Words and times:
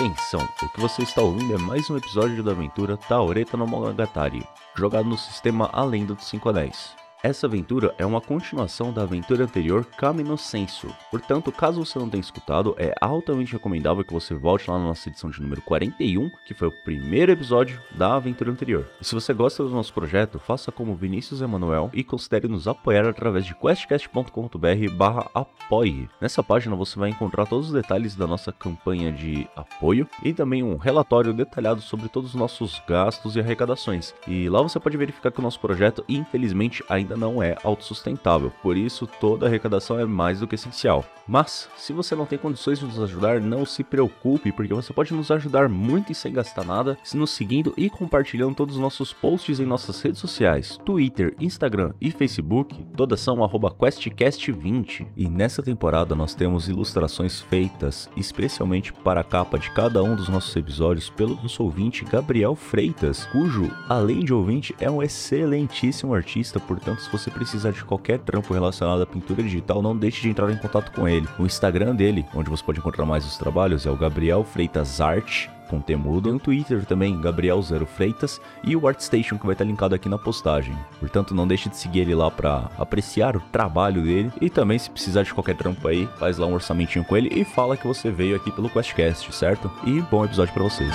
Atenção, 0.00 0.48
o 0.62 0.68
que 0.70 0.80
você 0.80 1.02
está 1.02 1.20
ouvindo 1.20 1.52
é 1.52 1.58
mais 1.58 1.90
um 1.90 1.96
episódio 1.98 2.42
da 2.42 2.52
aventura 2.52 2.96
Taureta 2.96 3.54
no 3.54 3.66
Monogatari, 3.66 4.42
jogado 4.74 5.06
no 5.06 5.18
sistema 5.18 5.68
Além 5.74 6.06
dos 6.06 6.24
Cinco 6.24 6.48
Anéis. 6.48 6.96
Essa 7.22 7.46
aventura 7.46 7.94
é 7.98 8.06
uma 8.06 8.20
continuação 8.20 8.94
da 8.94 9.02
aventura 9.02 9.44
anterior 9.44 9.84
Kame 9.84 10.22
no 10.22 10.38
Senso. 10.38 10.88
Portanto, 11.10 11.52
caso 11.52 11.84
você 11.84 11.98
não 11.98 12.08
tenha 12.08 12.22
escutado, 12.22 12.74
é 12.78 12.94
altamente 12.98 13.52
recomendável 13.52 14.02
que 14.02 14.12
você 14.12 14.32
volte 14.32 14.70
lá 14.70 14.78
na 14.78 14.86
nossa 14.86 15.06
edição 15.10 15.28
de 15.28 15.42
número 15.42 15.60
41, 15.60 16.30
que 16.46 16.54
foi 16.54 16.68
o 16.68 16.82
primeiro 16.82 17.30
episódio 17.30 17.78
da 17.90 18.14
aventura 18.14 18.50
anterior. 18.50 18.88
E 18.98 19.04
se 19.04 19.14
você 19.14 19.34
gosta 19.34 19.62
do 19.62 19.68
nosso 19.68 19.92
projeto, 19.92 20.38
faça 20.38 20.72
como 20.72 20.94
Vinícius 20.94 21.42
Emanuel 21.42 21.90
e 21.92 22.02
considere 22.02 22.48
nos 22.48 22.66
apoiar 22.66 23.06
através 23.06 23.44
de 23.44 23.54
questcast.com.br 23.54 24.94
barra 24.96 25.30
apoie. 25.34 26.08
Nessa 26.22 26.42
página 26.42 26.74
você 26.74 26.98
vai 26.98 27.10
encontrar 27.10 27.44
todos 27.44 27.66
os 27.66 27.72
detalhes 27.74 28.16
da 28.16 28.26
nossa 28.26 28.50
campanha 28.50 29.12
de 29.12 29.46
apoio 29.54 30.08
e 30.22 30.32
também 30.32 30.62
um 30.62 30.78
relatório 30.78 31.34
detalhado 31.34 31.82
sobre 31.82 32.08
todos 32.08 32.30
os 32.30 32.34
nossos 32.34 32.80
gastos 32.88 33.36
e 33.36 33.40
arrecadações. 33.40 34.14
E 34.26 34.48
lá 34.48 34.62
você 34.62 34.80
pode 34.80 34.96
verificar 34.96 35.30
que 35.30 35.40
o 35.40 35.42
nosso 35.42 35.60
projeto, 35.60 36.02
infelizmente, 36.08 36.82
ainda 36.88 37.09
ainda 37.10 37.16
não 37.16 37.42
é 37.42 37.56
autossustentável, 37.64 38.52
por 38.62 38.76
isso 38.76 39.06
toda 39.06 39.46
arrecadação 39.46 39.98
é 39.98 40.04
mais 40.04 40.40
do 40.40 40.46
que 40.46 40.54
essencial. 40.54 41.04
Mas, 41.26 41.68
se 41.76 41.92
você 41.92 42.16
não 42.16 42.26
tem 42.26 42.36
condições 42.36 42.80
de 42.80 42.84
nos 42.84 43.00
ajudar, 43.00 43.40
não 43.40 43.64
se 43.64 43.84
preocupe, 43.84 44.50
porque 44.50 44.74
você 44.74 44.92
pode 44.92 45.14
nos 45.14 45.30
ajudar 45.30 45.68
muito 45.68 46.10
e 46.10 46.14
sem 46.14 46.32
gastar 46.32 46.64
nada, 46.64 46.98
se 47.04 47.16
nos 47.16 47.30
seguindo 47.30 47.72
e 47.76 47.88
compartilhando 47.88 48.56
todos 48.56 48.74
os 48.74 48.80
nossos 48.80 49.12
posts 49.12 49.60
em 49.60 49.64
nossas 49.64 50.00
redes 50.02 50.20
sociais, 50.20 50.76
Twitter, 50.84 51.36
Instagram 51.38 51.92
e 52.00 52.10
Facebook, 52.10 52.84
todas 52.96 53.20
são 53.20 53.36
QuestCast20. 53.36 55.06
E 55.16 55.28
nessa 55.28 55.62
temporada 55.62 56.16
nós 56.16 56.34
temos 56.34 56.68
ilustrações 56.68 57.40
feitas 57.40 58.10
especialmente 58.16 58.92
para 58.92 59.20
a 59.20 59.24
capa 59.24 59.56
de 59.56 59.70
cada 59.70 60.02
um 60.02 60.16
dos 60.16 60.28
nossos 60.28 60.56
episódios 60.56 61.10
pelo 61.10 61.36
nosso 61.36 61.62
ouvinte 61.62 62.04
Gabriel 62.04 62.56
Freitas, 62.56 63.26
cujo, 63.26 63.70
além 63.88 64.24
de 64.24 64.34
ouvinte, 64.34 64.74
é 64.80 64.90
um 64.90 65.00
excelentíssimo 65.00 66.12
artista, 66.12 66.58
portanto 66.58 66.99
se 67.00 67.10
você 67.10 67.30
precisar 67.30 67.72
de 67.72 67.84
qualquer 67.84 68.18
trampo 68.18 68.52
relacionado 68.52 69.02
à 69.02 69.06
pintura 69.06 69.42
digital, 69.42 69.82
não 69.82 69.96
deixe 69.96 70.20
de 70.22 70.28
entrar 70.28 70.50
em 70.50 70.56
contato 70.56 70.92
com 70.92 71.08
ele. 71.08 71.26
O 71.38 71.46
Instagram 71.46 71.94
dele, 71.94 72.26
onde 72.34 72.50
você 72.50 72.62
pode 72.62 72.78
encontrar 72.78 73.06
mais 73.06 73.24
os 73.24 73.36
trabalhos, 73.36 73.86
é 73.86 73.90
o 73.90 73.96
Gabriel 73.96 74.44
Freitas 74.44 75.00
Art 75.00 75.48
com 75.70 75.80
temudo, 75.80 76.32
no 76.32 76.40
Twitter 76.40 76.84
também, 76.84 77.20
Gabriel 77.20 77.62
Zero 77.62 77.86
Freitas, 77.86 78.40
e 78.64 78.74
o 78.74 78.88
ArtStation 78.88 79.38
que 79.38 79.46
vai 79.46 79.54
estar 79.54 79.64
linkado 79.64 79.94
aqui 79.94 80.08
na 80.08 80.18
postagem. 80.18 80.76
Portanto, 80.98 81.32
não 81.32 81.46
deixe 81.46 81.68
de 81.68 81.76
seguir 81.76 82.00
ele 82.00 82.14
lá 82.14 82.28
para 82.28 82.68
apreciar 82.76 83.36
o 83.36 83.40
trabalho 83.52 84.02
dele 84.02 84.32
e 84.40 84.50
também 84.50 84.78
se 84.78 84.90
precisar 84.90 85.22
de 85.22 85.32
qualquer 85.32 85.56
trampo 85.56 85.86
aí, 85.86 86.08
faz 86.18 86.38
lá 86.38 86.46
um 86.46 86.54
orçamentinho 86.54 87.04
com 87.04 87.16
ele 87.16 87.30
e 87.32 87.44
fala 87.44 87.76
que 87.76 87.86
você 87.86 88.10
veio 88.10 88.34
aqui 88.34 88.50
pelo 88.50 88.68
QuestCast, 88.68 89.32
certo? 89.32 89.70
E 89.84 90.00
bom 90.02 90.24
episódio 90.24 90.52
para 90.52 90.64
vocês. 90.64 90.92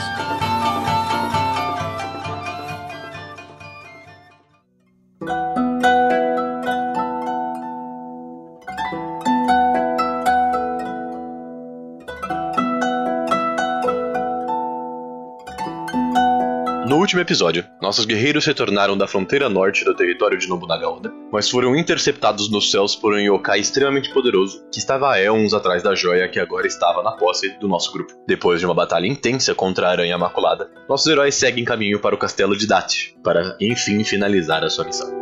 Último 17.15 17.21
episódio, 17.21 17.65
nossos 17.81 18.05
guerreiros 18.05 18.45
retornaram 18.45 18.97
da 18.97 19.07
fronteira 19.07 19.47
norte 19.47 19.85
do 19.85 19.95
território 19.95 20.37
de 20.37 20.49
Nobunaga 20.49 20.89
Oda, 20.89 21.13
mas 21.31 21.49
foram 21.49 21.73
interceptados 21.73 22.51
nos 22.51 22.69
céus 22.69 22.93
por 22.93 23.13
um 23.13 23.17
yokai 23.17 23.61
extremamente 23.61 24.13
poderoso 24.13 24.65
que 24.69 24.79
estava 24.79 25.13
a 25.13 25.17
éons 25.17 25.53
atrás 25.53 25.81
da 25.81 25.95
joia 25.95 26.27
que 26.27 26.41
agora 26.41 26.67
estava 26.67 27.01
na 27.01 27.13
posse 27.13 27.57
do 27.57 27.69
nosso 27.69 27.93
grupo. 27.93 28.13
Depois 28.27 28.59
de 28.59 28.65
uma 28.65 28.75
batalha 28.75 29.07
intensa 29.07 29.55
contra 29.55 29.87
a 29.87 29.91
Aranha 29.91 30.17
Maculada, 30.17 30.69
nossos 30.89 31.07
heróis 31.07 31.35
seguem 31.35 31.63
caminho 31.63 32.01
para 32.01 32.15
o 32.15 32.17
castelo 32.17 32.57
de 32.57 32.67
Dati, 32.67 33.15
para 33.23 33.55
enfim 33.61 34.03
finalizar 34.03 34.61
a 34.65 34.69
sua 34.69 34.83
missão. 34.83 35.14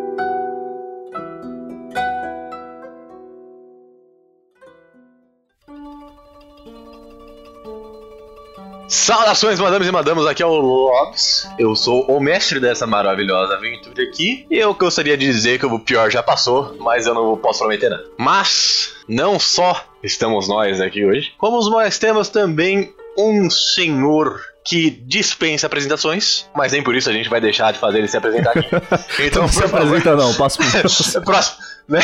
Saudações, 8.93 9.59
madames 9.59 9.87
e 9.87 9.91
madamos, 9.91 10.27
aqui 10.27 10.43
é 10.43 10.45
o 10.45 10.53
Lopes. 10.53 11.49
Eu 11.57 11.75
sou 11.75 12.05
o 12.05 12.19
mestre 12.19 12.59
dessa 12.59 12.85
maravilhosa 12.85 13.55
aventura 13.55 14.03
aqui. 14.03 14.45
E 14.51 14.59
eu 14.59 14.71
gostaria 14.75 15.17
de 15.17 15.25
dizer 15.25 15.57
que 15.57 15.65
o 15.65 15.79
pior 15.79 16.11
já 16.11 16.21
passou, 16.21 16.77
mas 16.79 17.07
eu 17.07 17.13
não 17.15 17.35
posso 17.35 17.59
prometer 17.59 17.89
nada. 17.89 18.05
Mas, 18.19 18.93
não 19.09 19.39
só 19.39 19.83
estamos 20.03 20.47
nós 20.47 20.79
aqui 20.79 21.03
hoje, 21.03 21.33
como 21.39 21.59
nós 21.71 21.97
temos 21.97 22.29
também 22.29 22.93
um 23.17 23.49
senhor 23.49 24.39
que 24.63 24.91
dispensa 24.91 25.65
apresentações, 25.65 26.47
mas 26.55 26.71
nem 26.71 26.83
por 26.83 26.95
isso 26.95 27.09
a 27.09 27.13
gente 27.13 27.27
vai 27.27 27.41
deixar 27.41 27.73
de 27.73 27.79
fazer 27.79 27.97
ele 27.97 28.07
se 28.07 28.15
apresentar 28.15 28.51
aqui. 28.51 28.69
Então, 29.25 29.41
não 29.41 29.49
se 29.49 29.63
apresenta 29.63 30.15
não, 30.15 30.35
passo 30.35 30.59
pro 30.59 31.21
próximo. 31.25 31.57
Né? 31.89 31.99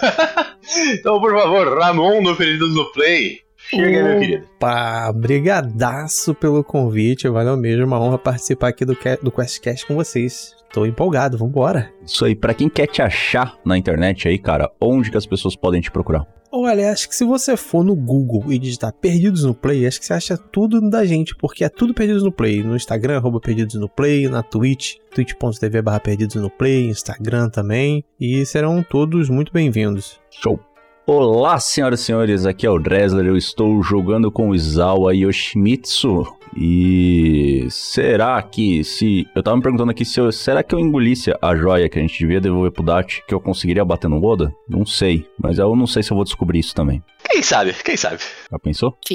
então, 0.92 1.18
por 1.18 1.34
favor, 1.34 1.78
Ramon 1.78 2.22
do 2.22 2.36
Feridos 2.36 2.74
no 2.74 2.92
Play. 2.92 3.42
Chega, 3.70 4.02
meu 4.02 4.18
querido. 4.18 4.46
Opa, 4.56 5.12
brigadaço 5.12 6.34
pelo 6.34 6.62
convite, 6.62 7.28
valeu 7.28 7.56
mesmo, 7.56 7.86
uma 7.86 8.00
honra 8.00 8.18
participar 8.18 8.68
aqui 8.68 8.84
do, 8.84 8.96
do 9.22 9.32
QuestCast 9.32 9.86
com 9.86 9.94
vocês. 9.94 10.54
Tô 10.72 10.84
empolgado, 10.84 11.38
vambora. 11.38 11.90
Isso 12.04 12.24
aí, 12.24 12.34
para 12.34 12.52
quem 12.52 12.68
quer 12.68 12.86
te 12.86 13.00
achar 13.00 13.58
na 13.64 13.78
internet 13.78 14.28
aí, 14.28 14.38
cara, 14.38 14.70
onde 14.80 15.10
que 15.10 15.16
as 15.16 15.26
pessoas 15.26 15.56
podem 15.56 15.80
te 15.80 15.90
procurar? 15.90 16.26
Olha, 16.56 16.92
acho 16.92 17.08
que 17.08 17.16
se 17.16 17.24
você 17.24 17.56
for 17.56 17.84
no 17.84 17.96
Google 17.96 18.52
e 18.52 18.58
digitar 18.58 18.92
Perdidos 18.92 19.42
no 19.42 19.54
Play, 19.54 19.86
acho 19.86 19.98
que 19.98 20.06
você 20.06 20.12
acha 20.12 20.36
tudo 20.36 20.80
da 20.88 21.04
gente, 21.04 21.34
porque 21.34 21.64
é 21.64 21.68
tudo 21.68 21.94
Perdidos 21.94 22.22
no 22.22 22.30
Play. 22.30 22.62
No 22.62 22.76
Instagram, 22.76 23.16
arroba 23.16 23.40
Perdidos 23.40 23.74
no 23.74 23.88
Play, 23.88 24.28
na 24.28 24.42
Twitch, 24.42 24.96
twitch.tv 25.12 25.82
barra 25.82 25.98
Perdidos 25.98 26.36
no 26.36 26.50
Play, 26.50 26.88
Instagram 26.88 27.48
também, 27.48 28.04
e 28.20 28.46
serão 28.46 28.84
todos 28.84 29.28
muito 29.28 29.52
bem-vindos. 29.52 30.20
Show! 30.30 30.60
Olá, 31.06 31.60
senhoras 31.60 32.00
e 32.00 32.04
senhores, 32.04 32.46
aqui 32.46 32.66
é 32.66 32.70
o 32.70 32.78
Dresler, 32.78 33.26
eu 33.26 33.36
estou 33.36 33.82
jogando 33.82 34.32
com 34.32 34.48
o 34.48 34.54
Izawa 34.54 35.14
Yoshimitsu. 35.14 36.24
E 36.56 37.66
será 37.68 38.40
que 38.40 38.82
se. 38.82 39.28
Eu 39.34 39.42
tava 39.42 39.58
me 39.58 39.62
perguntando 39.62 39.90
aqui 39.90 40.02
se 40.02 40.18
eu. 40.18 40.32
Será 40.32 40.62
que 40.62 40.74
eu 40.74 40.78
engolisse 40.78 41.30
a 41.42 41.54
joia 41.54 41.90
que 41.90 41.98
a 41.98 42.00
gente 42.02 42.18
devia 42.18 42.40
devolver 42.40 42.70
pro 42.70 42.82
Dati 42.82 43.22
que 43.28 43.34
eu 43.34 43.40
conseguiria 43.40 43.84
bater 43.84 44.08
no 44.08 44.24
Oda? 44.24 44.50
Não 44.66 44.86
sei. 44.86 45.26
Mas 45.38 45.58
eu 45.58 45.76
não 45.76 45.86
sei 45.86 46.02
se 46.02 46.10
eu 46.10 46.14
vou 46.14 46.24
descobrir 46.24 46.60
isso 46.60 46.74
também. 46.74 47.02
Quem 47.34 47.42
sabe? 47.42 47.74
Quem 47.84 47.96
sabe? 47.96 48.22
Já 48.48 48.58
pensou? 48.60 48.96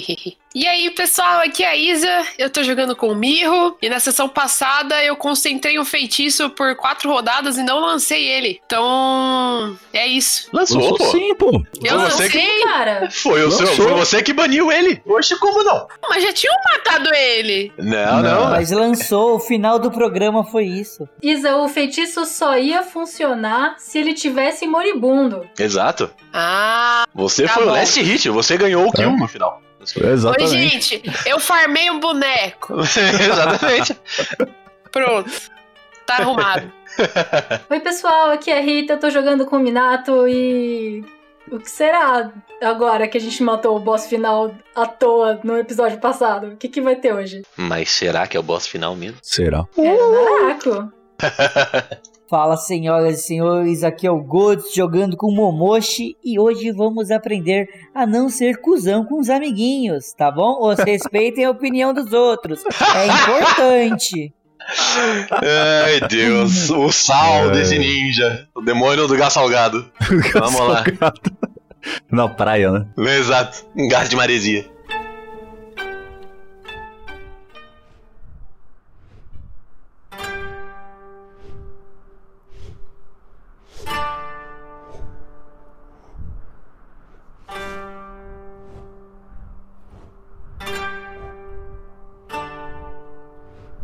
e 0.53 0.67
aí, 0.67 0.89
pessoal, 0.91 1.39
aqui 1.39 1.63
é 1.63 1.69
a 1.69 1.75
Isa. 1.77 2.27
Eu 2.37 2.49
tô 2.49 2.61
jogando 2.63 2.93
com 2.93 3.07
o 3.07 3.15
Mirro. 3.15 3.77
E 3.81 3.87
na 3.87 3.97
sessão 3.97 4.27
passada 4.27 5.01
eu 5.01 5.15
concentrei 5.15 5.79
um 5.79 5.85
feitiço 5.85 6.49
por 6.49 6.75
quatro 6.75 7.09
rodadas 7.09 7.57
e 7.57 7.63
não 7.63 7.79
lancei 7.79 8.27
ele. 8.27 8.59
Então. 8.65 9.79
É 9.93 10.05
isso. 10.05 10.49
Lançou, 10.51 10.81
Lançou 10.81 10.97
pô. 10.97 11.05
sim, 11.05 11.33
pô. 11.35 11.63
Eu 11.81 11.91
foi 11.91 11.97
lancei, 11.97 12.29
que... 12.29 12.63
cara. 12.65 13.09
Foi, 13.09 13.41
o 13.41 13.51
seu, 13.51 13.67
foi 13.67 13.93
você 13.93 14.21
que 14.21 14.33
baniu 14.33 14.69
ele. 14.69 15.01
Oxe, 15.05 15.39
como 15.39 15.63
não? 15.63 15.87
Mas 16.09 16.21
já 16.21 16.33
tinham 16.33 16.55
matado 16.73 17.13
ele. 17.13 17.71
Não, 17.77 18.21
não. 18.21 18.21
não. 18.21 18.49
Mas 18.49 18.69
lançou, 18.69 19.37
o 19.37 19.39
final 19.39 19.79
do 19.79 19.89
programa 19.89 20.43
foi 20.43 20.65
isso. 20.65 21.07
Isa, 21.23 21.55
o 21.55 21.69
feitiço 21.69 22.25
só 22.25 22.57
ia 22.57 22.83
funcionar 22.83 23.75
se 23.77 23.97
ele 23.97 24.13
tivesse 24.13 24.67
moribundo. 24.67 25.47
Exato. 25.57 26.11
Ah. 26.33 27.05
Você 27.15 27.43
tá 27.45 27.53
foi 27.53 27.63
bom. 27.63 27.71
o 27.71 27.73
last 27.73 28.08
hit, 28.09 28.29
você 28.29 28.57
ganhou 28.57 28.87
o 28.87 28.91
kill 28.91 29.09
é. 29.09 29.15
no 29.17 29.27
final. 29.27 29.61
Exatamente. 29.81 30.55
Oi, 30.55 30.69
gente, 30.69 31.01
eu 31.25 31.39
farmei 31.39 31.89
um 31.89 31.99
boneco. 31.99 32.75
Exatamente. 32.81 33.97
Pronto. 34.91 35.31
Tá 36.05 36.17
arrumado. 36.17 36.71
Oi, 37.69 37.79
pessoal, 37.79 38.31
aqui 38.31 38.49
é 38.51 38.57
a 38.57 38.61
Rita, 38.61 38.93
eu 38.93 38.99
tô 38.99 39.09
jogando 39.09 39.45
com 39.45 39.57
o 39.57 39.59
Minato 39.59 40.27
e. 40.27 41.03
O 41.51 41.57
que 41.57 41.69
será 41.69 42.31
agora 42.61 43.07
que 43.07 43.17
a 43.17 43.21
gente 43.21 43.41
matou 43.41 43.75
o 43.75 43.79
boss 43.79 44.05
final 44.05 44.53
à 44.75 44.85
toa 44.85 45.39
no 45.43 45.57
episódio 45.57 45.99
passado? 45.99 46.49
O 46.49 46.57
que, 46.57 46.67
que 46.67 46.79
vai 46.79 46.95
ter 46.95 47.11
hoje? 47.11 47.41
Mas 47.57 47.89
será 47.89 48.27
que 48.27 48.37
é 48.37 48.39
o 48.39 48.43
boss 48.43 48.67
final 48.67 48.95
mesmo? 48.95 49.17
Será? 49.23 49.65
É, 49.75 49.97
Naraku. 49.97 50.91
Fala 52.29 52.57
senhoras 52.57 53.21
e 53.21 53.23
senhores, 53.23 53.83
aqui 53.83 54.05
é 54.05 54.11
o 54.11 54.21
Gods 54.21 54.71
jogando 54.75 55.17
com 55.17 55.31
o 55.31 55.35
Momoshi 55.35 56.15
e 56.23 56.39
hoje 56.39 56.71
vamos 56.71 57.09
aprender 57.09 57.67
a 57.91 58.05
não 58.05 58.29
ser 58.29 58.61
cuzão 58.61 59.03
com 59.03 59.19
os 59.19 59.31
amiguinhos, 59.31 60.13
tá 60.13 60.29
bom? 60.29 60.59
Ou 60.59 60.75
respeitem 60.85 61.45
a 61.45 61.49
opinião 61.49 61.91
dos 61.91 62.13
outros, 62.13 62.63
é 62.95 63.07
importante. 63.07 64.31
Ai 65.31 66.07
Deus, 66.07 66.69
o 66.69 66.91
sal 66.91 67.49
desse 67.49 67.79
ninja, 67.79 68.47
o 68.53 68.61
demônio 68.61 69.07
do 69.07 69.17
gás 69.17 69.33
salgado. 69.33 69.89
Vamos 70.33 70.59
lá. 70.59 70.83
Na 72.11 72.29
praia, 72.29 72.71
né? 72.71 72.85
Exato, 73.17 73.65
um 73.75 73.87
gás 73.87 74.07
de 74.07 74.15
maresia. 74.15 74.67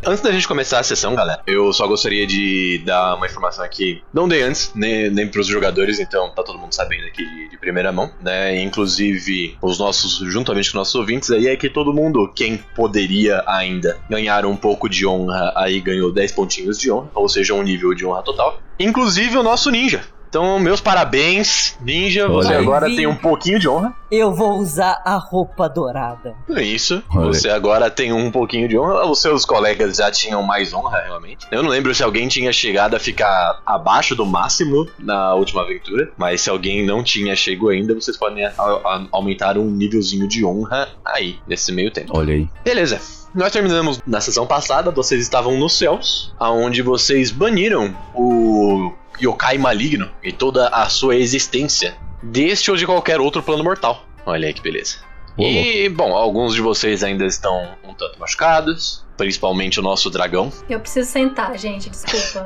Antes 0.07 0.22
da 0.22 0.31
gente 0.31 0.48
começar 0.48 0.80
a 0.80 0.84
sessão, 0.84 1.16
galera, 1.16 1.42
eu 1.48 1.74
só 1.74 1.88
gostaria 1.88 2.28
de 2.28 2.80
dar 2.86 3.16
uma 3.16 3.25
informação 3.25 3.66
aqui. 3.66 4.04
Não 4.13 4.28
dei 4.28 4.44
antes, 4.44 4.72
nem, 4.75 5.10
nem 5.10 5.28
pros 5.28 5.48
jogadores, 5.48 6.00
então 6.00 6.30
tá 6.30 6.44
todo 6.44 6.60
mundo 6.60 6.74
sabendo 6.74 7.07
aqui 7.07 7.25
de, 7.25 7.50
de 7.50 7.57
primeira 7.57 7.92
mão, 7.92 8.12
né? 8.22 8.62
Inclusive 8.62 9.57
os 9.60 9.80
nossos, 9.80 10.19
juntamente 10.31 10.72
com 10.72 10.78
nossos 10.78 10.94
ouvintes, 10.94 11.31
aí 11.31 11.48
é 11.48 11.56
que 11.56 11.72
todo 11.72 11.92
mundo, 11.92 12.31
quem 12.36 12.57
poderia 12.75 13.44
ainda 13.48 13.98
ganhar 14.07 14.46
um 14.46 14.56
pouco 14.56 14.88
de 14.88 15.07
honra, 15.07 15.52
aí 15.56 15.81
ganhou 15.81 16.12
10 16.12 16.34
pontinhos 16.34 16.78
de 16.78 16.92
honra, 16.92 17.10
ou 17.16 17.28
seja, 17.28 17.56
um 17.56 17.63
nível 17.63 17.96
de 17.96 18.06
honra 18.06 18.22
total. 18.22 18.62
Inclusive 18.80 19.38
o 19.38 19.44
nosso 19.44 19.72
ninja. 19.72 20.04
Então, 20.35 20.59
meus 20.59 20.81
parabéns, 20.81 21.77
Ninja. 21.79 22.27
Você 22.27 22.47
Olha 22.49 22.57
aí. 22.57 22.61
agora 22.61 22.87
tem 22.93 23.07
um 23.07 23.15
pouquinho 23.15 23.57
de 23.57 23.69
honra. 23.69 23.95
Eu 24.11 24.33
vou 24.35 24.57
usar 24.59 25.01
a 25.05 25.15
roupa 25.15 25.69
dourada. 25.69 26.35
É 26.49 26.61
Isso. 26.61 27.01
Olha 27.15 27.27
Você 27.27 27.49
agora 27.49 27.89
tem 27.89 28.11
um 28.11 28.29
pouquinho 28.29 28.67
de 28.67 28.77
honra. 28.77 29.05
Os 29.05 29.21
seus 29.21 29.45
colegas 29.45 29.95
já 29.95 30.11
tinham 30.11 30.43
mais 30.43 30.73
honra, 30.73 31.01
realmente. 31.05 31.47
Eu 31.49 31.63
não 31.63 31.69
lembro 31.69 31.95
se 31.95 32.03
alguém 32.03 32.27
tinha 32.27 32.51
chegado 32.51 32.97
a 32.97 32.99
ficar 32.99 33.61
abaixo 33.65 34.13
do 34.13 34.25
máximo 34.25 34.85
na 34.99 35.33
última 35.35 35.61
aventura. 35.61 36.11
Mas 36.17 36.41
se 36.41 36.49
alguém 36.49 36.85
não 36.85 37.01
tinha 37.01 37.33
chego 37.33 37.69
ainda, 37.69 37.93
vocês 37.95 38.17
podem 38.17 38.43
a- 38.45 38.51
a- 38.57 39.05
aumentar 39.13 39.57
um 39.57 39.71
nívelzinho 39.71 40.27
de 40.27 40.43
honra 40.43 40.89
aí, 41.05 41.39
nesse 41.47 41.71
meio 41.71 41.91
tempo. 41.91 42.11
Olha 42.13 42.33
aí. 42.33 42.49
Beleza. 42.61 42.99
Nós 43.33 43.51
terminamos 43.53 44.01
na 44.07 44.19
sessão 44.21 44.45
passada, 44.47 44.91
vocês 44.91 45.21
estavam 45.21 45.57
nos 45.57 45.77
céus, 45.77 46.33
aonde 46.39 46.81
vocês 46.81 47.31
baniram 47.31 47.93
o 48.13 48.91
yokai 49.21 49.57
maligno 49.57 50.09
e 50.23 50.31
toda 50.31 50.67
a 50.69 50.88
sua 50.89 51.15
existência 51.15 51.95
deste 52.21 52.71
ou 52.71 52.77
de 52.77 52.85
qualquer 52.85 53.19
outro 53.19 53.41
plano 53.44 53.63
mortal. 53.63 54.06
Olha 54.25 54.47
aí 54.47 54.53
que 54.53 54.62
beleza. 54.62 54.97
E, 55.38 55.89
bom, 55.89 56.15
alguns 56.15 56.53
de 56.56 56.62
vocês 56.62 57.03
ainda 57.03 57.25
estão 57.25 57.75
um 57.83 57.94
tanto 57.94 58.17
machucados, 58.17 59.06
principalmente 59.17 59.79
o 59.81 59.83
nosso 59.83 60.09
dragão. 60.09 60.50
Eu 60.69 60.79
preciso 60.79 61.12
sentar, 61.12 61.57
gente, 61.57 61.89
desculpa. 61.89 62.45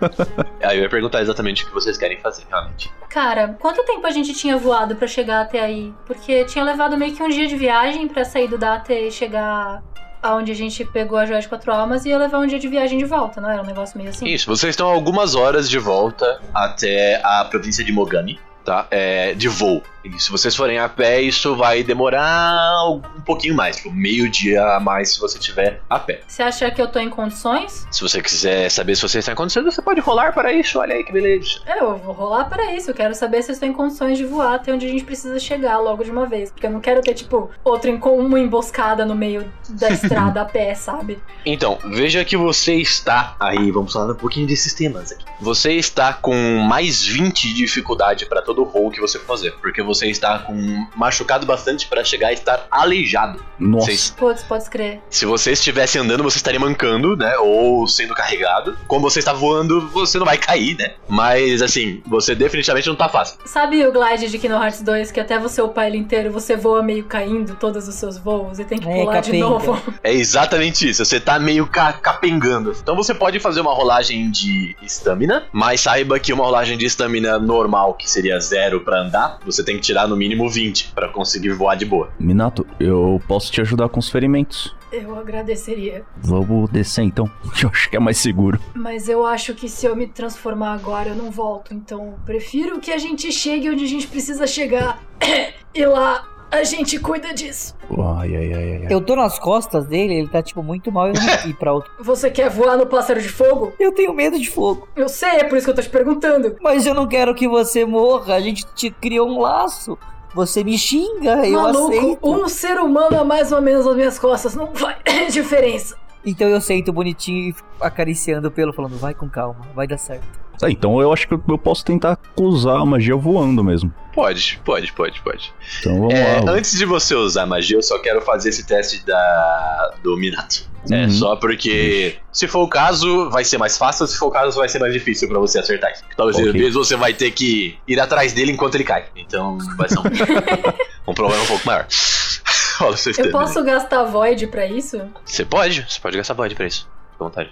Aí 0.62 0.76
eu 0.76 0.82
ia 0.82 0.90
perguntar 0.90 1.22
exatamente 1.22 1.64
o 1.64 1.68
que 1.68 1.72
vocês 1.72 1.96
querem 1.96 2.20
fazer, 2.20 2.44
realmente. 2.50 2.92
Cara, 3.08 3.56
quanto 3.58 3.82
tempo 3.84 4.06
a 4.06 4.10
gente 4.10 4.34
tinha 4.34 4.58
voado 4.58 4.94
pra 4.96 5.08
chegar 5.08 5.40
até 5.40 5.60
aí? 5.60 5.94
Porque 6.06 6.44
tinha 6.44 6.62
levado 6.62 6.96
meio 6.98 7.16
que 7.16 7.22
um 7.22 7.28
dia 7.28 7.46
de 7.46 7.56
viagem 7.56 8.06
pra 8.06 8.24
sair 8.24 8.48
do 8.48 8.58
Data 8.58 8.92
e 8.92 9.10
chegar 9.10 9.82
aonde 10.22 10.52
a 10.52 10.54
gente 10.54 10.84
pegou 10.84 11.18
a 11.18 11.26
joia 11.26 11.40
de 11.40 11.48
quatro 11.48 11.72
almas 11.72 12.04
e 12.04 12.10
ia 12.10 12.18
levar 12.18 12.38
um 12.38 12.46
dia 12.46 12.58
de 12.58 12.68
viagem 12.68 12.98
de 12.98 13.04
volta, 13.04 13.40
não 13.40 13.50
era 13.50 13.62
um 13.62 13.66
negócio 13.66 13.96
meio 13.98 14.10
assim? 14.10 14.26
Isso, 14.26 14.46
vocês 14.46 14.70
estão 14.70 14.88
algumas 14.88 15.34
horas 15.34 15.68
de 15.68 15.78
volta 15.78 16.40
até 16.54 17.20
a 17.24 17.44
província 17.44 17.84
de 17.84 17.92
Mogami, 17.92 18.38
tá? 18.64 18.86
É, 18.90 19.34
de 19.34 19.48
voo. 19.48 19.82
E 20.04 20.18
se 20.20 20.30
vocês 20.30 20.54
forem 20.54 20.78
a 20.78 20.88
pé, 20.88 21.20
isso 21.20 21.56
vai 21.56 21.82
demorar 21.82 22.88
um 22.88 23.20
pouquinho 23.20 23.54
mais, 23.54 23.76
tipo, 23.76 23.90
meio 23.90 24.28
dia 24.28 24.62
a 24.76 24.80
mais 24.80 25.12
se 25.12 25.20
você 25.20 25.38
tiver 25.38 25.80
a 25.88 25.98
pé. 25.98 26.20
Você 26.26 26.42
acha 26.42 26.70
que 26.70 26.80
eu 26.80 26.88
tô 26.88 26.98
em 26.98 27.10
condições? 27.10 27.86
Se 27.90 28.00
você 28.00 28.22
quiser 28.22 28.70
saber 28.70 28.96
se 28.96 29.02
você 29.02 29.18
está 29.18 29.32
em 29.32 29.34
condições, 29.34 29.64
você 29.64 29.82
pode 29.82 30.00
rolar 30.00 30.32
para 30.32 30.52
isso, 30.52 30.78
olha 30.78 30.94
aí 30.94 31.04
que 31.04 31.12
beleza. 31.12 31.60
Eu 31.66 31.96
vou 31.96 32.14
rolar 32.14 32.44
para 32.44 32.72
isso. 32.74 32.90
Eu 32.90 32.94
quero 32.94 33.14
saber 33.14 33.42
se 33.42 33.50
eu 33.50 33.54
estou 33.54 33.68
em 33.68 33.72
condições 33.72 34.16
de 34.16 34.24
voar 34.24 34.54
até 34.54 34.72
onde 34.72 34.86
a 34.86 34.88
gente 34.88 35.04
precisa 35.04 35.38
chegar 35.38 35.78
logo 35.78 36.04
de 36.04 36.10
uma 36.10 36.26
vez. 36.26 36.50
Porque 36.50 36.66
eu 36.66 36.70
não 36.70 36.80
quero 36.80 37.00
ter, 37.00 37.14
tipo, 37.14 37.50
outra 37.64 37.90
uma 37.90 38.38
emboscada 38.38 39.04
no 39.04 39.14
meio 39.14 39.50
da 39.70 39.88
estrada 39.90 40.42
a 40.42 40.44
pé, 40.44 40.74
sabe? 40.74 41.18
Então, 41.44 41.78
veja 41.84 42.24
que 42.24 42.36
você 42.36 42.74
está 42.74 43.36
aí, 43.40 43.70
vamos 43.70 43.92
falar 43.92 44.12
um 44.12 44.16
pouquinho 44.16 44.46
de 44.46 44.56
sistemas 44.56 45.12
aqui. 45.12 45.24
Você 45.40 45.72
está 45.74 46.12
com 46.12 46.58
mais 46.58 47.04
20 47.04 47.48
de 47.48 47.54
dificuldade 47.54 48.26
para 48.26 48.42
todo 48.42 48.62
roll 48.62 48.90
que 48.90 49.00
você 49.00 49.18
for 49.18 49.26
fazer, 49.26 49.52
porque 49.60 49.82
você 49.88 50.06
está 50.08 50.38
com 50.38 50.86
machucado 50.94 51.44
bastante 51.46 51.86
para 51.88 52.04
chegar 52.04 52.28
a 52.28 52.32
estar 52.32 52.66
aleijado. 52.70 53.42
Nossa. 53.58 53.86
Vocês- 53.86 54.14
Putz, 54.16 54.42
pode 54.44 54.70
crer. 54.70 55.00
Se 55.10 55.26
você 55.26 55.52
estivesse 55.52 55.98
andando, 55.98 56.22
você 56.22 56.36
estaria 56.36 56.60
mancando, 56.60 57.16
né? 57.16 57.36
Ou 57.38 57.86
sendo 57.88 58.14
carregado. 58.14 58.76
Como 58.86 59.08
você 59.10 59.18
está 59.18 59.32
voando, 59.32 59.88
você 59.88 60.18
não 60.18 60.26
vai 60.26 60.36
cair, 60.38 60.76
né? 60.76 60.92
Mas 61.08 61.60
assim, 61.62 62.00
você 62.06 62.34
definitivamente 62.34 62.88
não 62.88 62.94
tá 62.94 63.08
fácil. 63.08 63.36
Sabe 63.44 63.84
o 63.86 63.92
glide 63.92 64.28
de 64.28 64.38
Kingdom 64.38 64.62
Hearts 64.62 64.82
2, 64.82 65.10
que 65.10 65.18
até 65.20 65.38
você 65.38 65.60
upar 65.60 65.86
ele 65.86 65.96
inteiro, 65.98 66.30
você 66.30 66.56
voa 66.56 66.82
meio 66.82 67.04
caindo 67.04 67.56
todos 67.56 67.88
os 67.88 67.94
seus 67.96 68.16
voos 68.18 68.58
e 68.58 68.64
tem 68.64 68.78
que 68.78 68.88
É, 68.88 69.00
pular 69.00 69.20
de 69.20 69.26
capenga. 69.30 69.44
novo? 69.48 69.82
É 70.04 70.12
exatamente 70.12 70.88
isso, 70.88 71.04
você 71.04 71.18
tá 71.18 71.38
meio 71.38 71.66
ca 71.66 71.92
capengando. 71.92 72.76
Então 72.80 72.94
você 72.94 73.14
pode 73.14 73.40
fazer 73.40 73.60
uma 73.60 73.72
rolagem 73.74 74.30
de 74.30 74.76
estamina, 74.82 75.44
mas 75.52 75.80
saiba 75.80 76.18
que 76.18 76.32
uma 76.32 76.44
rolagem 76.44 76.76
de 76.78 76.86
estamina 76.86 77.38
normal, 77.38 77.94
que 77.94 78.08
seria 78.10 78.38
zero 78.40 78.80
pra 78.80 79.00
andar, 79.00 79.38
você 79.44 79.62
tem 79.64 79.77
que 79.78 79.86
tirar 79.86 80.06
no 80.06 80.16
mínimo 80.16 80.48
20 80.48 80.92
pra 80.94 81.08
conseguir 81.08 81.50
voar 81.50 81.76
de 81.76 81.84
boa. 81.84 82.10
Minato, 82.18 82.66
eu 82.78 83.20
posso 83.26 83.50
te 83.50 83.60
ajudar 83.60 83.88
com 83.88 83.98
os 83.98 84.08
ferimentos. 84.08 84.74
Eu 84.90 85.18
agradeceria. 85.18 86.04
Vamos 86.16 86.70
descer 86.70 87.02
então, 87.02 87.30
que 87.54 87.64
eu 87.66 87.70
acho 87.70 87.90
que 87.90 87.96
é 87.96 88.00
mais 88.00 88.18
seguro. 88.18 88.58
Mas 88.74 89.08
eu 89.08 89.24
acho 89.24 89.54
que 89.54 89.68
se 89.68 89.86
eu 89.86 89.94
me 89.94 90.06
transformar 90.06 90.74
agora, 90.74 91.10
eu 91.10 91.14
não 91.14 91.30
volto. 91.30 91.74
Então, 91.74 92.14
prefiro 92.24 92.80
que 92.80 92.90
a 92.90 92.98
gente 92.98 93.30
chegue 93.30 93.70
onde 93.70 93.84
a 93.84 93.88
gente 93.88 94.06
precisa 94.06 94.46
chegar. 94.46 95.02
e 95.74 95.84
lá 95.84 96.37
a 96.50 96.64
gente 96.64 96.98
cuida 96.98 97.32
disso. 97.34 97.74
Ai, 97.90 98.34
ai, 98.36 98.52
ai, 98.52 98.76
ai. 98.82 98.86
Eu 98.90 99.00
tô 99.00 99.14
nas 99.14 99.38
costas 99.38 99.86
dele, 99.86 100.14
ele 100.14 100.28
tá, 100.28 100.42
tipo, 100.42 100.62
muito 100.62 100.90
mal. 100.90 101.08
Eu 101.08 101.14
não 101.14 101.20
quero 101.26 101.48
ir 101.48 101.54
pra 101.54 101.72
outro. 101.72 101.90
Você 102.00 102.30
quer 102.30 102.48
voar 102.50 102.76
no 102.76 102.86
pássaro 102.86 103.20
de 103.20 103.28
fogo? 103.28 103.72
Eu 103.78 103.92
tenho 103.92 104.12
medo 104.14 104.38
de 104.38 104.50
fogo. 104.50 104.88
Eu 104.96 105.08
sei, 105.08 105.30
é 105.40 105.44
por 105.44 105.56
isso 105.58 105.66
que 105.66 105.70
eu 105.70 105.74
tô 105.74 105.82
te 105.82 105.90
perguntando. 105.90 106.56
Mas 106.60 106.86
eu 106.86 106.94
não 106.94 107.06
quero 107.06 107.34
que 107.34 107.46
você 107.48 107.84
morra. 107.84 108.34
A 108.34 108.40
gente 108.40 108.64
te 108.74 108.90
criou 108.90 109.28
um 109.28 109.40
laço. 109.40 109.98
Você 110.34 110.62
me 110.62 110.76
xinga, 110.78 111.46
eu 111.46 111.60
Maluco, 111.62 111.88
aceito. 111.88 112.18
um 112.22 112.48
ser 112.48 112.78
humano 112.78 113.18
a 113.18 113.24
mais 113.24 113.50
ou 113.50 113.62
menos 113.62 113.86
nas 113.86 113.96
minhas 113.96 114.18
costas 114.18 114.54
não 114.54 114.68
faz 114.74 114.98
diferença. 115.32 115.96
Então 116.24 116.46
eu 116.48 116.56
aceito 116.56 116.92
bonitinho 116.92 117.48
e 117.50 117.54
acariciando 117.80 118.48
o 118.48 118.50
pelo, 118.50 118.72
falando, 118.72 118.98
vai 118.98 119.14
com 119.14 119.28
calma, 119.28 119.60
vai 119.74 119.86
dar 119.86 119.96
certo. 119.96 120.26
Tá, 120.58 120.70
então 120.70 121.00
eu 121.00 121.12
acho 121.12 121.28
que 121.28 121.34
eu 121.34 121.58
posso 121.58 121.84
tentar 121.84 122.18
usar 122.36 122.78
a 122.78 122.84
magia 122.84 123.14
voando 123.16 123.62
mesmo. 123.62 123.92
Pode, 124.12 124.60
pode, 124.64 124.92
pode, 124.92 125.20
pode. 125.22 125.52
Então 125.78 125.94
vamos 126.00 126.14
É, 126.14 126.40
lá. 126.40 126.50
antes 126.52 126.76
de 126.76 126.84
você 126.84 127.14
usar 127.14 127.46
magia, 127.46 127.76
eu 127.76 127.82
só 127.82 127.98
quero 128.00 128.20
fazer 128.22 128.48
esse 128.48 128.66
teste 128.66 129.04
da 129.06 129.94
do 130.02 130.16
Minato. 130.16 130.66
É, 130.90 131.04
Uhum. 131.04 131.10
só 131.10 131.36
porque, 131.36 132.16
se 132.32 132.48
for 132.48 132.60
o 132.62 132.68
caso, 132.68 133.28
vai 133.30 133.44
ser 133.44 133.58
mais 133.58 133.76
fácil, 133.76 134.06
se 134.06 134.16
for 134.16 134.26
o 134.26 134.30
caso, 134.30 134.58
vai 134.58 134.68
ser 134.68 134.78
mais 134.78 134.92
difícil 134.92 135.28
pra 135.28 135.38
você 135.38 135.58
acertar. 135.58 135.92
Talvez 136.16 136.36
Ok. 136.38 136.48
às 136.48 136.52
vezes 136.56 136.74
você 136.74 136.96
vai 136.96 137.12
ter 137.12 137.30
que 137.30 137.78
ir 137.86 138.00
atrás 138.00 138.32
dele 138.32 138.52
enquanto 138.52 138.74
ele 138.76 138.84
cai. 138.84 139.04
Então 139.14 139.58
vai 139.76 139.88
ser 139.88 139.98
um, 139.98 140.02
um 141.10 141.14
problema 141.14 141.42
um 141.42 141.46
pouco 141.46 141.66
maior. 141.66 141.86
Olha 142.80 142.96
Eu 143.18 143.30
posso 143.32 143.62
gastar 143.64 144.04
Void 144.04 144.46
pra 144.46 144.66
isso? 144.66 145.00
Você 145.24 145.44
pode, 145.44 145.84
você 145.88 146.00
pode 146.00 146.16
gastar 146.16 146.34
void 146.34 146.54
pra 146.54 146.66
isso. 146.66 146.88
Fica 147.12 147.24
à 147.24 147.28
vontade. 147.28 147.50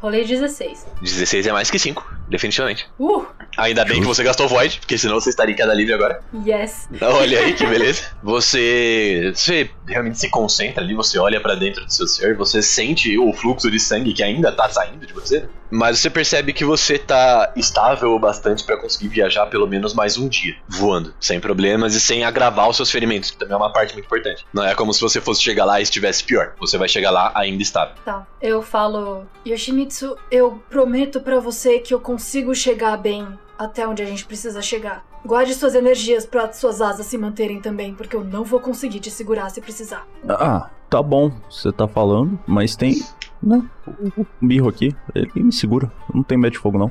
Rolei 0.00 0.24
16. 0.24 0.86
16 1.00 1.46
é 1.46 1.52
mais 1.52 1.70
que 1.70 1.78
5, 1.78 2.04
definitivamente. 2.28 2.86
Uh, 2.98 3.24
Ainda 3.56 3.84
bem 3.84 4.00
que 4.00 4.06
você 4.06 4.22
gastou 4.22 4.46
void, 4.46 4.78
porque 4.80 4.98
senão 4.98 5.14
você 5.18 5.30
estaria 5.30 5.54
em 5.54 5.56
queda 5.56 5.72
livre 5.72 5.94
agora. 5.94 6.20
yes. 6.46 6.88
Olha 7.00 7.38
aí 7.40 7.54
que 7.54 7.64
beleza. 7.66 8.02
Você, 8.22 9.32
você 9.34 9.70
realmente 9.86 10.18
se 10.18 10.28
concentra 10.28 10.82
ali, 10.82 10.94
você 10.94 11.18
olha 11.18 11.40
pra 11.40 11.54
dentro 11.54 11.84
do 11.84 11.92
seu 11.92 12.06
ser, 12.06 12.36
você 12.36 12.60
sente 12.60 13.16
o 13.18 13.32
fluxo 13.32 13.70
de 13.70 13.80
sangue 13.80 14.12
que 14.12 14.22
ainda 14.22 14.52
tá 14.52 14.68
saindo 14.68 15.06
de 15.06 15.12
você? 15.14 15.48
Mas 15.70 15.98
você 15.98 16.10
percebe 16.10 16.52
que 16.52 16.64
você 16.64 16.98
tá 16.98 17.52
estável 17.56 18.12
o 18.12 18.18
bastante 18.18 18.64
pra 18.64 18.76
conseguir 18.76 19.08
viajar 19.08 19.46
pelo 19.46 19.66
menos 19.66 19.94
mais 19.94 20.16
um 20.16 20.28
dia, 20.28 20.54
voando, 20.68 21.14
sem 21.20 21.40
problemas 21.40 21.94
e 21.94 22.00
sem 22.00 22.24
agravar 22.24 22.68
os 22.68 22.76
seus 22.76 22.90
ferimentos, 22.90 23.30
que 23.30 23.38
também 23.38 23.54
é 23.54 23.56
uma 23.56 23.72
parte 23.72 23.92
muito 23.92 24.06
importante. 24.06 24.44
Não 24.52 24.64
é 24.64 24.74
como 24.74 24.92
se 24.92 25.00
você 25.00 25.20
fosse 25.20 25.42
chegar 25.42 25.64
lá 25.64 25.80
e 25.80 25.82
estivesse 25.82 26.24
pior. 26.24 26.54
Você 26.58 26.78
vai 26.78 26.88
chegar 26.88 27.10
lá 27.10 27.32
ainda 27.34 27.62
estável. 27.62 27.94
Tá. 28.04 28.26
Eu 28.40 28.62
falo, 28.62 29.26
Yoshimitsu, 29.46 30.16
eu 30.30 30.62
prometo 30.70 31.20
pra 31.20 31.40
você 31.40 31.78
que 31.78 31.92
eu 31.92 32.00
consigo 32.00 32.54
chegar 32.54 32.96
bem 32.96 33.26
até 33.58 33.86
onde 33.86 34.02
a 34.02 34.06
gente 34.06 34.24
precisa 34.24 34.60
chegar. 34.60 35.04
Guarde 35.24 35.54
suas 35.54 35.74
energias 35.74 36.24
pra 36.24 36.52
suas 36.52 36.80
asas 36.80 37.06
se 37.06 37.18
manterem 37.18 37.60
também, 37.60 37.94
porque 37.94 38.14
eu 38.14 38.22
não 38.22 38.44
vou 38.44 38.60
conseguir 38.60 39.00
te 39.00 39.10
segurar 39.10 39.50
se 39.50 39.60
precisar. 39.60 40.06
Ah, 40.28 40.70
tá 40.88 41.02
bom, 41.02 41.32
você 41.50 41.72
tá 41.72 41.86
falando, 41.88 42.38
mas 42.46 42.76
tem. 42.76 43.02
Né? 43.42 43.62
O 43.86 44.22
o 44.22 44.26
Mirro 44.40 44.68
aqui, 44.68 44.94
ele 45.14 45.30
me 45.36 45.52
segura. 45.52 45.90
Não 46.12 46.22
tenho 46.22 46.40
medo 46.40 46.52
de 46.52 46.58
fogo, 46.58 46.78
não. 46.78 46.90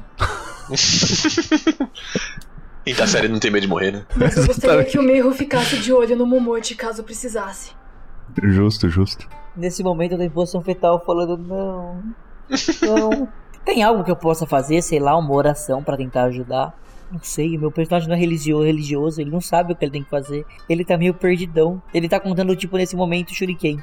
Quinta 2.86 3.08
série 3.08 3.28
não 3.28 3.40
tem 3.40 3.50
medo 3.50 3.64
de 3.64 3.68
morrer, 3.68 3.92
né? 3.92 4.06
Mas 4.16 4.38
eu 4.38 4.46
gostaria 4.46 4.86
que 4.86 5.00
o 5.00 5.04
Mirro 5.04 5.32
ficasse 5.32 5.80
de 5.80 5.92
olho 5.92 6.16
no 6.16 6.26
Momote 6.26 6.76
caso 6.76 7.04
precisasse. 7.04 7.72
Justo, 8.44 8.88
justo. 8.90 9.28
Nesse 9.56 9.84
momento 9.84 10.12
eu 10.12 10.18
tô 10.20 10.24
em 10.24 10.30
posição 10.30 10.62
fetal 10.62 11.04
falando, 11.04 11.38
não. 11.38 12.04
Não. 12.82 13.28
Tem 13.64 13.82
algo 13.82 14.04
que 14.04 14.12
eu 14.12 14.16
possa 14.16 14.46
fazer, 14.46 14.84
sei 14.84 15.00
lá, 15.00 15.18
uma 15.18 15.34
oração 15.34 15.84
pra 15.84 15.98
tentar 15.98 16.26
ajudar? 16.26 16.78
Não 17.12 17.20
sei, 17.22 17.58
meu 17.58 17.72
personagem 17.72 18.10
não 18.10 18.16
é 18.16 18.20
religio- 18.20 18.62
religioso, 18.64 19.22
ele 19.22 19.30
não 19.30 19.40
sabe 19.42 19.74
o 19.74 19.76
que 19.76 19.86
ele 19.86 19.92
tem 19.92 20.04
que 20.04 20.10
fazer. 20.10 20.46
Ele 20.68 20.84
tá 20.84 20.98
meio 20.98 21.14
perdidão. 21.14 21.82
Ele 21.94 22.10
tá 22.10 22.20
contando, 22.20 22.56
tipo, 22.56 22.76
nesse 22.78 22.96
momento, 22.96 23.34
Shuriken. 23.34 23.82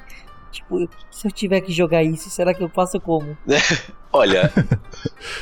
Tipo, 0.50 0.86
se 1.10 1.26
eu 1.26 1.32
tiver 1.32 1.60
que 1.62 1.72
jogar 1.72 2.02
isso, 2.02 2.28
será 2.28 2.52
que 2.52 2.62
eu 2.62 2.68
faço 2.68 3.00
como? 3.00 3.36
Olha, 4.12 4.52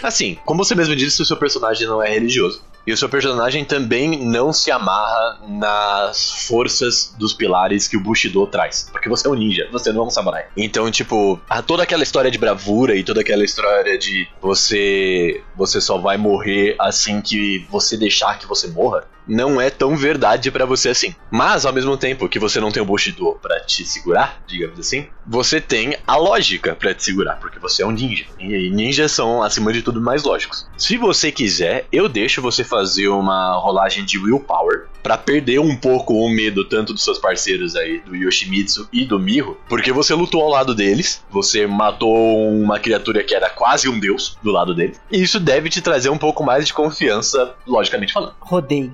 assim, 0.02 0.38
como 0.44 0.64
você 0.64 0.74
mesmo 0.76 0.94
disse, 0.94 1.20
o 1.20 1.24
seu 1.26 1.36
personagem 1.36 1.86
não 1.88 2.00
é 2.00 2.10
religioso. 2.12 2.62
E 2.86 2.92
o 2.92 2.96
seu 2.96 3.08
personagem 3.08 3.64
também 3.64 4.24
não 4.24 4.52
se 4.52 4.70
amarra 4.70 5.40
nas 5.46 6.46
forças 6.46 7.14
dos 7.18 7.32
pilares 7.32 7.86
que 7.86 7.96
o 7.96 8.00
Bushido 8.00 8.46
traz. 8.46 8.88
Porque 8.90 9.08
você 9.08 9.26
é 9.26 9.30
um 9.30 9.34
ninja, 9.34 9.68
você 9.70 9.92
não 9.92 10.02
é 10.02 10.06
um 10.06 10.10
samurai. 10.10 10.46
Então, 10.56 10.90
tipo, 10.90 11.40
toda 11.66 11.82
aquela 11.82 12.02
história 12.02 12.30
de 12.30 12.38
bravura 12.38 12.96
e 12.96 13.04
toda 13.04 13.20
aquela 13.20 13.44
história 13.44 13.98
de 13.98 14.28
você 14.40 15.42
você 15.56 15.80
só 15.80 15.98
vai 15.98 16.16
morrer 16.16 16.74
assim 16.78 17.20
que 17.20 17.66
você 17.70 17.96
deixar 17.96 18.38
que 18.38 18.46
você 18.46 18.68
morra, 18.68 19.04
não 19.30 19.60
é 19.60 19.70
tão 19.70 19.96
verdade 19.96 20.50
pra 20.50 20.66
você 20.66 20.90
assim. 20.90 21.14
Mas 21.30 21.64
ao 21.64 21.72
mesmo 21.72 21.96
tempo 21.96 22.28
que 22.28 22.38
você 22.38 22.60
não 22.60 22.70
tem 22.70 22.82
o 22.82 22.86
Bushido 22.86 23.38
pra 23.40 23.60
te 23.60 23.84
segurar, 23.84 24.42
digamos 24.46 24.78
assim, 24.78 25.06
você 25.26 25.60
tem 25.60 25.96
a 26.06 26.16
lógica 26.16 26.74
pra 26.74 26.92
te 26.92 27.04
segurar, 27.04 27.36
porque 27.36 27.58
você 27.58 27.82
é 27.82 27.86
um 27.86 27.92
ninja. 27.92 28.24
E 28.38 28.68
ninjas 28.70 29.12
são 29.12 29.42
acima 29.42 29.72
de 29.72 29.82
tudo 29.82 30.00
mais 30.00 30.24
lógicos. 30.24 30.66
Se 30.76 30.96
você 30.96 31.30
quiser, 31.30 31.86
eu 31.92 32.08
deixo 32.08 32.42
você 32.42 32.64
fazer 32.64 33.08
uma 33.08 33.54
rolagem 33.54 34.04
de 34.04 34.18
willpower 34.18 34.88
pra 35.02 35.16
perder 35.16 35.60
um 35.60 35.76
pouco 35.76 36.14
o 36.14 36.28
medo 36.28 36.64
tanto 36.64 36.92
dos 36.92 37.04
seus 37.04 37.18
parceiros 37.18 37.76
aí, 37.76 38.00
do 38.00 38.14
Yoshimitsu 38.14 38.88
e 38.92 39.04
do 39.04 39.18
Miho, 39.18 39.56
porque 39.68 39.92
você 39.92 40.12
lutou 40.14 40.42
ao 40.42 40.50
lado 40.50 40.74
deles, 40.74 41.24
você 41.30 41.66
matou 41.66 42.50
uma 42.50 42.78
criatura 42.78 43.22
que 43.24 43.34
era 43.34 43.48
quase 43.48 43.88
um 43.88 43.98
deus 43.98 44.36
do 44.42 44.50
lado 44.50 44.74
deles, 44.74 45.00
e 45.10 45.22
isso 45.22 45.40
deve 45.40 45.70
te 45.70 45.80
trazer 45.80 46.10
um 46.10 46.18
pouco 46.18 46.44
mais 46.44 46.66
de 46.66 46.74
confiança, 46.74 47.54
logicamente 47.66 48.12
falando. 48.12 48.34
Rodei. 48.40 48.90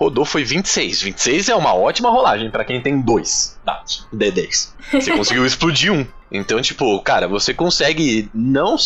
Rodou 0.00 0.24
foi 0.24 0.42
26. 0.42 1.02
26 1.02 1.50
é 1.50 1.54
uma 1.54 1.74
ótima 1.74 2.08
rolagem 2.08 2.50
pra 2.50 2.64
quem 2.64 2.80
tem 2.80 3.02
dois 3.02 3.60
dados, 3.62 4.08
D10. 4.10 4.70
Você 4.92 5.12
conseguiu 5.12 5.44
explodir 5.44 5.92
um. 5.92 6.06
Então, 6.32 6.62
tipo, 6.62 6.98
cara, 7.02 7.28
você 7.28 7.52
consegue 7.52 8.30
não. 8.32 8.76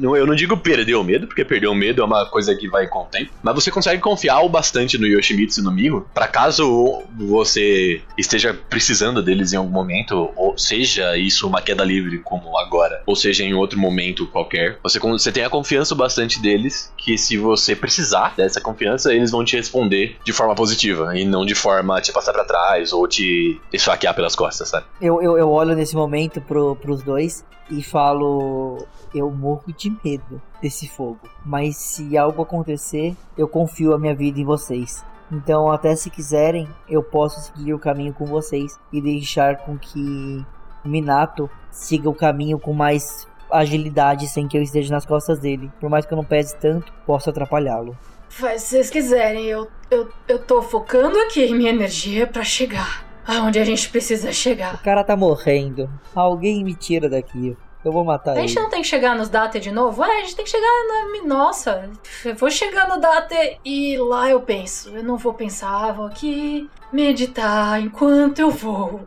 Eu 0.00 0.26
não 0.26 0.34
digo 0.34 0.56
perder 0.56 0.94
o 0.94 1.04
medo, 1.04 1.26
porque 1.26 1.44
perder 1.44 1.68
o 1.68 1.74
medo 1.74 2.02
é 2.02 2.04
uma 2.04 2.26
coisa 2.26 2.54
que 2.54 2.68
vai 2.68 2.86
com 2.86 3.00
o 3.00 3.06
tempo. 3.06 3.30
Mas 3.42 3.54
você 3.54 3.70
consegue 3.70 4.00
confiar 4.00 4.40
o 4.40 4.48
bastante 4.48 4.98
no 4.98 5.06
Yoshimitsu 5.06 5.62
no 5.62 5.70
Miho, 5.70 6.06
pra 6.14 6.26
caso 6.26 7.02
você 7.16 8.00
esteja 8.16 8.54
precisando 8.68 9.22
deles 9.22 9.52
em 9.52 9.56
algum 9.56 9.70
momento, 9.70 10.30
ou 10.36 10.56
seja 10.56 11.16
isso 11.16 11.46
uma 11.46 11.60
queda 11.60 11.84
livre 11.84 12.18
como 12.18 12.58
agora, 12.58 13.02
ou 13.06 13.16
seja 13.16 13.44
em 13.44 13.54
outro 13.54 13.78
momento 13.78 14.26
qualquer, 14.26 14.78
você, 14.82 14.98
você 14.98 15.32
tem 15.32 15.44
a 15.44 15.50
confiança 15.50 15.94
bastante 15.94 16.40
deles 16.40 16.92
que 16.96 17.18
se 17.18 17.36
você 17.36 17.74
precisar 17.74 18.34
dessa 18.36 18.60
confiança, 18.60 19.12
eles 19.12 19.30
vão 19.30 19.44
te 19.44 19.56
responder 19.56 20.16
de 20.24 20.32
forma 20.32 20.54
positiva 20.54 21.16
e 21.16 21.24
não 21.24 21.44
de 21.44 21.54
forma 21.54 22.00
te 22.00 22.12
passar 22.12 22.32
pra 22.32 22.44
trás 22.44 22.92
ou 22.92 23.06
te 23.06 23.60
esfaquear 23.72 24.14
pelas 24.14 24.34
costas, 24.34 24.68
sabe? 24.68 24.86
Eu, 25.00 25.22
eu, 25.22 25.36
eu 25.38 25.50
olho 25.50 25.74
nesse 25.74 25.94
momento 25.94 26.40
pro, 26.40 26.76
pros 26.76 27.02
dois 27.02 27.44
e 27.72 27.82
falo: 27.82 28.86
Eu 29.14 29.30
morro 29.30 29.72
de 29.76 29.90
medo 30.04 30.40
desse 30.60 30.86
fogo. 30.86 31.20
Mas 31.44 31.76
se 31.76 32.16
algo 32.16 32.42
acontecer, 32.42 33.16
eu 33.36 33.48
confio 33.48 33.94
a 33.94 33.98
minha 33.98 34.14
vida 34.14 34.38
em 34.38 34.44
vocês. 34.44 35.04
Então, 35.30 35.72
até 35.72 35.96
se 35.96 36.10
quiserem, 36.10 36.68
eu 36.88 37.02
posso 37.02 37.40
seguir 37.40 37.72
o 37.72 37.78
caminho 37.78 38.12
com 38.12 38.26
vocês 38.26 38.78
e 38.92 39.00
deixar 39.00 39.56
com 39.64 39.78
que 39.78 40.44
Minato 40.84 41.48
siga 41.70 42.10
o 42.10 42.14
caminho 42.14 42.58
com 42.58 42.74
mais 42.74 43.26
agilidade 43.50 44.28
sem 44.28 44.46
que 44.46 44.58
eu 44.58 44.62
esteja 44.62 44.92
nas 44.92 45.06
costas 45.06 45.38
dele. 45.38 45.72
Por 45.80 45.88
mais 45.88 46.04
que 46.04 46.12
eu 46.12 46.16
não 46.16 46.24
pese 46.24 46.54
tanto, 46.56 46.92
posso 47.06 47.30
atrapalhá-lo. 47.30 47.96
Faz 48.28 48.62
se 48.62 48.70
vocês 48.70 48.90
quiserem, 48.90 49.46
eu, 49.46 49.68
eu, 49.90 50.08
eu 50.28 50.38
tô 50.38 50.60
focando 50.60 51.18
aqui 51.18 51.52
minha 51.52 51.70
energia 51.70 52.26
pra 52.26 52.44
chegar 52.44 53.11
aonde 53.26 53.58
a 53.58 53.64
gente 53.64 53.88
precisa 53.88 54.30
O 54.30 54.32
chegar. 54.32 54.82
cara 54.82 55.02
tá 55.04 55.16
morrendo. 55.16 55.88
Alguém 56.14 56.62
me 56.64 56.74
tira 56.74 57.08
daqui. 57.08 57.56
Eu 57.84 57.90
vou 57.90 58.04
matar 58.04 58.32
A 58.32 58.40
gente 58.40 58.52
ele. 58.52 58.60
não 58.62 58.70
tem 58.70 58.80
que 58.80 58.86
chegar 58.86 59.16
nos 59.16 59.28
Date 59.28 59.58
de 59.58 59.72
novo? 59.72 60.04
É, 60.04 60.18
a 60.18 60.20
gente 60.20 60.36
tem 60.36 60.44
que 60.44 60.50
chegar 60.52 60.68
na. 60.86 61.26
Nossa, 61.26 61.90
eu 62.24 62.34
vou 62.36 62.48
chegar 62.50 62.86
no 62.88 63.00
Date 63.00 63.58
e 63.64 63.98
lá 63.98 64.30
eu 64.30 64.40
penso. 64.40 64.90
Eu 64.90 65.02
não 65.02 65.16
vou 65.16 65.34
pensar, 65.34 65.92
vou 65.92 66.06
aqui 66.06 66.70
meditar 66.92 67.80
enquanto 67.80 68.38
eu 68.38 68.50
vou. 68.52 69.00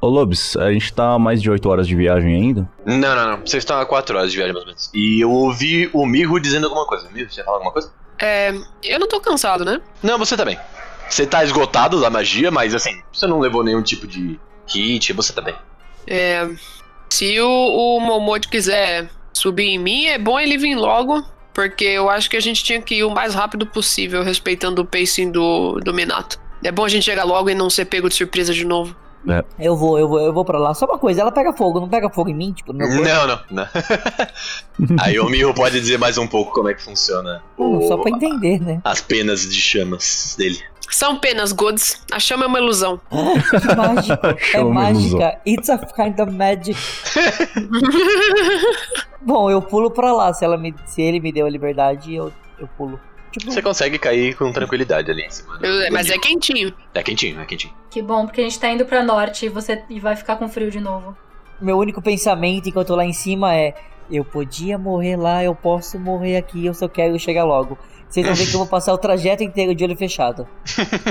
Ô 0.00 0.08
Lobs, 0.08 0.56
a 0.56 0.72
gente 0.72 0.92
tá 0.92 1.12
a 1.14 1.18
mais 1.18 1.40
de 1.42 1.50
8 1.50 1.68
horas 1.68 1.86
de 1.86 1.94
viagem 1.94 2.34
ainda? 2.34 2.68
Não, 2.84 2.96
não, 2.98 3.30
não. 3.30 3.36
Vocês 3.38 3.62
estão 3.62 3.78
a 3.80 3.86
4 3.86 4.16
horas 4.16 4.30
de 4.32 4.36
viagem 4.36 4.52
mais 4.52 4.64
ou 4.64 4.68
menos. 4.68 4.90
E 4.94 5.20
eu 5.22 5.30
ouvi 5.30 5.88
o 5.92 6.04
Miho 6.06 6.38
dizendo 6.40 6.64
alguma 6.66 6.86
coisa. 6.86 7.08
Miho, 7.10 7.28
você 7.30 7.40
ia 7.40 7.44
falar 7.44 7.56
alguma 7.58 7.72
coisa? 7.72 7.92
É, 8.20 8.52
eu 8.82 8.98
não 8.98 9.06
tô 9.08 9.20
cansado, 9.20 9.64
né? 9.64 9.80
Não, 10.02 10.18
você 10.18 10.36
tá 10.36 10.44
bem. 10.44 10.58
Você 11.08 11.26
tá 11.26 11.42
esgotado 11.44 12.00
da 12.00 12.10
magia, 12.10 12.50
mas 12.50 12.74
assim, 12.74 13.00
você 13.12 13.26
não 13.26 13.38
levou 13.40 13.62
nenhum 13.64 13.82
tipo 13.82 14.06
de 14.06 14.38
hit, 14.66 15.12
você 15.12 15.32
tá 15.32 15.40
bem. 15.40 15.54
É, 16.06 16.48
se 17.10 17.40
o, 17.40 17.48
o 17.96 18.00
Momote 18.00 18.48
quiser 18.48 19.08
subir 19.32 19.68
em 19.68 19.78
mim, 19.78 20.06
é 20.06 20.18
bom 20.18 20.38
ele 20.38 20.56
vir 20.58 20.74
logo, 20.74 21.24
porque 21.54 21.84
eu 21.84 22.08
acho 22.10 22.28
que 22.30 22.36
a 22.36 22.40
gente 22.40 22.62
tinha 22.62 22.80
que 22.80 22.96
ir 22.96 23.04
o 23.04 23.10
mais 23.10 23.34
rápido 23.34 23.66
possível, 23.66 24.22
respeitando 24.22 24.82
o 24.82 24.84
pacing 24.86 25.30
do, 25.30 25.80
do 25.80 25.92
Minato. 25.94 26.38
É 26.62 26.72
bom 26.72 26.84
a 26.84 26.88
gente 26.88 27.04
chegar 27.04 27.24
logo 27.24 27.48
e 27.48 27.54
não 27.54 27.70
ser 27.70 27.84
pego 27.84 28.08
de 28.08 28.14
surpresa 28.14 28.52
de 28.52 28.64
novo. 28.64 28.94
Eu 29.58 29.76
vou, 29.76 29.98
eu 29.98 30.08
vou, 30.08 30.20
eu 30.20 30.32
vou 30.32 30.44
pra 30.44 30.58
lá. 30.58 30.72
Só 30.74 30.86
uma 30.86 30.98
coisa, 30.98 31.20
ela 31.20 31.30
pega 31.32 31.52
fogo, 31.52 31.80
não 31.80 31.88
pega 31.88 32.08
fogo 32.08 32.30
em 32.30 32.34
mim, 32.34 32.52
tipo, 32.52 32.72
no 32.72 32.78
meu 32.78 32.88
corpo. 32.88 33.02
Não, 33.04 33.26
não, 33.26 33.40
não. 33.50 33.66
Aí 35.00 35.18
o 35.18 35.28
Miho 35.28 35.52
pode 35.52 35.78
dizer 35.80 35.98
mais 35.98 36.16
um 36.18 36.26
pouco 36.26 36.52
como 36.52 36.68
é 36.68 36.74
que 36.74 36.82
funciona 36.82 37.42
Não, 37.58 37.78
o- 37.78 37.88
só 37.88 37.96
pra 37.98 38.10
entender, 38.10 38.60
né? 38.60 38.80
as 38.84 39.00
penas 39.00 39.42
de 39.48 39.60
chamas 39.60 40.34
dele. 40.38 40.58
São 40.90 41.18
penas, 41.18 41.52
Goods. 41.52 42.02
A 42.12 42.18
chama 42.18 42.44
é 42.44 42.46
uma 42.46 42.58
ilusão. 42.58 43.00
É 43.10 43.60
Chama 43.60 44.68
uma 44.70 44.90
ilusão. 44.90 45.18
mágica. 45.20 45.40
It's 45.46 45.68
a 45.70 45.78
kind 45.78 46.18
of 46.20 46.32
magic. 46.32 46.78
Bom, 49.20 49.50
eu 49.50 49.60
pulo 49.60 49.90
pra 49.90 50.12
lá. 50.12 50.32
Se, 50.32 50.44
ela 50.44 50.56
me, 50.56 50.74
se 50.86 51.02
ele 51.02 51.20
me 51.20 51.32
deu 51.32 51.46
a 51.46 51.50
liberdade, 51.50 52.14
eu, 52.14 52.32
eu 52.58 52.68
pulo. 52.76 52.98
Tipo, 53.32 53.50
Você 53.52 53.60
consegue 53.60 53.98
cair 53.98 54.34
com 54.36 54.50
tranquilidade 54.52 55.10
ali 55.10 55.22
em 55.22 55.30
cima. 55.30 55.58
do- 55.58 55.66
Eu- 55.66 55.92
mas 55.92 56.08
é 56.08 56.16
quentinho. 56.18 56.72
É 56.94 57.02
quentinho, 57.02 57.40
é 57.40 57.44
quentinho. 57.44 57.74
Que 57.90 58.00
bom, 58.00 58.24
porque 58.26 58.40
a 58.40 58.44
gente 58.44 58.58
tá 58.58 58.70
indo 58.70 58.86
pra 58.86 59.02
norte 59.02 59.46
e 59.46 59.48
você 59.48 59.82
e 59.90 60.00
vai 60.00 60.16
ficar 60.16 60.36
com 60.36 60.48
frio 60.48 60.70
de 60.70 60.80
novo. 60.80 61.16
meu 61.60 61.76
único 61.76 62.00
pensamento 62.00 62.68
enquanto 62.68 62.86
eu 62.88 62.94
tô 62.94 62.96
lá 62.96 63.04
em 63.04 63.12
cima 63.12 63.54
é: 63.54 63.74
eu 64.10 64.24
podia 64.24 64.78
morrer 64.78 65.16
lá, 65.16 65.44
eu 65.44 65.54
posso 65.54 65.98
morrer 65.98 66.36
aqui, 66.38 66.64
eu 66.64 66.72
só 66.72 66.88
quero 66.88 67.18
chegar 67.18 67.44
logo. 67.44 67.76
Vocês 68.08 68.26
vão 68.26 68.34
ver 68.34 68.46
que 68.46 68.54
eu 68.54 68.58
vou 68.60 68.66
passar 68.66 68.92
o 68.92 68.98
trajeto 68.98 69.42
inteiro 69.42 69.74
de 69.74 69.84
olho 69.84 69.96
fechado. 69.96 70.46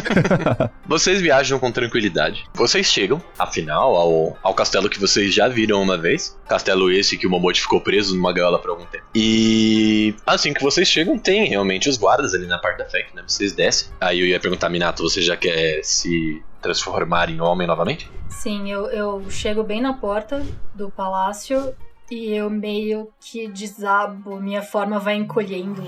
Vocês 0.85 1.21
viajam 1.21 1.59
com 1.59 1.71
tranquilidade. 1.71 2.45
Vocês 2.53 2.85
chegam, 2.87 3.21
afinal, 3.37 3.95
ao, 3.95 4.37
ao 4.41 4.53
castelo 4.53 4.89
que 4.89 4.99
vocês 4.99 5.33
já 5.33 5.47
viram 5.47 5.81
uma 5.81 5.97
vez. 5.97 6.37
Castelo 6.47 6.89
esse 6.89 7.17
que 7.17 7.27
o 7.27 7.29
Momote 7.29 7.61
ficou 7.61 7.81
preso 7.81 8.15
numa 8.15 8.31
gaiola 8.31 8.57
por 8.59 8.71
algum 8.71 8.85
tempo. 8.85 9.03
E 9.13 10.15
assim 10.25 10.53
que 10.53 10.63
vocês 10.63 10.87
chegam, 10.87 11.17
tem 11.17 11.45
realmente 11.45 11.89
os 11.89 11.97
guardas 11.97 12.33
ali 12.33 12.47
na 12.47 12.57
parte 12.57 12.77
da 12.77 12.85
FEC, 12.85 13.13
né? 13.13 13.23
Vocês 13.27 13.53
descem. 13.53 13.89
Aí 13.99 14.19
eu 14.19 14.25
ia 14.25 14.39
perguntar, 14.39 14.69
Minato, 14.69 15.03
você 15.03 15.21
já 15.21 15.35
quer 15.35 15.81
se 15.83 16.41
transformar 16.61 17.29
em 17.29 17.41
homem 17.41 17.67
novamente? 17.67 18.09
Sim, 18.29 18.71
eu, 18.71 18.87
eu 18.87 19.29
chego 19.29 19.63
bem 19.63 19.81
na 19.81 19.93
porta 19.93 20.45
do 20.73 20.89
palácio 20.89 21.73
e 22.09 22.33
eu 22.33 22.49
meio 22.49 23.11
que 23.19 23.47
desabo, 23.47 24.39
minha 24.39 24.61
forma 24.61 24.97
vai 24.99 25.15
encolhendo, 25.15 25.81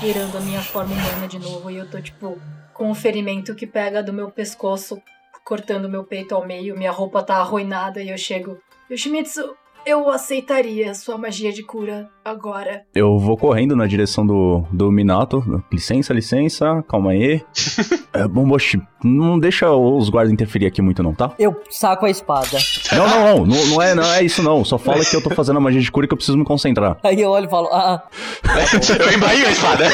virando 0.00 0.36
a 0.36 0.40
minha 0.40 0.62
forma 0.62 0.94
humana 0.94 1.26
de 1.26 1.38
novo. 1.38 1.70
E 1.70 1.76
eu 1.76 1.90
tô, 1.90 2.00
tipo, 2.00 2.38
com 2.72 2.90
um 2.90 2.94
ferimento 2.94 3.54
que 3.54 3.66
pega 3.66 4.02
do 4.02 4.12
meu 4.12 4.30
pescoço, 4.30 5.00
cortando 5.44 5.88
meu 5.88 6.04
peito 6.04 6.34
ao 6.34 6.46
meio, 6.46 6.76
minha 6.76 6.92
roupa 6.92 7.22
tá 7.22 7.36
arruinada 7.36 8.02
e 8.02 8.10
eu 8.10 8.18
chego. 8.18 8.58
Yoshimitsu, 8.90 9.56
eu 9.86 10.10
aceitaria 10.10 10.94
sua 10.94 11.18
magia 11.18 11.52
de 11.52 11.62
cura 11.62 12.08
agora. 12.24 12.84
Eu 12.94 13.18
vou 13.18 13.36
correndo 13.36 13.76
na 13.76 13.86
direção 13.86 14.26
do, 14.26 14.64
do 14.72 14.90
Minato. 14.90 15.62
Licença, 15.70 16.12
licença, 16.14 16.82
calma 16.88 17.10
aí. 17.10 17.42
é, 18.12 18.26
Bomboshi, 18.26 18.80
não 19.02 19.38
deixa 19.38 19.70
os 19.70 20.08
guardas 20.08 20.32
interferir 20.32 20.66
aqui 20.66 20.80
muito 20.80 21.02
não, 21.02 21.14
tá? 21.14 21.32
Eu 21.38 21.54
saco 21.70 22.06
a 22.06 22.10
espada. 22.10 22.44
Não, 22.94 23.08
não, 23.08 23.24
não, 23.24 23.46
não, 23.46 23.66
não 23.66 23.82
é, 23.82 23.94
não 23.94 24.04
é 24.04 24.22
isso 24.22 24.40
não. 24.42 24.64
Só 24.64 24.78
fala 24.78 25.04
que 25.04 25.16
eu 25.16 25.22
tô 25.22 25.30
fazendo 25.30 25.56
a 25.56 25.60
magia 25.60 25.80
de 25.80 25.90
cura 25.90 26.04
e 26.04 26.08
que 26.08 26.12
eu 26.12 26.16
preciso 26.16 26.38
me 26.38 26.44
concentrar. 26.44 26.96
Aí 27.02 27.20
eu 27.20 27.30
olho 27.30 27.46
e 27.46 27.50
falo: 27.50 27.68
Ah, 27.72 28.04
eu 29.00 29.12
embainho 29.12 29.46
a 29.46 29.50
espada. 29.50 29.84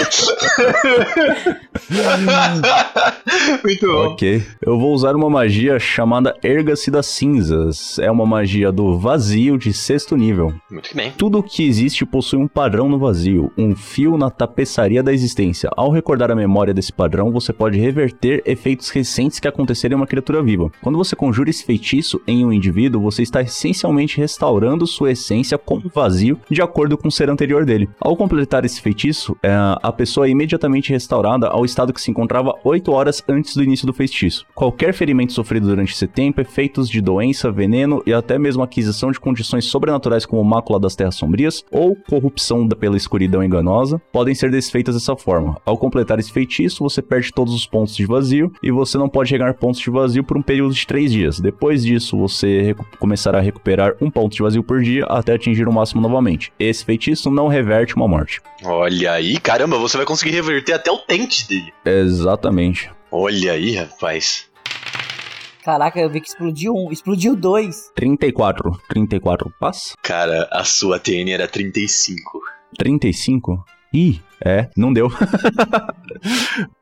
Muito 3.65 3.87
bom. 3.87 4.13
Ok. 4.13 4.45
Eu 4.61 4.79
vou 4.79 4.93
usar 4.93 5.17
uma 5.17 5.31
magia 5.31 5.79
chamada 5.79 6.37
Erga-se 6.43 6.91
das 6.91 7.07
Cinzas. 7.07 7.99
É 7.99 8.11
uma 8.11 8.27
magia 8.27 8.71
do 8.71 8.99
vazio 8.99 9.57
de 9.57 9.73
sexto 9.81 10.17
nível. 10.17 10.55
Muito 10.71 10.95
bem. 10.95 11.13
Tudo 11.17 11.43
que 11.43 11.67
existe 11.67 12.05
possui 12.05 12.39
um 12.39 12.47
padrão 12.47 12.89
no 12.89 12.99
vazio, 12.99 13.51
um 13.57 13.75
fio 13.75 14.17
na 14.17 14.31
tapeçaria 14.31 15.03
da 15.03 15.13
existência. 15.13 15.71
Ao 15.77 15.91
recordar 15.91 16.31
a 16.31 16.37
memória 16.37 16.75
desse 16.75 16.93
padrão, 16.93 17.33
você 17.33 17.53
pode 17.53 17.79
reverter 17.79 18.43
efeitos 18.45 18.91
recentes 18.91 19.41
que 19.41 19.49
aconteceram 19.49 19.95
em 19.95 20.01
uma 20.01 20.07
criatura 20.07 20.43
viva. 20.43 20.71
Quando 20.83 20.99
você 20.99 21.17
conjura 21.17 21.51
esse 21.51 21.65
feitiço 21.65 22.21
em 22.27 22.45
um 22.45 22.53
indivíduo, 22.53 23.03
você 23.03 23.23
está 23.23 23.41
essencialmente 23.41 24.19
restaurando 24.19 24.87
sua 24.87 25.13
essência 25.13 25.57
como 25.57 25.91
vazio 25.95 26.39
de 26.51 26.63
acordo 26.63 26.97
com 26.99 27.09
o 27.09 27.13
ser 27.13 27.31
anterior 27.31 27.65
dele. 27.65 27.89
Ao 28.01 28.17
completar 28.17 28.65
esse 28.65 28.81
feitiço, 28.81 29.37
é, 29.43 29.51
a 29.83 29.93
pessoa 29.93 30.27
é 30.27 30.31
imediatamente 30.31 30.91
restaurada 30.91 31.49
ao 31.49 31.65
estado 31.65 31.93
que 31.93 32.01
se 32.01 32.11
encontrava 32.11 32.55
8 32.63 32.93
horas 32.93 33.23
antes 33.29 33.57
do 33.57 33.65
início 33.65 33.87
do 33.87 33.93
feitiço. 33.93 34.47
Qualquer 34.55 34.93
ferimento 34.93 35.33
sofrido 35.33 35.67
durante 35.67 35.95
esse 35.95 36.07
tempo, 36.07 36.41
efeitos 36.41 36.89
de 36.89 37.01
doença, 37.01 37.51
veneno 37.51 38.03
e 38.07 38.13
até 38.13 38.39
mesmo 38.39 38.63
aquisição 38.63 39.11
de 39.11 39.21
condições 39.21 39.70
sobrenaturais 39.71 40.27
como 40.27 40.45
mácula 40.45 40.79
das 40.79 40.95
terras 40.95 41.15
sombrias 41.15 41.65
ou 41.71 41.97
corrupção 42.09 42.69
pela 42.69 42.97
escuridão 42.97 43.43
enganosa 43.43 44.01
podem 44.13 44.35
ser 44.35 44.51
desfeitas 44.51 44.95
dessa 44.95 45.17
forma. 45.17 45.57
Ao 45.65 45.79
completar 45.79 46.19
esse 46.19 46.33
feitiço, 46.33 46.83
você 46.83 47.01
perde 47.01 47.31
todos 47.33 47.55
os 47.55 47.67
pontos 47.67 47.97
de 47.97 48.07
vazio 48.07 48.53
e 48.63 48.71
você 48.71 48.99
não 48.99 49.09
pode 49.09 49.31
regar 49.31 49.55
pontos 49.55 49.81
de 49.81 49.91
vazio 49.91 50.25
por 50.25 50.37
um 50.37 50.43
período 50.43 50.75
de 50.75 50.87
3 50.87 51.13
dias. 51.13 51.41
Depois 51.41 51.85
disso, 51.85 52.17
você 52.17 52.75
começará 52.99 53.39
a 53.39 53.43
recuperar 53.43 53.95
um 54.01 54.11
ponto 54.11 54.35
de 54.35 54.43
vazio 54.43 54.63
por 54.63 54.83
dia 54.83 55.05
até 55.07 55.35
atingir 55.35 55.69
o 55.69 55.73
máximo 55.73 56.01
novamente. 56.01 56.53
Esse 56.59 56.85
feitiço 56.85 57.31
não 57.31 57.49
reverte 57.49 57.97
uma 57.97 58.09
morte. 58.09 58.41
Olha 58.65 59.13
aí, 59.13 59.39
caramba, 59.39 59.79
você 59.79 59.97
vai 59.97 60.07
conseguir 60.07 60.33
reverter 60.33 60.73
até 60.73 60.91
o 60.91 60.99
tente 60.99 61.49
dele. 61.49 61.73
Exatamente. 61.85 62.91
Olha 63.13 63.53
aí, 63.53 63.75
rapaz. 63.75 64.50
Caraca, 65.71 66.01
eu 66.01 66.11
vi 66.11 66.21
que 66.21 66.27
explodiu 66.27 66.75
um, 66.75 66.91
explodiu 66.91 67.37
dois. 67.37 67.93
34. 67.95 68.77
34 68.89 69.55
passa? 69.61 69.95
Cara, 70.03 70.49
a 70.51 70.65
sua 70.65 70.99
TN 70.99 71.31
era 71.31 71.47
35. 71.47 72.41
35? 72.77 73.65
Ih, 73.95 74.21
é, 74.45 74.69
não 74.77 74.93
deu. 74.93 75.09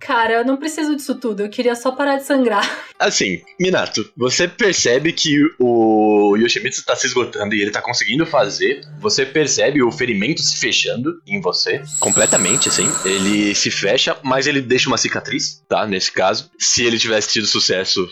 Cara, 0.01 0.35
eu 0.35 0.45
não 0.45 0.57
preciso 0.57 0.95
disso 0.97 1.15
tudo. 1.17 1.43
Eu 1.43 1.51
queria 1.51 1.75
só 1.75 1.93
parar 1.93 2.17
de 2.17 2.25
sangrar. 2.25 2.65
Assim, 2.99 3.41
Minato, 3.61 4.05
você 4.17 4.49
percebe 4.49 5.13
que 5.13 5.37
o 5.59 6.37
Yoshimitsu 6.37 6.85
tá 6.85 6.97
se 6.97 7.07
esgotando 7.07 7.55
e 7.55 7.61
ele 7.63 7.71
tá 7.71 7.81
conseguindo 7.81 8.27
fazer. 8.27 8.81
Você 9.01 9.25
percebe 9.25 9.83
o 9.83 9.91
ferimento 9.91 10.41
se 10.41 10.59
fechando 10.59 11.21
em 11.27 11.41
você, 11.41 11.83
completamente, 12.01 12.69
assim. 12.69 12.89
Ele 13.05 13.55
se 13.55 13.71
fecha, 13.71 14.17
mas 14.23 14.47
ele 14.47 14.61
deixa 14.61 14.89
uma 14.89 14.99
cicatriz, 14.99 15.63
tá? 15.69 15.87
Nesse 15.87 16.13
caso. 16.13 16.51
Se 16.59 16.85
ele 16.85 16.99
tivesse 16.99 17.33
tido 17.33 17.47
sucesso, 17.47 18.09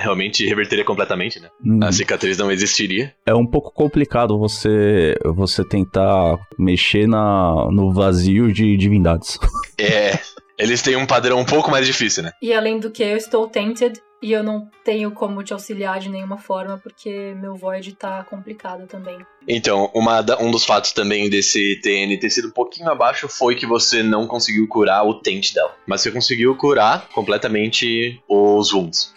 realmente 0.00 0.46
reverteria 0.46 0.84
completamente, 0.84 1.40
né? 1.40 1.48
Hum, 1.64 1.80
A 1.82 1.92
cicatriz 1.92 2.36
não 2.38 2.50
existiria. 2.50 3.12
É 3.26 3.34
um 3.34 3.46
pouco 3.46 3.72
complicado 3.72 4.38
você 4.38 5.14
você 5.24 5.64
tentar 5.64 6.38
mexer 6.58 7.06
na, 7.06 7.68
no 7.70 7.92
vazio 7.92 8.52
de 8.52 8.76
divindades. 8.84 9.38
É. 9.78 10.18
Eles 10.56 10.82
têm 10.82 10.96
um 10.96 11.06
padrão 11.06 11.40
um 11.40 11.44
pouco 11.44 11.70
mais 11.70 11.86
difícil, 11.86 12.22
né? 12.22 12.30
E 12.40 12.54
além 12.54 12.78
do 12.78 12.90
que, 12.90 13.02
eu 13.02 13.16
estou 13.16 13.48
tainted 13.48 14.00
e 14.22 14.32
eu 14.32 14.42
não 14.42 14.70
tenho 14.84 15.10
como 15.10 15.42
te 15.42 15.52
auxiliar 15.52 15.98
de 15.98 16.08
nenhuma 16.08 16.38
forma 16.38 16.78
porque 16.78 17.34
meu 17.34 17.56
void 17.56 17.94
tá 17.94 18.22
complicado 18.24 18.86
também. 18.86 19.18
Então, 19.48 19.90
uma 19.94 20.22
da- 20.22 20.38
um 20.38 20.50
dos 20.50 20.64
fatos 20.64 20.92
também 20.92 21.28
desse 21.28 21.80
TN 21.82 22.16
ter 22.18 22.30
sido 22.30 22.48
um 22.48 22.52
pouquinho 22.52 22.88
abaixo 22.90 23.28
foi 23.28 23.54
que 23.54 23.66
você 23.66 24.02
não 24.02 24.26
conseguiu 24.26 24.66
curar 24.68 25.04
o 25.06 25.14
tente 25.14 25.52
dela. 25.54 25.74
Mas 25.86 26.00
você 26.02 26.10
conseguiu 26.10 26.56
curar 26.56 27.08
completamente 27.14 28.22
os 28.28 28.72
wounds. 28.72 29.12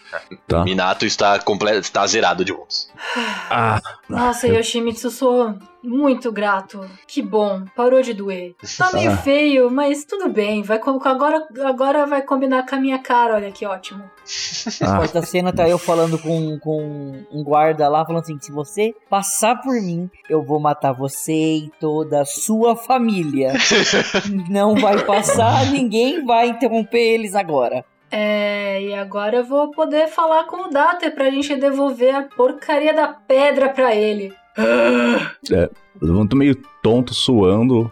Tá. 0.48 0.64
Minato 0.64 1.06
está, 1.06 1.38
está 1.82 2.08
zerado 2.08 2.44
de 2.46 2.54
wounds. 2.54 2.90
Ah, 3.50 3.82
Nossa, 4.08 4.48
Yoshimitsu, 4.48 5.12
sou 5.12 5.54
muito 5.84 6.32
grato. 6.32 6.90
Que 7.06 7.22
bom, 7.22 7.66
parou 7.76 8.02
de 8.02 8.14
doer. 8.14 8.56
Tá 8.78 8.90
meio 8.94 9.12
Ah. 9.12 9.18
feio, 9.18 9.70
mas 9.70 10.06
tudo 10.06 10.30
bem. 10.30 10.64
Vai 10.64 10.80
com- 10.80 10.98
agora, 11.04 11.46
agora 11.66 12.06
vai 12.06 12.22
combinar 12.22 12.66
com 12.66 12.76
a 12.76 12.80
minha 12.80 13.00
cara, 13.00 13.36
olha 13.36 13.52
que 13.52 13.66
ótimo. 13.66 14.04
ah, 14.82 14.98
Quarta 14.98 15.22
cena 15.24 15.52
tá 15.54 15.68
eu 15.68 15.78
falando 15.78 16.18
com, 16.18 16.58
com 16.60 17.26
um 17.32 17.44
guarda 17.44 17.88
lá, 17.90 18.06
falando 18.06 18.24
assim: 18.24 18.40
se 18.40 18.52
você 18.52 18.96
passar 19.10 19.62
por 19.62 19.74
mim, 19.74 20.10
eu 20.30 20.44
vou 20.44 20.60
matar 20.60 20.92
você 20.92 21.58
e 21.58 21.72
toda 21.80 22.22
a 22.22 22.26
sua 22.26 22.76
família. 22.76 23.54
Não 24.50 24.76
vai 24.76 25.04
passar, 25.04 25.72
ninguém 25.72 26.26
vai 26.26 26.50
interromper 26.50 27.00
eles 27.00 27.36
agora. 27.36 27.86
É, 28.10 28.82
e 28.82 28.94
agora 28.94 29.38
eu 29.38 29.46
vou 29.46 29.72
poder 29.72 30.08
falar 30.08 30.46
com 30.46 30.68
o 30.68 30.70
Data 30.70 31.12
pra 31.12 31.30
gente 31.30 31.56
devolver 31.56 32.16
a 32.16 32.24
porcaria 32.24 32.94
da 32.94 33.08
pedra 33.08 33.70
pra 33.70 33.94
ele. 33.94 34.34
levanto 36.02 36.36
meio 36.36 36.56
tonto, 36.82 37.14
suando, 37.14 37.92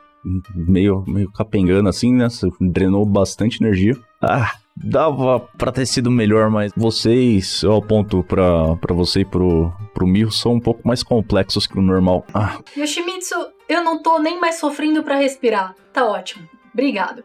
meio, 0.54 1.04
meio 1.08 1.32
capengando 1.32 1.90
assim, 1.90 2.14
né? 2.14 2.28
Drenou 2.62 3.06
bastante 3.06 3.62
energia. 3.62 3.96
Ah, 4.22 4.54
dava 4.76 5.40
pra 5.40 5.72
ter 5.72 5.86
sido 5.86 6.12
melhor, 6.12 6.50
mas 6.50 6.72
vocês, 6.76 7.64
eu 7.64 7.76
aponto 7.76 8.24
pra, 8.24 8.76
pra 8.76 8.94
você 8.94 9.22
e 9.22 9.26
pro, 9.26 9.74
pro 9.94 10.08
Mil, 10.08 10.30
são 10.30 10.54
um 10.54 10.60
pouco 10.60 10.86
mais 10.86 11.02
complexos 11.02 11.66
que 11.66 11.78
o 11.78 11.82
normal. 11.82 12.26
Ah, 12.34 12.60
Yoshimitsu, 12.78 13.36
eu 13.70 13.84
não 13.84 14.02
tô 14.02 14.20
nem 14.20 14.40
mais 14.40 14.56
sofrendo 14.56 15.04
pra 15.04 15.18
respirar. 15.18 15.74
Tá 15.94 16.06
ótimo. 16.06 16.48
Obrigado. 16.74 17.24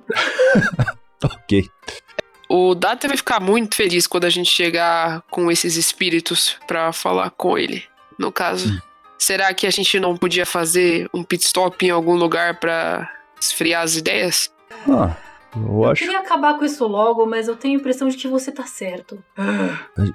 ok. 1.25 1.69
O 2.49 2.75
Data 2.75 3.09
vai 3.09 3.17
ficar 3.17 3.41
muito 3.41 3.77
feliz 3.77 4.07
quando 4.07 4.25
a 4.25 4.31
gente 4.31 4.51
chegar 4.51 5.23
com 5.31 5.51
esses 5.51 5.77
espíritos 5.77 6.57
pra 6.67 6.93
falar 6.93 7.31
com 7.31 7.57
ele. 7.57 7.85
No 8.19 8.33
caso, 8.33 8.81
será 9.19 9.53
que 9.55 9.67
a 9.67 9.71
gente 9.71 9.99
não 10.01 10.17
podia 10.17 10.45
fazer 10.45 11.09
um 11.15 11.23
pit 11.23 11.45
stop 11.45 11.85
em 11.85 11.91
algum 11.91 12.15
lugar 12.15 12.59
pra 12.59 13.09
esfriar 13.41 13.83
as 13.83 13.97
ideias? 13.97 14.53
Ah, 14.89 15.17
eu 15.57 15.63
Eu 15.85 15.85
acho. 15.91 16.03
queria 16.03 16.21
acabar 16.21 16.59
com 16.59 16.65
isso 16.65 16.87
logo, 16.87 17.27
mas 17.27 17.49
eu 17.49 17.57
tenho 17.57 17.77
a 17.77 17.81
impressão 17.81 18.09
de 18.09 18.17
que 18.17 18.29
você 18.29 18.53
tá 18.53 18.65
certo. 18.65 19.19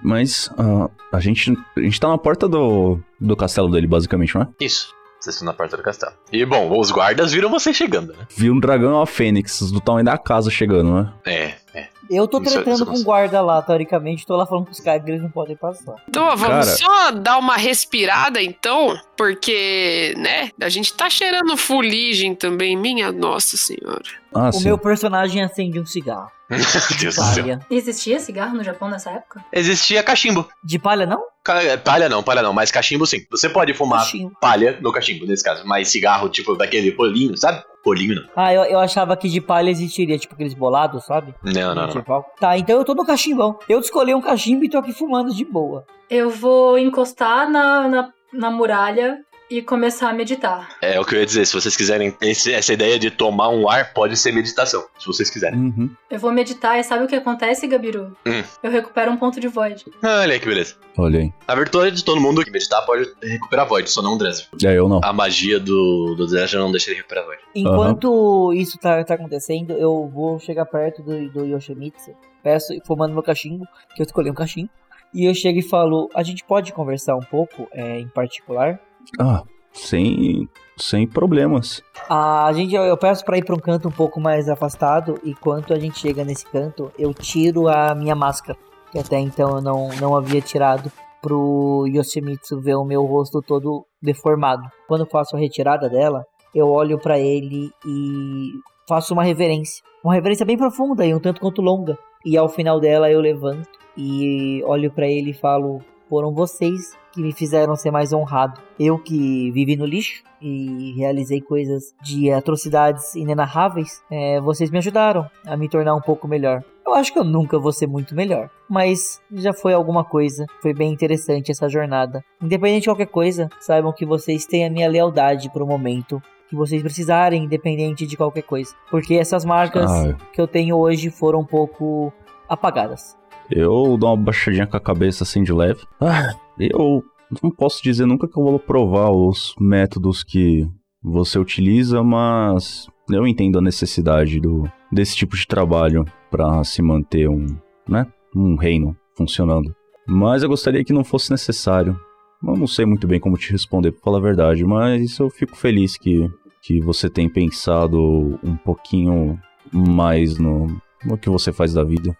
Mas 0.03 0.49
ah, 0.57 0.89
a, 1.11 1.19
gente, 1.19 1.51
a 1.75 1.79
gente 1.79 1.99
tá 1.99 2.07
na 2.07 2.17
porta 2.17 2.47
do, 2.47 2.99
do 3.19 3.35
castelo 3.35 3.69
dele, 3.69 3.87
basicamente, 3.87 4.35
não 4.35 4.41
é? 4.43 4.47
Isso. 4.59 4.93
Vocês 5.19 5.35
estão 5.37 5.45
na 5.47 5.53
porta 5.53 5.75
do 5.75 5.81
castelo. 5.81 6.13
E 6.31 6.45
bom, 6.45 6.77
os 6.79 6.91
guardas 6.91 7.31
viram 7.33 7.49
você 7.49 7.73
chegando, 7.73 8.13
né? 8.13 8.27
Vi 8.37 8.51
um 8.51 8.59
dragão 8.59 8.91
e 8.91 8.93
uma 8.93 9.07
fênix 9.07 9.59
do 9.71 9.81
tamanho 9.81 10.05
da 10.05 10.17
casa 10.19 10.51
chegando, 10.51 10.93
né? 10.93 11.13
É, 11.25 11.53
é. 11.73 11.87
Eu 12.09 12.27
tô 12.27 12.41
Isso- 12.41 12.51
tratando 12.53 12.73
isso 12.75 12.85
com 12.85 12.93
não- 12.93 13.01
o 13.01 13.03
guarda 13.03 13.41
lá, 13.41 13.61
teoricamente, 13.61 14.25
tô 14.25 14.35
lá 14.35 14.45
falando 14.45 14.65
com 14.65 14.71
os 14.71 14.79
caras 14.79 15.03
que 15.03 15.09
eles 15.11 15.21
não 15.21 15.29
podem 15.29 15.55
passar. 15.55 15.95
Então, 16.07 16.25
vamos 16.37 16.65
Cara. 16.65 16.77
só 16.77 17.11
dar 17.11 17.37
uma 17.37 17.57
respirada 17.57 18.41
então, 18.41 18.95
porque, 19.17 20.13
né, 20.17 20.49
a 20.61 20.69
gente 20.69 20.93
tá 20.93 21.09
cheirando 21.09 21.55
fuligem 21.57 22.33
também, 22.35 22.75
minha 22.77 23.11
nossa 23.11 23.57
senhora. 23.57 24.03
Ah, 24.33 24.49
o 24.49 24.53
sim. 24.53 24.65
meu 24.65 24.77
personagem 24.77 25.41
acende 25.43 25.79
um 25.79 25.85
cigarro. 25.85 26.29
Meu 26.49 26.59
Deus 26.99 27.15
do 27.15 27.21
céu. 27.23 27.43
Palha. 27.43 27.59
Existia 27.71 28.19
cigarro 28.19 28.55
no 28.55 28.63
Japão 28.63 28.87
nessa 28.87 29.09
época? 29.09 29.43
Existia 29.51 30.03
cachimbo. 30.03 30.47
De 30.63 30.77
palha, 30.77 31.03
não? 31.07 31.19
Ca- 31.43 31.75
Palha 31.83 32.07
não, 32.07 32.21
palha 32.21 32.43
não, 32.43 32.53
mas 32.53 32.69
cachimbo 32.69 33.03
sim. 33.07 33.17
Você 33.31 33.49
pode 33.49 33.73
fumar 33.73 34.01
Cachimbo. 34.01 34.31
palha 34.39 34.77
no 34.79 34.91
cachimbo, 34.91 35.25
nesse 35.25 35.43
caso. 35.43 35.63
Mas 35.65 35.87
cigarro, 35.89 36.29
tipo, 36.29 36.55
daquele 36.55 36.91
rolinho, 36.95 37.35
sabe? 37.35 37.63
Rolinho 37.85 38.15
não. 38.15 38.23
Ah, 38.35 38.53
eu, 38.53 38.63
eu 38.63 38.79
achava 38.79 39.15
que 39.15 39.29
de 39.29 39.39
palha 39.39 39.69
existiria, 39.69 40.17
tipo 40.17 40.33
aqueles 40.33 40.53
bolados, 40.53 41.05
sabe? 41.05 41.35
Não, 41.43 41.75
não, 41.75 41.87
não. 41.87 42.25
Tá, 42.39 42.57
então 42.57 42.77
eu 42.77 42.83
tô 42.83 42.95
no 42.95 43.05
cachimbão. 43.05 43.59
Eu 43.69 43.79
escolhi 43.79 44.15
um 44.15 44.21
cachimbo 44.21 44.65
e 44.65 44.69
tô 44.69 44.79
aqui 44.79 44.91
fumando 44.91 45.33
de 45.33 45.45
boa. 45.45 45.85
Eu 46.09 46.29
vou 46.29 46.77
encostar 46.79 47.49
na, 47.49 47.87
na, 47.87 48.13
na 48.33 48.51
muralha 48.51 49.19
e 49.49 49.61
começar 49.61 50.09
a 50.09 50.13
meditar. 50.13 50.69
É 50.81 50.99
o 50.99 51.05
que 51.05 51.15
eu 51.15 51.19
ia 51.19 51.25
dizer, 51.25 51.45
se 51.45 51.53
vocês 51.53 51.75
quiserem, 51.77 52.15
esse- 52.21 52.53
essa 52.53 52.73
ideia 52.73 52.97
de 52.97 53.11
tomar 53.11 53.49
um 53.49 53.69
ar 53.69 53.93
pode 53.93 54.17
ser 54.17 54.31
meditação, 54.31 54.83
se 54.97 55.05
vocês 55.05 55.29
quiserem. 55.29 55.59
Uhum. 55.59 55.89
Eu 56.09 56.19
vou 56.19 56.31
meditar 56.31 56.79
e 56.79 56.83
sabe 56.83 57.03
o 57.03 57.07
que 57.07 57.15
acontece, 57.15 57.67
Gabiru? 57.67 58.15
Hum. 58.25 58.43
Eu 58.63 58.71
recupero 58.71 59.11
um 59.11 59.17
ponto 59.17 59.39
de 59.39 59.47
void. 59.47 59.85
Olha 60.03 60.33
aí 60.33 60.39
que 60.39 60.47
beleza. 60.47 60.75
Olha 60.97 61.19
aí. 61.19 61.33
A 61.47 61.55
virtude 61.55 61.91
de 61.97 62.03
todo 62.03 62.19
mundo 62.19 62.43
que 62.43 62.49
meditar 62.51 62.83
pode 62.85 63.07
recuperar 63.21 63.67
void, 63.67 63.89
só 63.89 64.01
não 64.01 64.15
o 64.15 64.17
Dresser. 64.17 64.47
É, 64.63 64.73
eu 64.77 64.87
não. 64.89 64.99
A 65.03 65.13
magia 65.13 65.59
do, 65.59 66.15
do 66.15 66.25
Dresser 66.27 66.59
não 66.59 66.71
deixa 66.71 66.89
ele 66.89 66.97
recuperar 66.97 67.25
void. 67.25 67.41
Enquanto 67.53 68.53
isso 68.53 68.77
tá, 68.79 69.03
tá 69.03 69.13
acontecendo, 69.15 69.73
eu 69.73 70.09
vou 70.13 70.39
chegar 70.39 70.65
perto 70.65 71.01
do, 71.03 71.29
do 71.29 71.45
Yoshimitsu. 71.45 72.11
Peço, 72.43 72.73
fumando 72.85 73.13
meu 73.13 73.23
cachimbo, 73.23 73.65
que 73.95 74.01
eu 74.01 74.05
escolhi 74.05 74.29
um 74.29 74.33
cachimbo. 74.35 74.69
E 75.13 75.25
eu 75.25 75.33
chego 75.33 75.59
e 75.59 75.61
falo, 75.61 76.09
a 76.13 76.23
gente 76.23 76.43
pode 76.43 76.73
conversar 76.73 77.15
um 77.15 77.21
pouco, 77.21 77.67
é, 77.71 77.99
em 77.99 78.07
particular? 78.07 78.79
Ah, 79.19 79.43
sem, 79.73 80.47
sem 80.77 81.07
problemas. 81.07 81.81
A 82.09 82.51
gente, 82.53 82.73
eu, 82.73 82.83
eu 82.83 82.97
peço 82.97 83.23
pra 83.23 83.37
ir 83.37 83.45
pra 83.45 83.55
um 83.55 83.59
canto 83.59 83.87
um 83.87 83.91
pouco 83.91 84.19
mais 84.19 84.49
afastado. 84.49 85.19
E 85.23 85.33
quando 85.33 85.73
a 85.73 85.79
gente 85.79 85.99
chega 85.99 86.23
nesse 86.23 86.45
canto, 86.45 86.91
eu 86.97 87.13
tiro 87.13 87.67
a 87.67 87.93
minha 87.95 88.15
máscara. 88.15 88.57
Que 88.91 88.99
até 88.99 89.19
então 89.19 89.57
eu 89.57 89.61
não, 89.61 89.89
não 89.99 90.15
havia 90.15 90.41
tirado. 90.41 90.91
Pro 91.21 91.85
Yoshimitsu 91.87 92.61
ver 92.61 92.75
o 92.75 92.85
meu 92.85 93.03
rosto 93.03 93.41
todo 93.41 93.85
deformado. 94.01 94.63
Quando 94.87 95.07
faço 95.07 95.35
a 95.35 95.39
retirada 95.39 95.89
dela, 95.89 96.23
eu 96.53 96.69
olho 96.69 96.99
pra 96.99 97.19
ele 97.19 97.71
e 97.85 98.51
faço 98.87 99.13
uma 99.13 99.23
reverência. 99.23 99.83
Uma 100.03 100.13
reverência 100.13 100.45
bem 100.45 100.55
profunda 100.55 101.03
e 101.03 101.15
um 101.15 101.19
tanto 101.19 101.41
quanto 101.41 101.63
longa. 101.63 101.97
E 102.23 102.37
ao 102.37 102.47
final 102.47 102.79
dela 102.79 103.09
eu 103.09 103.19
levanto 103.19 103.67
e 103.97 104.63
olho 104.65 104.91
pra 104.91 105.07
ele 105.07 105.31
e 105.31 105.33
falo: 105.33 105.81
Foram 106.07 106.31
vocês 106.31 106.95
que 107.15 107.21
me 107.21 107.31
fizeram 107.31 107.75
ser 107.75 107.89
mais 107.89 108.11
honrado. 108.11 108.61
Eu 108.77 108.99
que 108.99 109.49
vivi 109.51 109.77
no 109.77 109.85
lixo 109.85 110.21
e 110.41 110.93
realizei 110.97 111.41
coisas 111.41 111.95
de 112.03 112.29
atrocidades 112.29 113.15
inenarráveis, 113.15 114.03
é, 114.11 114.39
vocês 114.41 114.69
me 114.69 114.77
ajudaram 114.77 115.25
a 115.47 115.55
me 115.55 115.69
tornar 115.69 115.95
um 115.95 116.01
pouco 116.01 116.27
melhor. 116.27 116.63
Eu 116.85 116.93
acho 116.93 117.11
que 117.11 117.17
eu 117.17 117.23
nunca 117.23 117.57
vou 117.57 117.71
ser 117.71 117.87
muito 117.87 118.13
melhor, 118.13 118.49
mas 118.69 119.19
já 119.31 119.53
foi 119.53 119.73
alguma 119.73 120.03
coisa. 120.03 120.45
Foi 120.61 120.73
bem 120.73 120.91
interessante 120.91 121.51
essa 121.51 121.67
jornada. 121.67 122.23
Independente 122.39 122.81
de 122.81 122.89
qualquer 122.89 123.07
coisa, 123.07 123.49
saibam 123.59 123.91
que 123.91 124.05
vocês 124.05 124.45
têm 124.45 124.65
a 124.65 124.69
minha 124.69 124.87
lealdade 124.87 125.49
pro 125.49 125.65
momento 125.65 126.21
que 126.47 126.55
vocês 126.55 126.83
precisarem, 126.83 127.45
independente 127.45 128.05
de 128.05 128.15
qualquer 128.15 128.43
coisa. 128.43 128.75
Porque 128.91 129.15
essas 129.15 129.43
marcas 129.43 129.89
Ah, 129.89 130.15
que 130.31 130.39
eu 130.39 130.47
tenho 130.47 130.77
hoje 130.77 131.09
foram 131.09 131.39
um 131.39 131.45
pouco 131.45 132.13
apagadas. 132.47 133.17
Eu 133.49 133.97
dou 133.97 134.09
uma 134.09 134.17
baixadinha 134.17 134.67
com 134.67 134.77
a 134.77 134.81
cabeça 134.81 135.23
assim 135.23 135.43
de 135.43 135.53
leve. 135.53 135.81
Ah, 136.01 136.33
eu 136.59 137.03
não 137.41 137.51
posso 137.51 137.83
dizer 137.83 138.05
nunca 138.05 138.27
que 138.27 138.37
eu 138.37 138.43
vou 138.43 138.59
provar 138.59 139.11
os 139.11 139.53
métodos 139.59 140.23
que 140.23 140.67
você 141.03 141.37
utiliza, 141.37 142.03
mas 142.03 142.87
eu 143.09 143.27
entendo 143.27 143.59
a 143.59 143.61
necessidade 143.61 144.39
do, 144.39 144.69
desse 144.91 145.15
tipo 145.15 145.35
de 145.35 145.45
trabalho 145.45 146.05
para 146.31 146.63
se 146.63 146.81
manter 146.81 147.29
um, 147.29 147.45
né, 147.87 148.07
um 148.35 148.55
reino 148.55 148.95
funcionando. 149.15 149.73
Mas 150.07 150.43
eu 150.43 150.49
gostaria 150.49 150.83
que 150.83 150.93
não 150.93 151.03
fosse 151.03 151.31
necessário. 151.31 151.99
Eu 152.43 152.55
não 152.55 152.67
sei 152.67 152.85
muito 152.85 153.07
bem 153.07 153.19
como 153.19 153.37
te 153.37 153.51
responder, 153.51 153.91
pra 153.91 154.01
falar 154.01 154.17
a 154.17 154.21
verdade, 154.21 154.63
mas 154.63 155.17
eu 155.17 155.29
fico 155.29 155.55
feliz 155.55 155.97
que, 155.97 156.29
que 156.61 156.79
você 156.81 157.09
tem 157.09 157.29
pensado 157.29 158.39
um 158.43 158.55
pouquinho 158.57 159.39
mais 159.71 160.37
no, 160.37 160.67
no 161.03 161.17
que 161.17 161.29
você 161.29 161.51
faz 161.51 161.73
da 161.73 161.83
vida. 161.83 162.15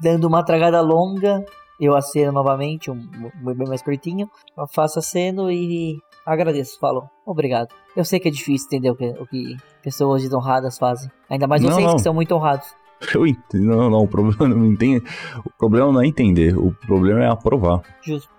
Dando 0.00 0.26
uma 0.26 0.44
tragada 0.44 0.80
longa, 0.80 1.44
eu 1.80 1.94
aceno 1.94 2.32
novamente, 2.32 2.90
um, 2.90 2.96
bem 3.42 3.68
mais 3.68 3.82
curtinho. 3.82 4.30
Eu 4.56 4.66
faço 4.66 4.98
aceno 4.98 5.50
e 5.50 5.98
agradeço, 6.24 6.78
falo. 6.78 7.08
Obrigado. 7.24 7.68
Eu 7.94 8.04
sei 8.04 8.18
que 8.18 8.28
é 8.28 8.30
difícil 8.30 8.66
entender 8.66 8.90
o 8.90 8.96
que, 8.96 9.08
o 9.08 9.26
que 9.26 9.56
pessoas 9.82 10.22
desonradas 10.22 10.78
fazem. 10.78 11.10
Ainda 11.28 11.46
mais 11.46 11.62
Não, 11.62 11.70
vocês 11.70 11.86
não. 11.86 11.96
que 11.96 12.02
são 12.02 12.14
muito 12.14 12.34
honrados. 12.34 12.74
Eu 13.14 13.26
entendo. 13.26 13.66
Não, 13.66 13.90
não, 13.90 14.00
o 14.00 14.08
problema 14.08 14.48
não 14.54 14.66
entende. 14.66 15.04
O 15.44 15.50
problema 15.58 15.92
não 15.92 16.00
é 16.00 16.06
entender, 16.06 16.56
o 16.56 16.72
problema 16.72 17.24
é 17.24 17.28
aprovar. 17.28 17.82
Justo. 18.02 18.30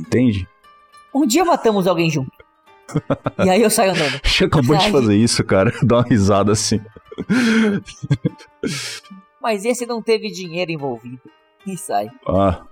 Entende? 0.00 0.48
Um 1.14 1.26
dia 1.26 1.44
matamos 1.44 1.86
alguém 1.86 2.08
junto. 2.08 2.30
e 3.44 3.50
aí 3.50 3.60
eu 3.60 3.70
saio 3.70 3.90
andando. 3.90 4.20
Você 4.24 4.44
acabou 4.44 4.76
de 4.76 4.90
fazer 4.90 5.16
isso, 5.16 5.42
cara. 5.44 5.72
Dá 5.82 5.96
uma 5.96 6.04
risada 6.04 6.52
assim. 6.52 6.80
Mas 9.40 9.64
esse 9.64 9.86
não 9.86 10.02
teve 10.02 10.30
dinheiro 10.30 10.70
envolvido. 10.70 11.20
E 11.66 11.76
sai. 11.76 12.08
Ah, 12.26 12.62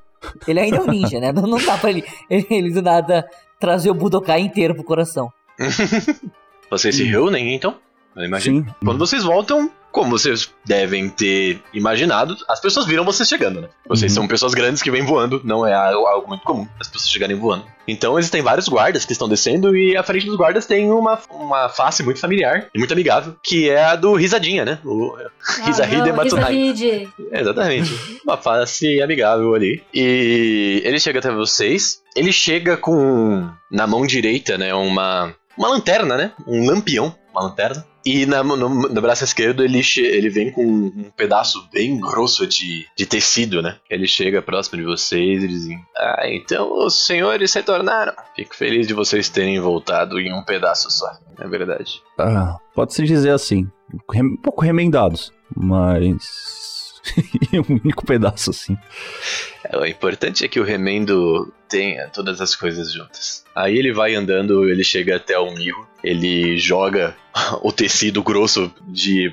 Ele 0.46 0.60
ainda 0.60 0.76
é 0.78 0.80
um 0.80 0.86
ninja, 0.86 1.20
né? 1.20 1.32
Não, 1.32 1.42
não 1.42 1.58
dá 1.64 1.76
pra 1.78 1.90
ele, 1.90 2.04
ele 2.30 2.70
do 2.72 2.82
nada 2.82 3.28
trazer 3.60 3.90
o 3.90 3.94
Budokai 3.94 4.40
inteiro 4.40 4.74
pro 4.74 4.84
coração. 4.84 5.32
Vocês 6.70 6.96
se 6.96 7.04
reúnem, 7.04 7.54
então? 7.54 7.76
Eu 8.16 8.24
imagino. 8.24 8.64
sim. 8.64 8.74
Quando 8.84 8.98
vocês 8.98 9.22
voltam, 9.22 9.70
como 9.96 10.10
vocês 10.10 10.50
devem 10.62 11.08
ter 11.08 11.62
imaginado, 11.72 12.36
as 12.46 12.60
pessoas 12.60 12.84
viram 12.84 13.02
vocês 13.02 13.26
chegando, 13.26 13.62
né? 13.62 13.68
Vocês 13.88 14.12
Uhum. 14.12 14.16
são 14.16 14.28
pessoas 14.28 14.52
grandes 14.52 14.82
que 14.82 14.90
vêm 14.90 15.02
voando, 15.02 15.40
não 15.42 15.66
é 15.66 15.72
algo, 15.72 16.28
muito 16.28 16.44
comum 16.44 16.68
as 16.78 16.86
pessoas 16.86 17.08
chegarem 17.08 17.34
voando. 17.34 17.64
Então 17.88 18.18
existem 18.18 18.42
vários 18.42 18.68
guardas 18.68 19.06
que 19.06 19.12
estão 19.12 19.26
descendo 19.26 19.74
e 19.74 19.96
à 19.96 20.02
frente 20.02 20.26
dos 20.26 20.36
guardas 20.36 20.66
tem 20.66 20.90
uma, 20.90 21.18
uma 21.30 21.70
face 21.70 22.02
muito 22.02 22.20
familiar 22.20 22.68
e 22.74 22.78
muito 22.78 22.92
amigável, 22.92 23.34
que 23.42 23.70
é 23.70 23.82
a 23.84 23.96
do 23.96 24.14
Risadinha, 24.14 24.66
né? 24.66 24.78
O 24.84 25.16
Risahide 25.64 26.02
Ah, 26.02 26.06
não, 26.08 26.16
Matsunai. 26.16 26.52
Risahide. 26.54 27.08
Exatamente. 27.32 28.20
Uma 28.22 28.36
face 28.36 29.00
amigável 29.00 29.54
ali. 29.54 29.82
E 29.94 30.82
ele 30.84 31.00
chega 31.00 31.20
até 31.20 31.30
vocês. 31.30 32.02
Ele 32.14 32.32
chega 32.32 32.76
com 32.76 33.48
na 33.70 33.86
mão 33.86 34.06
direita, 34.06 34.58
né, 34.58 34.74
uma 34.74 35.34
uma 35.56 35.68
lanterna, 35.70 36.18
né? 36.18 36.32
Um 36.46 36.66
lampião, 36.66 37.14
uma 37.32 37.44
lanterna. 37.44 37.82
E 38.06 38.24
na, 38.24 38.44
no, 38.44 38.56
no 38.56 39.00
braço 39.02 39.24
esquerdo 39.24 39.64
ele, 39.64 39.82
ele 39.96 40.30
vem 40.30 40.52
com 40.52 40.64
um 40.64 41.10
pedaço 41.16 41.68
bem 41.72 41.98
grosso 41.98 42.46
de, 42.46 42.86
de 42.96 43.04
tecido, 43.04 43.60
né? 43.60 43.78
Ele 43.90 44.06
chega 44.06 44.40
próximo 44.40 44.78
de 44.78 44.84
vocês 44.84 45.42
e 45.42 45.48
diz: 45.48 45.66
Ah, 45.96 46.22
então 46.26 46.86
os 46.86 47.04
senhores 47.04 47.52
retornaram. 47.52 48.14
Fico 48.36 48.54
feliz 48.54 48.86
de 48.86 48.94
vocês 48.94 49.28
terem 49.28 49.58
voltado 49.58 50.20
em 50.20 50.32
um 50.32 50.44
pedaço 50.44 50.88
só. 50.88 51.10
É 51.36 51.48
verdade. 51.48 52.00
Ah, 52.16 52.56
Pode-se 52.76 53.02
dizer 53.02 53.30
assim. 53.30 53.68
Um 54.14 54.36
pouco 54.36 54.62
remendados, 54.62 55.32
mas. 55.54 56.55
um 57.68 57.80
único 57.84 58.04
pedaço 58.04 58.50
assim. 58.50 58.76
É, 59.64 59.76
O 59.76 59.86
importante 59.86 60.44
é 60.44 60.48
que 60.48 60.60
o 60.60 60.64
remendo 60.64 61.52
tenha 61.68 62.08
todas 62.08 62.40
as 62.40 62.54
coisas 62.54 62.92
juntas. 62.92 63.44
Aí 63.54 63.76
ele 63.76 63.92
vai 63.92 64.14
andando, 64.14 64.68
ele 64.68 64.84
chega 64.84 65.16
até 65.16 65.38
o 65.38 65.50
mirro, 65.52 65.86
ele 66.02 66.58
joga 66.58 67.16
o 67.62 67.72
tecido 67.72 68.22
grosso 68.22 68.72
de 68.88 69.32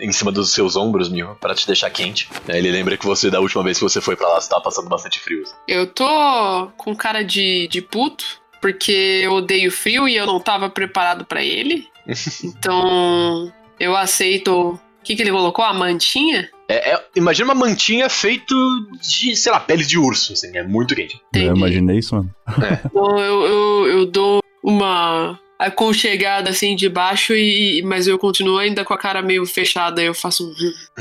em 0.00 0.10
cima 0.12 0.32
dos 0.32 0.50
seus 0.52 0.76
ombros, 0.76 1.08
mirro, 1.08 1.36
para 1.40 1.54
te 1.54 1.66
deixar 1.66 1.90
quente. 1.90 2.28
Aí 2.48 2.58
ele 2.58 2.70
lembra 2.70 2.96
que 2.96 3.04
você 3.04 3.30
da 3.30 3.40
última 3.40 3.62
vez 3.62 3.76
que 3.78 3.84
você 3.84 4.00
foi 4.00 4.16
pra 4.16 4.28
lá, 4.28 4.40
você 4.40 4.48
tava 4.48 4.62
passando 4.62 4.88
bastante 4.88 5.20
frio. 5.20 5.44
Eu 5.66 5.86
tô 5.86 6.70
com 6.76 6.96
cara 6.96 7.22
de, 7.22 7.68
de 7.68 7.82
puto, 7.82 8.24
porque 8.60 9.20
eu 9.22 9.32
odeio 9.32 9.70
frio 9.70 10.08
e 10.08 10.16
eu 10.16 10.26
não 10.26 10.40
tava 10.40 10.70
preparado 10.70 11.24
pra 11.24 11.42
ele. 11.42 11.86
Então, 12.42 13.52
eu 13.78 13.94
aceito. 13.94 14.50
O 14.70 14.80
que, 15.04 15.14
que 15.14 15.22
ele 15.22 15.30
colocou? 15.30 15.64
A 15.64 15.74
mantinha? 15.74 16.48
É, 16.68 16.92
é- 16.92 17.04
imagina 17.16 17.52
uma 17.52 17.66
mantinha 17.66 18.08
feito 18.10 18.54
de, 19.00 19.34
sei 19.34 19.50
lá, 19.50 19.58
pele 19.58 19.84
de 19.84 19.98
urso, 19.98 20.34
assim, 20.34 20.56
é 20.56 20.62
muito 20.62 20.94
quente. 20.94 21.14
Eu 21.34 21.40
Entendi. 21.42 21.58
imaginei 21.58 21.98
isso, 21.98 22.14
mano. 22.14 22.34
Então, 22.84 23.18
eu, 23.18 23.42
eu, 23.46 23.86
eu 23.86 24.06
dou 24.06 24.42
uma 24.62 25.38
aconchegada 25.58 26.50
assim 26.50 26.76
de 26.76 26.88
baixo, 26.88 27.34
e, 27.34 27.82
mas 27.82 28.06
eu 28.06 28.18
continuo 28.18 28.58
ainda 28.58 28.84
com 28.84 28.94
a 28.94 28.98
cara 28.98 29.22
meio 29.22 29.44
fechada. 29.46 30.02
Eu 30.02 30.14
faço 30.14 30.54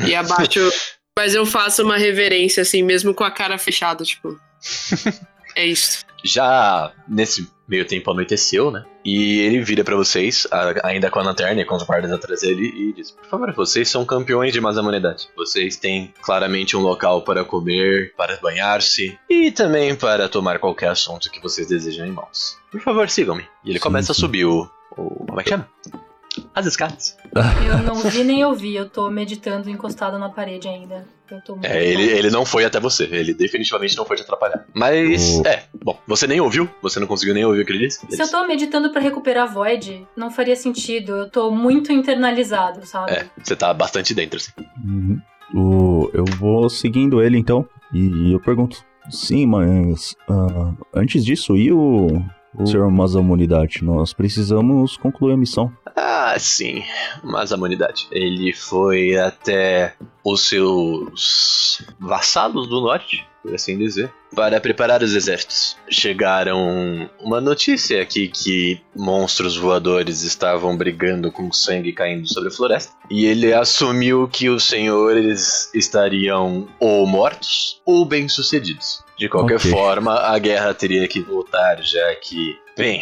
E 0.06 0.16
abaixo. 0.16 0.60
mas 1.18 1.34
eu 1.36 1.46
faço 1.46 1.84
uma 1.84 1.98
reverência, 1.98 2.62
assim, 2.62 2.82
mesmo 2.84 3.14
com 3.14 3.24
a 3.24 3.32
cara 3.32 3.58
fechada, 3.58 4.04
tipo. 4.04 4.40
É 5.56 5.66
isso. 5.66 6.06
Já 6.24 6.94
nesse 7.08 7.50
meio 7.68 7.86
tempo 7.86 8.12
anoiteceu, 8.12 8.72
né? 8.72 8.86
E 9.04 9.40
ele 9.40 9.62
vira 9.62 9.84
pra 9.84 9.96
vocês, 9.96 10.48
a- 10.52 10.88
ainda 10.88 11.10
com 11.10 11.20
a 11.20 11.24
lanterna 11.24 11.62
e 11.62 11.66
com 11.66 11.76
os 11.76 11.84
guardas 11.84 12.12
atrás 12.12 12.42
dele, 12.42 12.66
e 12.76 12.94
diz: 12.94 13.12
Por 13.12 13.26
favor, 13.26 13.54
vocês 13.54 13.90
são 13.90 14.06
campeões 14.06 14.54
de 14.54 14.62
mais 14.62 14.78
humanidade. 14.78 15.28
Vocês 15.36 15.76
têm 15.76 16.14
claramente 16.22 16.76
um 16.78 16.82
local 16.82 17.22
para 17.24 17.44
comer, 17.44 18.14
para 18.16 18.38
banhar-se 18.38 19.18
e 19.30 19.52
também 19.52 19.96
para 19.96 20.28
tomar 20.30 20.60
qualquer 20.60 20.90
assunto 20.90 21.30
que 21.32 21.42
vocês 21.42 21.68
desejam 21.68 22.06
em 22.06 22.12
mãos. 22.12 22.58
Por 22.72 22.80
favor, 22.82 23.10
sigam-me. 23.10 23.44
E 23.64 23.70
ele 23.70 23.80
Sim, 23.80 23.84
começa 23.84 24.14
sim. 24.14 24.20
a 24.20 24.22
subir 24.22 24.46
o, 24.46 24.70
o. 24.98 25.26
Como 25.26 25.40
é 25.40 25.44
que 25.44 25.50
chama? 25.50 25.68
As 26.54 26.66
escadas. 26.68 27.18
Eu 27.66 27.80
não 27.80 27.96
vi 27.96 28.24
nem 28.24 28.46
ouvi, 28.46 28.76
eu 28.76 28.88
tô 28.90 29.10
meditando 29.10 29.70
encostado 29.70 30.20
na 30.20 30.30
parede 30.30 30.68
ainda. 30.68 31.08
É, 31.64 31.86
ele, 31.86 32.04
ele 32.04 32.30
não 32.30 32.46
foi 32.46 32.66
até 32.66 32.80
você, 32.80 33.04
ele 33.12 33.34
definitivamente 33.34 33.96
não 33.98 34.06
foi 34.06 34.18
te 34.18 34.24
atrapalhar. 34.24 34.66
Mas, 34.74 35.40
é, 35.46 35.64
bom, 35.84 36.00
você 36.08 36.28
nem 36.28 36.40
ouviu, 36.40 36.70
você 36.82 37.00
não 37.00 37.08
conseguiu 37.08 37.34
nem 37.34 37.46
ouvir 37.46 37.62
o 37.62 37.66
que 37.66 37.72
ele 37.72 37.88
disse. 37.88 38.06
Se 38.10 38.22
eu 38.22 38.30
tô 38.30 38.46
meditando 38.48 38.92
pra 38.92 39.02
recuperar 39.02 39.44
a 39.44 39.52
Void, 39.52 40.08
não 40.16 40.32
faria 40.32 40.56
sentido. 40.56 41.16
Eu 41.16 41.30
tô 41.30 41.52
muito 41.52 41.92
internalizado, 41.92 42.86
sabe? 42.86 43.12
É, 43.12 43.26
você 43.42 43.56
tá 43.56 43.74
bastante 43.74 44.14
dentro, 44.14 44.38
assim. 44.38 44.52
Uhum. 44.84 45.22
O, 45.54 46.10
eu 46.14 46.26
vou 46.26 46.70
seguindo 46.70 47.22
ele 47.22 47.38
então. 47.38 47.68
E 47.94 48.34
eu 48.34 48.40
pergunto: 48.40 48.84
Sim, 49.10 49.46
mas. 49.46 50.16
ah, 50.30 50.74
antes 50.94 51.24
disso, 51.24 51.56
e 51.56 51.72
o. 51.72 52.22
O 52.60 52.66
senhor 52.66 52.90
Mazamunidade? 52.90 53.84
Nós 53.84 54.14
precisamos 54.14 54.98
concluir 54.98 55.34
a 55.34 55.38
missão. 55.38 55.72
Ah, 55.96 56.36
sim, 56.40 56.84
mas 57.24 57.52
a 57.52 57.56
humanidade. 57.56 58.08
Ele 58.12 58.52
foi 58.52 59.16
até 59.16 59.94
os 60.32 60.48
seus 60.48 61.82
vassalos 62.00 62.68
do 62.68 62.82
norte, 62.82 63.26
por 63.42 63.56
assim 63.56 63.78
dizer, 63.78 64.12
para 64.36 64.60
preparar 64.60 65.02
os 65.02 65.14
exércitos. 65.16 65.78
Chegaram 65.90 67.10
uma 67.22 67.40
notícia 67.40 68.02
aqui 68.02 68.28
que 68.28 68.82
monstros 68.96 69.56
voadores 69.56 70.24
estavam 70.24 70.76
brigando 70.76 71.32
com 71.32 71.52
sangue 71.52 71.94
caindo 71.94 72.28
sobre 72.28 72.50
a 72.50 72.52
floresta. 72.52 72.94
E 73.10 73.26
ele 73.26 73.54
assumiu 73.54 74.28
que 74.28 74.50
os 74.50 74.66
senhores 74.66 75.74
estariam 75.74 76.68
ou 76.80 77.08
mortos 77.08 77.82
ou 77.86 78.06
bem-sucedidos. 78.06 79.04
De 79.18 79.30
qualquer 79.30 79.56
Ok. 79.58 79.72
forma, 79.72 80.14
a 80.14 80.38
guerra 80.38 80.74
teria 80.74 81.08
que 81.08 81.22
voltar, 81.22 81.82
já 81.82 82.16
que, 82.16 82.56
bem, 82.78 83.02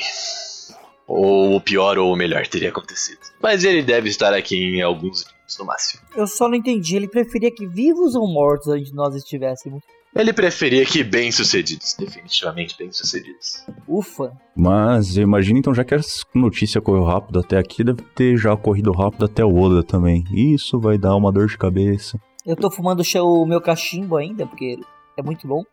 ou 1.07 1.55
o 1.55 1.61
pior 1.61 1.97
ou 1.97 2.13
o 2.13 2.15
melhor 2.15 2.45
teria 2.47 2.69
acontecido. 2.69 3.19
Mas 3.41 3.63
ele 3.63 3.81
deve 3.81 4.09
estar 4.09 4.33
aqui 4.33 4.55
em 4.55 4.81
alguns 4.81 5.25
no 5.59 5.65
máximo. 5.65 6.01
Eu 6.15 6.27
só 6.27 6.47
não 6.47 6.55
entendi. 6.55 6.95
Ele 6.95 7.07
preferia 7.07 7.51
que 7.51 7.67
vivos 7.67 8.15
ou 8.15 8.27
mortos 8.27 8.67
onde 8.67 8.93
nós 8.93 9.15
estivéssemos. 9.15 9.81
Ele 10.15 10.31
preferia 10.31 10.85
que 10.85 11.03
bem-sucedidos, 11.03 11.93
definitivamente 11.99 12.77
bem-sucedidos. 12.77 13.65
Ufa. 13.85 14.31
Mas 14.55 15.17
eu 15.17 15.23
imagino 15.23 15.59
então, 15.59 15.73
já 15.73 15.83
que 15.83 15.93
a 15.93 15.99
notícia 16.33 16.79
correu 16.79 17.03
rápido 17.03 17.39
até 17.39 17.57
aqui, 17.57 17.83
deve 17.83 18.01
ter 18.15 18.37
já 18.37 18.55
corrido 18.55 18.93
rápido 18.93 19.25
até 19.25 19.43
o 19.43 19.53
Oda 19.53 19.83
também. 19.83 20.23
Isso 20.31 20.79
vai 20.79 20.97
dar 20.97 21.17
uma 21.17 21.33
dor 21.33 21.47
de 21.47 21.57
cabeça. 21.57 22.17
Eu 22.45 22.55
tô 22.55 22.71
fumando 22.71 23.01
o 23.01 23.45
meu 23.45 23.59
cachimbo 23.59 24.15
ainda, 24.15 24.47
porque 24.47 24.79
é 25.17 25.21
muito 25.21 25.45
bom. 25.45 25.63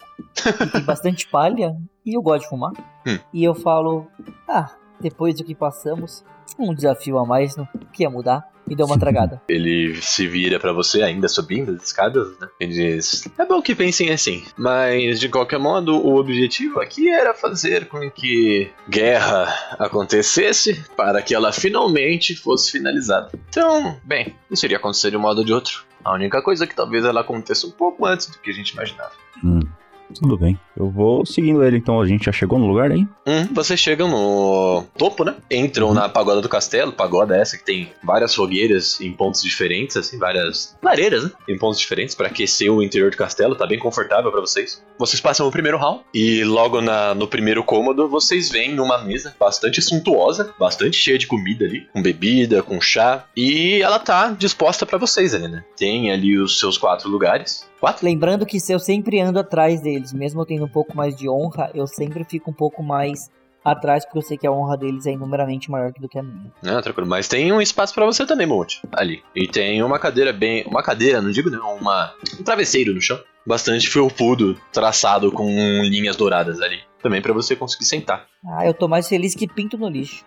E 0.61 0.67
tem 0.67 0.83
bastante 0.83 1.29
palha. 1.29 1.77
E 2.05 2.17
eu 2.17 2.21
gosto 2.21 2.43
de 2.43 2.49
fumar. 2.49 2.73
Hum. 3.07 3.19
E 3.33 3.45
eu 3.45 3.55
falo, 3.55 4.09
ah, 4.49 4.75
depois 5.03 5.35
do 5.35 5.45
que 5.45 5.55
passamos, 5.55 6.25
um 6.59 6.75
desafio 6.75 7.19
a 7.19 7.27
mais, 7.27 7.57
não 7.57 7.69
que 7.93 8.05
ia 8.05 8.11
mudar. 8.11 8.51
E 8.69 8.77
deu 8.77 8.87
uma 8.87 8.97
tragada. 8.97 9.43
Ele 9.49 10.01
se 10.01 10.25
vira 10.29 10.59
pra 10.59 10.73
você, 10.73 11.03
ainda 11.03 11.27
subindo 11.27 11.73
as 11.73 11.83
escadas, 11.83 12.39
né? 12.39 12.49
E 12.61 12.67
diz: 12.69 13.29
É 13.37 13.45
bom 13.45 13.61
que 13.61 13.75
pensem 13.75 14.11
assim, 14.11 14.45
mas 14.57 15.19
de 15.19 15.29
qualquer 15.29 15.59
modo, 15.59 15.97
o 15.97 16.15
objetivo 16.15 16.81
aqui 16.81 17.11
era 17.11 17.35
fazer 17.35 17.87
com 17.87 18.09
que 18.09 18.71
guerra 18.89 19.53
acontecesse 19.81 20.81
para 20.97 21.21
que 21.21 21.35
ela 21.35 21.53
finalmente 21.53 22.37
fosse 22.37 22.71
finalizada. 22.71 23.33
Então, 23.49 23.99
bem, 24.05 24.33
isso 24.49 24.65
iria 24.65 24.77
acontecer 24.77 25.11
de 25.11 25.17
um 25.17 25.21
modo 25.21 25.39
ou 25.39 25.45
de 25.45 25.53
outro. 25.53 25.85
A 26.05 26.15
única 26.15 26.41
coisa 26.41 26.63
é 26.63 26.67
que 26.67 26.75
talvez 26.75 27.05
ela 27.05 27.23
aconteça 27.23 27.67
um 27.67 27.73
pouco 27.73 28.07
antes 28.07 28.29
do 28.29 28.39
que 28.39 28.51
a 28.51 28.55
gente 28.55 28.71
imaginava. 28.71 29.13
Hum. 29.45 29.61
Tudo 30.13 30.37
bem. 30.37 30.59
Eu 30.77 30.91
vou 30.91 31.25
seguindo 31.27 31.63
ele, 31.63 31.77
então 31.77 32.01
a 32.01 32.07
gente 32.07 32.25
já 32.25 32.33
chegou 32.33 32.59
no 32.59 32.67
lugar 32.67 32.91
aí? 32.91 33.07
Hum, 33.27 33.49
vocês 33.53 33.79
chegam 33.79 34.09
no 34.09 34.85
topo, 34.97 35.25
né? 35.25 35.35
Entram 35.51 35.93
na 35.93 36.09
pagoda 36.09 36.41
do 36.41 36.49
castelo, 36.49 36.93
pagoda 36.93 37.37
essa 37.37 37.57
que 37.57 37.65
tem 37.65 37.91
várias 38.03 38.35
fogueiras 38.35 39.01
em 39.01 39.13
pontos 39.13 39.43
diferentes, 39.43 39.97
assim, 39.97 40.19
várias 40.19 40.77
lareiras, 40.83 41.25
né? 41.25 41.31
Em 41.49 41.59
pontos 41.59 41.79
diferentes 41.79 42.15
para 42.15 42.29
aquecer 42.29 42.73
o 42.73 42.83
interior 42.83 43.11
do 43.11 43.17
castelo, 43.17 43.55
tá 43.55 43.67
bem 43.67 43.79
confortável 43.79 44.31
para 44.31 44.41
vocês. 44.41 44.83
Vocês 44.99 45.21
passam 45.21 45.47
o 45.47 45.51
primeiro 45.51 45.79
hall 45.79 46.05
e 46.15 46.45
logo 46.45 46.81
na, 46.81 47.15
no 47.15 47.29
primeiro 47.29 47.63
cômodo 47.63 48.09
vocês 48.09 48.51
veem 48.51 48.79
uma 48.81 48.99
mesa 48.99 49.35
bastante 49.39 49.83
suntuosa, 49.83 50.55
bastante 50.59 50.97
cheia 50.97 51.19
de 51.19 51.27
comida 51.27 51.65
ali, 51.65 51.87
com 51.93 52.03
bebida, 52.03 52.63
com 52.63 52.81
chá, 52.81 53.25
e 53.37 53.81
ela 53.83 53.99
tá 53.99 54.31
disposta 54.31 54.87
para 54.87 54.99
vocês 54.99 55.35
ali, 55.35 55.49
né? 55.49 55.65
Tem 55.77 56.11
ali 56.11 56.39
os 56.39 56.59
seus 56.59 56.79
quatro 56.79 57.09
lugares. 57.09 57.71
Lembrando 58.03 58.47
que 58.47 58.61
se 58.61 58.73
eu 58.73 58.79
sempre 58.79 59.21
ando 59.21 59.39
atrás 59.39 59.81
deles, 59.81 60.13
mesmo 60.13 60.41
eu 60.41 60.47
tendo 60.47 60.65
um 60.65 60.69
pouco 60.69 60.97
mais 60.97 61.17
de 61.17 61.29
honra, 61.29 61.71
eu 61.75 61.87
sempre 61.87 62.25
fico 62.25 62.51
um 62.51 62.55
pouco 62.55 62.83
mais 62.83 63.31
atrás, 63.65 64.05
porque 64.05 64.19
eu 64.19 64.23
sei 64.23 64.37
que 64.37 64.47
a 64.47 64.53
honra 64.53 64.77
deles 64.77 65.07
é 65.07 65.13
inumeramente 65.13 65.71
maior 65.71 65.93
do 65.93 66.09
que 66.09 66.19
a 66.19 66.23
minha. 66.23 66.53
Não, 66.63 66.83
tranquilo. 66.83 67.09
Mas 67.09 67.29
tem 67.29 67.53
um 67.53 67.61
espaço 67.61 67.95
para 67.95 68.05
você 68.05 68.27
também, 68.27 68.47
Monte. 68.47 68.81
Ali. 68.93 69.23
E 69.35 69.47
tem 69.47 69.83
uma 69.83 69.99
cadeira 69.99 70.33
bem. 70.33 70.65
Uma 70.67 70.83
cadeira, 70.83 71.21
não 71.21 71.31
digo 71.31 71.51
não, 71.51 71.77
uma. 71.77 72.13
Um 72.39 72.43
travesseiro 72.43 72.93
no 72.95 73.01
chão. 73.01 73.19
Bastante 73.47 73.89
felpudo, 73.89 74.57
traçado 74.73 75.33
com 75.33 75.49
linhas 75.83 76.17
douradas 76.17 76.61
ali. 76.61 76.79
Também 77.03 77.21
para 77.21 77.33
você 77.33 77.57
conseguir 77.57 77.85
sentar. 77.85 78.27
Ah, 78.47 78.65
eu 78.65 78.73
tô 78.73 78.87
mais 78.87 79.09
feliz 79.09 79.35
que 79.35 79.49
pinto 79.49 79.77
no 79.77 79.89
lixo. 79.89 80.25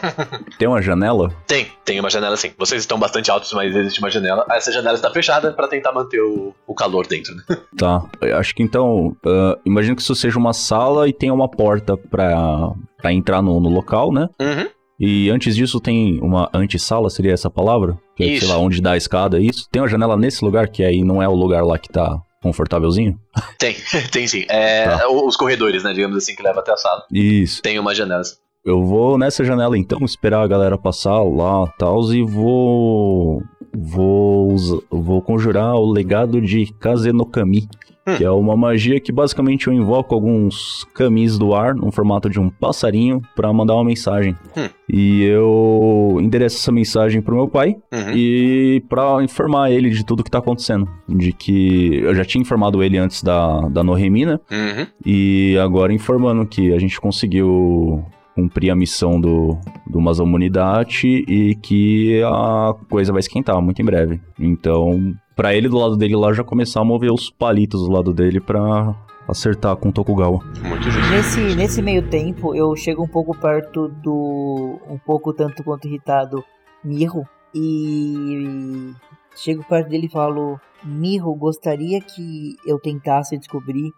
Tem 0.58 0.66
uma 0.66 0.80
janela? 0.80 1.30
Tem, 1.46 1.66
tem 1.84 2.00
uma 2.00 2.08
janela 2.08 2.34
sim. 2.38 2.52
Vocês 2.56 2.80
estão 2.80 2.98
bastante 2.98 3.30
altos, 3.30 3.52
mas 3.52 3.76
existe 3.76 3.98
uma 3.98 4.10
janela. 4.10 4.46
Essa 4.50 4.72
janela 4.72 4.94
está 4.94 5.10
fechada 5.10 5.52
para 5.52 5.68
tentar 5.68 5.92
manter 5.92 6.20
o, 6.20 6.54
o 6.66 6.74
calor 6.74 7.06
dentro, 7.06 7.34
né? 7.34 7.42
Tá. 7.76 8.02
Eu 8.22 8.38
acho 8.38 8.54
que 8.54 8.62
então. 8.62 9.08
Uh, 9.24 9.60
imagino 9.66 9.94
que 9.94 10.00
isso 10.00 10.14
seja 10.14 10.38
uma 10.38 10.54
sala 10.54 11.06
e 11.06 11.12
tenha 11.12 11.34
uma 11.34 11.48
porta 11.48 11.96
pra, 11.96 12.72
pra 12.96 13.12
entrar 13.12 13.42
no, 13.42 13.60
no 13.60 13.68
local, 13.68 14.10
né? 14.10 14.28
Uhum. 14.40 14.68
E 14.98 15.28
antes 15.28 15.56
disso 15.56 15.80
tem 15.80 16.20
uma 16.22 16.48
antessala, 16.54 17.10
seria 17.10 17.32
essa 17.32 17.50
palavra? 17.50 17.98
Que 18.16 18.22
é, 18.22 18.26
Isso. 18.28 18.46
sei 18.46 18.54
lá, 18.54 18.60
onde 18.60 18.80
dá 18.80 18.92
a 18.92 18.96
escada, 18.96 19.38
é 19.38 19.42
isso? 19.42 19.68
Tem 19.70 19.82
uma 19.82 19.88
janela 19.88 20.16
nesse 20.16 20.44
lugar, 20.44 20.68
que 20.68 20.84
aí 20.84 21.02
não 21.02 21.20
é 21.20 21.28
o 21.28 21.34
lugar 21.34 21.64
lá 21.64 21.76
que 21.76 21.88
tá 21.88 22.16
confortávelzinho? 22.44 23.18
Tem, 23.58 23.74
tem 24.12 24.26
sim. 24.28 24.44
É, 24.48 24.84
Tá. 24.84 25.08
Os 25.08 25.36
corredores, 25.36 25.82
né? 25.82 25.92
Digamos 25.94 26.16
assim, 26.18 26.36
que 26.36 26.42
leva 26.42 26.60
até 26.60 26.72
a 26.72 26.76
sala. 26.76 27.04
Isso. 27.10 27.62
Tem 27.62 27.78
uma 27.78 27.94
janela. 27.94 28.22
Eu 28.64 28.84
vou 28.84 29.18
nessa 29.18 29.44
janela 29.44 29.76
então, 29.76 29.98
esperar 30.04 30.42
a 30.42 30.46
galera 30.46 30.78
passar 30.78 31.22
lá 31.22 31.66
tal, 31.78 32.00
e 32.12 32.22
vou. 32.22 33.42
Vou, 33.76 34.54
vou 34.88 35.20
conjurar 35.20 35.74
o 35.74 35.90
legado 35.90 36.40
de 36.40 36.72
Kazenokami, 36.78 37.68
Hum. 38.06 38.16
que 38.16 38.24
é 38.24 38.30
uma 38.30 38.54
magia 38.56 39.00
que 39.00 39.10
basicamente 39.10 39.66
eu 39.66 39.72
invoco 39.72 40.14
alguns 40.14 40.84
camis 40.94 41.38
do 41.38 41.54
ar, 41.54 41.74
no 41.74 41.90
formato 41.90 42.28
de 42.28 42.38
um 42.38 42.50
passarinho, 42.50 43.22
pra 43.34 43.50
mandar 43.52 43.74
uma 43.74 43.84
mensagem. 43.84 44.36
Hum. 44.56 44.68
E 44.88 45.22
eu 45.24 46.18
endereço 46.20 46.58
essa 46.58 46.70
mensagem 46.70 47.22
pro 47.22 47.34
meu 47.34 47.48
pai, 47.48 47.76
Uhum. 47.92 48.12
e 48.14 48.82
pra 48.90 49.22
informar 49.22 49.70
ele 49.70 49.88
de 49.88 50.04
tudo 50.04 50.22
que 50.22 50.30
tá 50.30 50.38
acontecendo. 50.38 50.86
De 51.08 51.32
que 51.32 51.94
eu 52.02 52.14
já 52.14 52.24
tinha 52.24 52.42
informado 52.42 52.82
ele 52.82 52.98
antes 52.98 53.22
da, 53.22 53.60
da 53.68 53.82
Nohemi, 53.82 54.26
né? 54.26 54.38
Uhum. 54.50 54.86
E 55.06 55.56
agora 55.58 55.92
informando 55.92 56.44
que 56.46 56.72
a 56.74 56.78
gente 56.78 57.00
conseguiu 57.00 58.04
cumprir 58.34 58.70
a 58.70 58.76
missão 58.76 59.20
do, 59.20 59.56
do 59.86 60.00
Mazamunidade 60.00 61.06
e 61.06 61.54
que 61.54 62.22
a 62.22 62.74
coisa 62.90 63.12
vai 63.12 63.20
esquentar 63.20 63.60
muito 63.62 63.80
em 63.80 63.84
breve. 63.84 64.20
Então, 64.38 65.14
pra 65.36 65.54
ele 65.54 65.68
do 65.68 65.78
lado 65.78 65.96
dele 65.96 66.16
lá 66.16 66.32
já 66.32 66.42
começar 66.42 66.80
a 66.80 66.84
mover 66.84 67.12
os 67.12 67.30
palitos 67.30 67.82
do 67.82 67.92
lado 67.92 68.12
dele 68.12 68.40
pra 68.40 68.94
acertar 69.28 69.76
com 69.76 69.88
o 69.88 69.92
Tokugawa. 69.92 70.40
Muito 70.62 70.90
justo. 70.90 71.10
Nesse, 71.10 71.56
nesse 71.56 71.82
meio 71.82 72.02
tempo, 72.08 72.54
eu 72.54 72.74
chego 72.76 73.02
um 73.02 73.08
pouco 73.08 73.36
perto 73.36 73.88
do. 73.88 74.78
um 74.88 74.98
pouco 74.98 75.32
tanto 75.32 75.62
quanto 75.62 75.86
irritado 75.86 76.44
Mirro. 76.82 77.26
E. 77.54 78.92
chego 79.36 79.64
perto 79.64 79.88
dele 79.88 80.06
e 80.06 80.10
falo: 80.10 80.58
Mirro, 80.82 81.34
gostaria 81.34 82.00
que 82.00 82.56
eu 82.66 82.78
tentasse 82.78 83.38
descobrir 83.38 83.92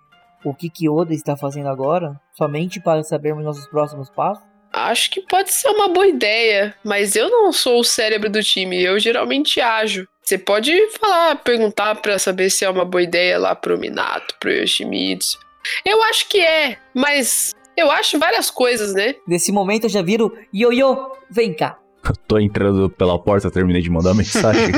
o 0.44 0.54
que 0.54 0.70
Kyoda 0.70 1.12
está 1.14 1.36
fazendo 1.36 1.68
agora? 1.68 2.20
Somente 2.36 2.80
para 2.80 3.02
sabermos 3.02 3.44
nossos 3.44 3.66
próximos 3.66 4.08
passos? 4.10 4.44
Acho 4.72 5.10
que 5.10 5.20
pode 5.22 5.50
ser 5.52 5.68
uma 5.68 5.88
boa 5.88 6.06
ideia, 6.06 6.74
mas 6.84 7.16
eu 7.16 7.30
não 7.30 7.52
sou 7.52 7.80
o 7.80 7.84
cérebro 7.84 8.28
do 8.28 8.42
time, 8.42 8.82
eu 8.82 8.98
geralmente 8.98 9.60
ajo. 9.60 10.06
Você 10.22 10.36
pode 10.36 10.72
falar, 10.98 11.36
perguntar 11.36 11.94
pra 11.96 12.18
saber 12.18 12.50
se 12.50 12.64
é 12.64 12.68
uma 12.70 12.84
boa 12.84 13.02
ideia 13.02 13.38
lá 13.38 13.54
pro 13.54 13.78
Minato, 13.78 14.34
pro 14.38 14.50
Yoshimitsu. 14.50 15.38
Eu 15.84 16.02
acho 16.04 16.28
que 16.28 16.38
é, 16.40 16.76
mas 16.92 17.52
eu 17.76 17.90
acho 17.90 18.18
várias 18.18 18.50
coisas, 18.50 18.92
né? 18.92 19.14
Nesse 19.26 19.50
momento 19.50 19.84
eu 19.84 19.90
já 19.90 20.02
viro: 20.02 20.36
Ioiô, 20.54 21.12
vem 21.30 21.54
cá. 21.54 21.78
Tô 22.28 22.38
entrando 22.38 22.90
pela 22.90 23.18
porta, 23.18 23.50
terminei 23.50 23.80
de 23.82 23.88
mandar 23.90 24.14
mensagem. 24.14 24.66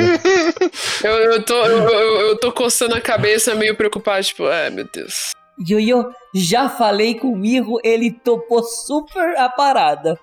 Eu, 1.03 1.12
eu, 1.12 1.42
tô, 1.44 1.55
eu, 1.55 1.88
eu- 1.88 2.21
eu 2.29 2.38
tô 2.40 2.51
coçando 2.53 2.94
a 2.94 3.01
cabeça 3.01 3.55
meio 3.55 3.77
preocupado, 3.77 4.25
tipo, 4.25 4.44
ai 4.47 4.68
meu 4.71 4.85
Deus. 4.92 5.31
Ioiô, 5.66 6.11
já 6.35 6.68
falei 6.68 7.14
com 7.14 7.29
o 7.33 7.37
Mirro, 7.37 7.79
ele 7.83 8.11
topou 8.11 8.62
super 8.62 9.37
a 9.37 9.49
parada. 9.49 10.18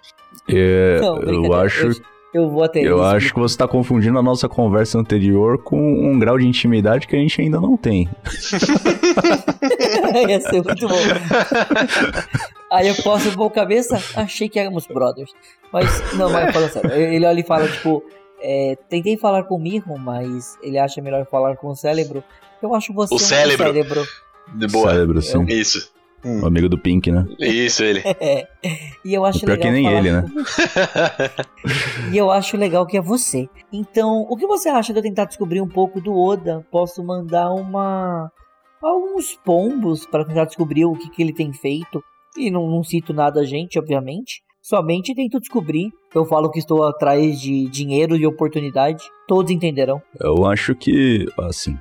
É, 0.50 1.00
Não, 1.02 1.20
eu 1.22 1.54
acho, 1.54 2.02
Eu 2.34 2.50
vou 2.50 2.64
até 2.64 2.82
eu 2.82 3.04
acho 3.04 3.34
que 3.34 3.40
você 3.40 3.58
tá 3.58 3.68
confundindo 3.68 4.18
a 4.20 4.24
nossa 4.24 4.48
conversa 4.48 4.98
anterior 5.00 5.58
com 5.64 5.78
um 5.78 6.18
grau 6.20 6.38
de 6.38 6.48
intimidade 6.48 7.08
que 7.08 7.16
a 7.16 7.20
gente 7.20 7.42
ainda 7.42 7.60
não 7.60 7.76
tem. 7.78 8.10
Ia 10.28 10.40
ser 10.42 10.64
muito 10.64 10.88
bom. 10.88 10.96
Aí 12.72 12.88
eu 12.88 12.96
posso 13.04 13.32
pôr 13.34 13.50
cabeça, 13.52 14.02
achei 14.16 14.50
que 14.50 14.60
éramos 14.60 14.88
brothers. 14.88 15.32
Mas, 15.72 16.14
não, 16.14 16.30
mas 16.30 16.54
fala 16.54 16.70
sério. 16.70 16.92
Ele 16.92 17.26
olha 17.26 17.40
e 17.40 17.44
fala, 17.44 17.68
tipo, 17.68 18.04
é, 18.42 18.78
tentei 18.90 19.18
falar 19.18 19.44
com 19.44 19.56
o 19.56 19.60
Mirro, 19.60 19.98
mas 19.98 20.58
ele 20.62 20.78
acha 20.78 21.02
melhor 21.02 21.26
falar 21.26 21.56
com 21.58 21.68
o 21.68 21.76
cérebro. 21.76 22.24
Eu 22.62 22.74
acho 22.74 22.94
você 22.94 23.14
O 23.14 23.18
um 23.18 23.20
cérebro. 23.20 23.66
cérebro. 23.66 24.04
De 24.54 24.68
boa. 24.68 24.92
Cérebro, 24.92 25.22
sim. 25.22 25.46
Isso. 25.46 25.94
O 26.24 26.48
amigo 26.48 26.68
do 26.68 26.78
Pink, 26.78 27.12
né? 27.12 27.24
Isso, 27.40 27.84
ele. 27.84 28.02
É. 28.04 28.48
E 29.06 29.14
eu 29.14 29.24
acho 29.24 29.42
Pior 29.42 29.52
legal 29.52 29.72
que 29.72 29.72
nem 29.72 29.88
ele, 29.88 30.12
né? 30.12 30.26
E 32.12 32.18
eu 32.18 32.32
acho 32.32 32.58
legal 32.58 32.88
que 32.88 32.98
é 32.98 33.02
você. 33.02 33.48
Então, 33.72 34.26
o 34.28 34.36
que 34.36 34.48
você 34.48 34.68
acha 34.68 34.92
de 34.92 34.98
eu 34.98 35.04
tentar 35.04 35.26
descobrir 35.26 35.62
um 35.62 35.68
pouco 35.68 36.02
do 36.02 36.18
Oda? 36.18 36.66
Posso 36.72 37.04
mandar 37.04 37.52
uma 37.52 38.32
alguns 38.82 39.36
pombos 39.36 40.08
para 40.08 40.26
tentar 40.26 40.46
descobrir 40.46 40.86
o 40.86 40.96
que, 40.96 41.10
que 41.12 41.22
ele 41.22 41.34
tem 41.34 41.54
feito. 41.54 42.04
E 42.36 42.50
não, 42.50 42.68
não 42.68 42.84
cito 42.84 43.14
nada 43.14 43.42
a 43.42 43.46
gente, 43.46 43.78
obviamente. 43.78 44.42
Somente 44.68 45.14
tento 45.14 45.40
descobrir. 45.40 45.92
Eu 46.12 46.26
falo 46.26 46.50
que 46.50 46.58
estou 46.58 46.84
atrás 46.84 47.40
de 47.40 47.70
dinheiro 47.70 48.16
e 48.16 48.26
oportunidade. 48.26 49.04
Todos 49.28 49.52
entenderão. 49.52 50.02
Eu 50.20 50.44
acho 50.44 50.74
que, 50.74 51.28
assim, 51.38 51.78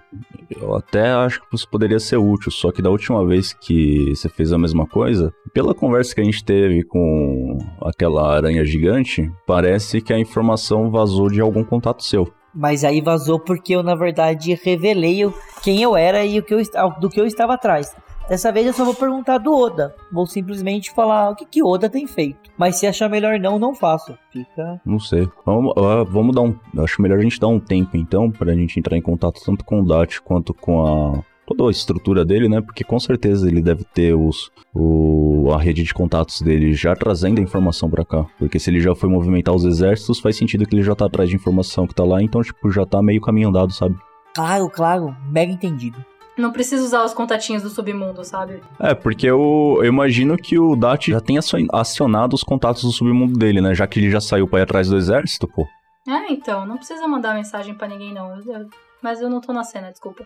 eu 0.55 0.77
até 0.77 1.09
acho 1.13 1.41
que 1.41 1.57
isso 1.57 1.67
poderia 1.67 1.99
ser 1.99 2.19
útil, 2.19 2.53
só 2.53 2.71
que 2.71 2.83
da 2.83 2.91
última 2.91 3.27
vez 3.27 3.55
que 3.55 4.15
você 4.15 4.29
fez 4.29 4.53
a 4.53 4.59
mesma 4.59 4.87
coisa, 4.87 5.33
pela 5.55 5.75
conversa 5.75 6.15
que 6.15 6.21
a 6.21 6.25
gente 6.25 6.45
teve 6.45 6.83
com 6.83 7.57
aquela 7.81 8.31
aranha 8.37 8.63
gigante, 8.67 9.33
parece 9.47 10.03
que 10.03 10.13
a 10.13 10.19
informação 10.19 10.91
vazou 10.91 11.31
de 11.31 11.41
algum 11.41 11.65
contato 11.65 12.05
seu. 12.05 12.31
Mas 12.55 12.85
aí 12.85 13.01
vazou 13.01 13.41
porque 13.41 13.75
eu, 13.75 13.83
na 13.83 13.95
verdade, 13.95 14.61
revelei 14.63 15.27
quem 15.63 15.81
eu 15.81 15.97
era 15.97 16.23
e 16.23 16.39
o 16.39 16.43
que 16.43 16.53
eu, 16.53 16.61
do 17.01 17.09
que 17.09 17.19
eu 17.19 17.25
estava 17.25 17.55
atrás. 17.55 17.97
Dessa 18.29 18.51
vez 18.51 18.67
eu 18.67 18.73
só 18.73 18.85
vou 18.85 18.95
perguntar 18.95 19.39
do 19.39 19.55
Oda. 19.55 19.95
Vou 20.11 20.27
simplesmente 20.27 20.91
falar 20.91 21.31
o 21.31 21.37
que, 21.37 21.45
que 21.45 21.63
Oda 21.63 21.91
tem 21.91 22.07
feito. 22.07 22.51
Mas 22.57 22.77
se 22.77 22.87
achar 22.87 23.09
melhor 23.09 23.39
não, 23.39 23.59
não 23.59 23.75
faço. 23.75 24.17
Fica. 24.31 24.81
Não 24.85 24.99
sei. 24.99 25.29
Vamos, 25.45 25.75
vamos 26.09 26.35
dar 26.35 26.43
um. 26.43 26.55
Acho 26.79 27.03
melhor 27.03 27.19
a 27.19 27.23
gente 27.23 27.39
dar 27.39 27.49
um 27.49 27.61
tempo 27.61 27.97
então, 27.97 28.31
pra 28.31 28.55
gente 28.55 28.79
entrar 28.79 28.97
em 28.97 29.03
contato 29.03 29.41
tanto 29.45 29.65
com 29.65 29.81
o 29.81 29.87
Dat 29.87 30.21
quanto 30.23 30.55
com 30.55 30.87
a. 30.87 31.23
Toda 31.47 31.69
a 31.69 31.71
estrutura 31.71 32.25
dele, 32.25 32.49
né? 32.49 32.63
Porque 32.63 32.83
com 32.83 32.99
certeza 32.99 33.47
ele 33.47 33.61
deve 33.61 33.85
ter 33.85 34.15
os, 34.15 34.51
o, 34.75 35.51
a 35.53 35.61
rede 35.61 35.83
de 35.83 35.93
contatos 35.93 36.41
dele 36.41 36.73
já 36.73 36.97
trazendo 36.97 37.39
a 37.39 37.43
informação 37.43 37.91
pra 37.91 38.03
cá. 38.03 38.25
Porque 38.39 38.59
se 38.59 38.71
ele 38.71 38.81
já 38.81 38.95
foi 38.95 39.11
movimentar 39.11 39.55
os 39.55 39.67
exércitos, 39.67 40.21
faz 40.21 40.39
sentido 40.39 40.67
que 40.67 40.75
ele 40.75 40.83
já 40.83 40.95
tá 40.95 41.05
atrás 41.05 41.29
de 41.29 41.37
informação 41.37 41.87
que 41.87 41.95
tá 41.95 42.03
lá, 42.03 42.23
então, 42.23 42.41
tipo, 42.41 42.71
já 42.71 42.87
tá 42.87 43.03
meio 43.03 43.21
caminho 43.21 43.51
andado, 43.51 43.75
sabe? 43.75 43.95
Claro, 44.35 44.71
claro. 44.71 45.15
Mega 45.31 45.53
entendido. 45.53 46.03
Não 46.37 46.51
precisa 46.53 46.83
usar 46.85 47.05
os 47.05 47.15
contatinhos 47.15 47.63
do 47.63 47.71
submundo, 47.71 48.25
sabe? 48.25 48.61
É, 48.81 48.93
porque 48.95 49.27
eu, 49.27 49.77
eu 49.79 49.85
imagino 49.87 50.37
que 50.37 50.59
o 50.59 50.75
Dat 50.75 51.11
já 51.11 51.21
tenha 51.21 51.39
acion- 51.39 51.67
acionado 51.73 52.35
os 52.35 52.43
contatos 52.43 52.83
do 52.83 52.91
submundo 52.93 53.39
dele, 53.39 53.61
né? 53.61 53.75
Já 53.75 53.87
que 53.87 54.01
ele 54.01 54.11
já 54.11 54.21
saiu 54.21 54.49
pra 54.49 54.59
ir 54.61 54.63
atrás 54.63 54.89
do 54.89 54.97
exército, 54.97 55.47
pô. 55.47 55.67
É, 56.09 56.33
então, 56.33 56.67
não 56.67 56.77
precisa 56.77 57.07
mandar 57.07 57.35
mensagem 57.35 57.75
pra 57.75 57.87
ninguém, 57.89 58.13
não. 58.13 58.37
Eu- 58.37 58.53
eu- 58.53 58.69
mas 59.03 59.21
eu 59.21 59.31
não 59.31 59.41
tô 59.41 59.53
na 59.53 59.63
cena, 59.65 59.91
desculpa. 59.91 60.25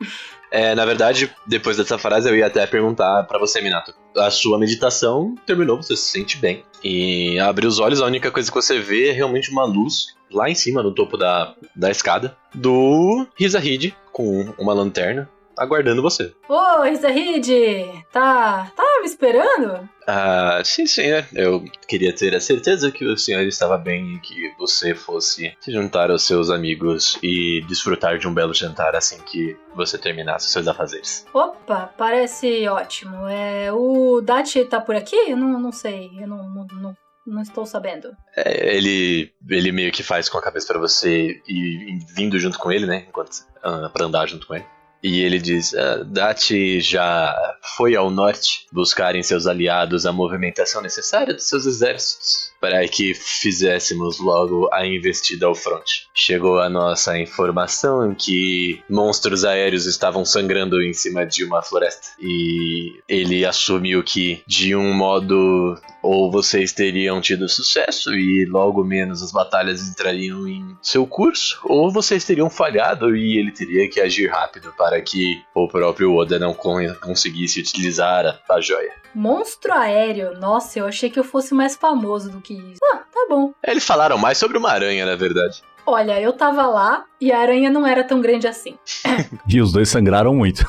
É, 0.50 0.74
na 0.74 0.86
verdade, 0.86 1.30
depois 1.46 1.76
dessa 1.76 1.98
frase 1.98 2.26
eu 2.26 2.34
ia 2.34 2.46
até 2.46 2.66
perguntar 2.66 3.24
pra 3.24 3.38
você, 3.38 3.60
Minato. 3.60 3.92
A 4.16 4.30
sua 4.30 4.58
meditação 4.58 5.34
terminou, 5.44 5.76
você 5.76 5.94
se 5.94 6.04
sente 6.10 6.38
bem. 6.38 6.64
E 6.82 7.38
abre 7.38 7.66
os 7.66 7.78
olhos, 7.78 8.00
a 8.00 8.06
única 8.06 8.30
coisa 8.30 8.50
que 8.50 8.54
você 8.54 8.78
vê 8.80 9.10
é 9.10 9.12
realmente 9.12 9.50
uma 9.50 9.66
luz 9.66 10.16
lá 10.32 10.48
em 10.48 10.54
cima, 10.54 10.82
no 10.82 10.94
topo 10.94 11.18
da, 11.18 11.54
da 11.76 11.90
escada, 11.90 12.34
do 12.54 13.26
Rizahid 13.38 13.94
com 14.10 14.54
uma 14.58 14.72
lanterna. 14.72 15.28
Aguardando 15.58 16.02
você. 16.02 16.32
Ô, 16.48 16.82
Rizahid, 16.82 18.04
tá, 18.12 18.70
tá 18.74 18.84
me 19.00 19.06
esperando? 19.06 19.88
Ah, 20.06 20.62
sim, 20.64 20.86
senhor. 20.86 21.26
Eu 21.34 21.62
queria 21.86 22.14
ter 22.14 22.34
a 22.34 22.40
certeza 22.40 22.90
que 22.90 23.04
o 23.04 23.16
senhor 23.16 23.42
estava 23.42 23.76
bem 23.76 24.14
e 24.14 24.20
que 24.20 24.54
você 24.58 24.94
fosse 24.94 25.54
se 25.60 25.70
juntar 25.72 26.10
aos 26.10 26.22
seus 26.22 26.48
amigos 26.48 27.18
e 27.22 27.62
desfrutar 27.68 28.18
de 28.18 28.26
um 28.26 28.32
belo 28.32 28.54
jantar 28.54 28.96
assim 28.96 29.18
que 29.26 29.54
você 29.74 29.98
terminasse 29.98 30.46
os 30.46 30.52
seus 30.52 30.66
afazeres. 30.66 31.26
Opa, 31.34 31.92
parece 31.98 32.66
ótimo. 32.68 33.28
É, 33.28 33.70
o 33.70 34.22
Dati 34.22 34.64
tá 34.64 34.80
por 34.80 34.96
aqui? 34.96 35.14
Eu 35.14 35.36
não, 35.36 35.60
não 35.60 35.72
sei, 35.72 36.10
eu 36.18 36.26
não, 36.26 36.48
não, 36.48 36.66
não, 36.72 36.96
não 37.26 37.42
estou 37.42 37.66
sabendo. 37.66 38.16
É, 38.34 38.74
ele, 38.74 39.30
ele 39.48 39.72
meio 39.72 39.92
que 39.92 40.02
faz 40.02 40.28
com 40.28 40.38
a 40.38 40.42
cabeça 40.42 40.68
pra 40.68 40.80
você 40.80 41.40
e, 41.46 41.96
e 41.96 41.98
vindo 42.14 42.38
junto 42.38 42.58
com 42.58 42.72
ele, 42.72 42.86
né? 42.86 43.04
Enquanto, 43.08 43.30
ah, 43.62 43.90
pra 43.92 44.06
andar 44.06 44.26
junto 44.26 44.46
com 44.46 44.54
ele. 44.54 44.64
E 45.02 45.20
ele 45.20 45.38
diz: 45.38 45.74
ah, 45.74 46.02
Dati 46.04 46.80
já 46.80 47.34
foi 47.76 47.94
ao 47.94 48.10
norte 48.10 48.66
buscar 48.72 49.14
em 49.14 49.22
seus 49.22 49.46
aliados 49.46 50.06
a 50.06 50.12
movimentação 50.12 50.82
necessária 50.82 51.34
dos 51.34 51.48
seus 51.48 51.66
exércitos 51.66 52.52
para 52.60 52.86
que 52.88 53.14
fizéssemos 53.14 54.18
logo 54.18 54.68
a 54.72 54.86
investida 54.86 55.46
ao 55.46 55.54
fronte. 55.54 56.08
Chegou 56.14 56.58
a 56.60 56.68
nossa 56.68 57.18
informação 57.18 58.14
que 58.14 58.80
monstros 58.88 59.44
aéreos 59.44 59.86
estavam 59.86 60.24
sangrando 60.24 60.82
em 60.82 60.92
cima 60.92 61.24
de 61.24 61.44
uma 61.44 61.62
floresta 61.62 62.08
e 62.20 63.00
ele 63.08 63.44
assumiu 63.44 64.02
que 64.02 64.42
de 64.46 64.74
um 64.74 64.92
modo 64.92 65.78
ou 66.02 66.30
vocês 66.30 66.72
teriam 66.72 67.20
tido 67.20 67.48
sucesso 67.48 68.14
e 68.14 68.46
logo 68.48 68.84
menos 68.84 69.22
as 69.22 69.32
batalhas 69.32 69.88
entrariam 69.88 70.46
em 70.46 70.76
seu 70.80 71.06
curso, 71.06 71.60
ou 71.64 71.90
vocês 71.92 72.24
teriam 72.24 72.48
falhado 72.48 73.16
e 73.16 73.38
ele 73.38 73.50
teria 73.50 73.88
que 73.90 74.00
agir 74.00 74.28
rápido 74.30 74.72
para 74.78 75.00
que 75.02 75.42
o 75.54 75.68
próprio 75.68 76.14
Oda 76.14 76.38
não 76.38 76.54
con- 76.54 76.94
conseguisse 77.02 77.60
utilizar 77.60 78.40
a 78.48 78.60
joia. 78.60 78.92
Monstro 79.14 79.72
aéreo? 79.72 80.38
Nossa, 80.38 80.78
eu 80.78 80.86
achei 80.86 81.10
que 81.10 81.18
eu 81.18 81.24
fosse 81.24 81.52
mais 81.52 81.74
famoso 81.74 82.30
do 82.30 82.40
que 82.40 82.47
isso. 82.54 82.80
Ah, 82.92 82.98
tá 83.12 83.26
bom. 83.28 83.52
Eles 83.66 83.84
falaram 83.84 84.18
mais 84.18 84.38
sobre 84.38 84.58
uma 84.58 84.70
aranha, 84.70 85.04
na 85.06 85.16
verdade. 85.16 85.62
Olha, 85.86 86.20
eu 86.20 86.34
tava 86.34 86.66
lá 86.66 87.04
e 87.18 87.32
a 87.32 87.38
aranha 87.40 87.70
não 87.70 87.86
era 87.86 88.04
tão 88.04 88.20
grande 88.20 88.46
assim. 88.46 88.76
E 89.48 89.60
os 89.60 89.72
dois 89.72 89.88
sangraram 89.88 90.34
muito. 90.34 90.62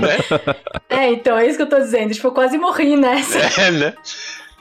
né? 0.00 0.16
É, 0.88 1.10
então, 1.12 1.36
é 1.36 1.46
isso 1.46 1.56
que 1.56 1.62
eu 1.62 1.68
tô 1.68 1.78
dizendo. 1.78 2.12
Tipo, 2.12 2.28
eu 2.28 2.32
quase 2.32 2.58
morri 2.58 2.96
nessa. 2.96 3.38
É, 3.60 3.70
né? 3.70 3.94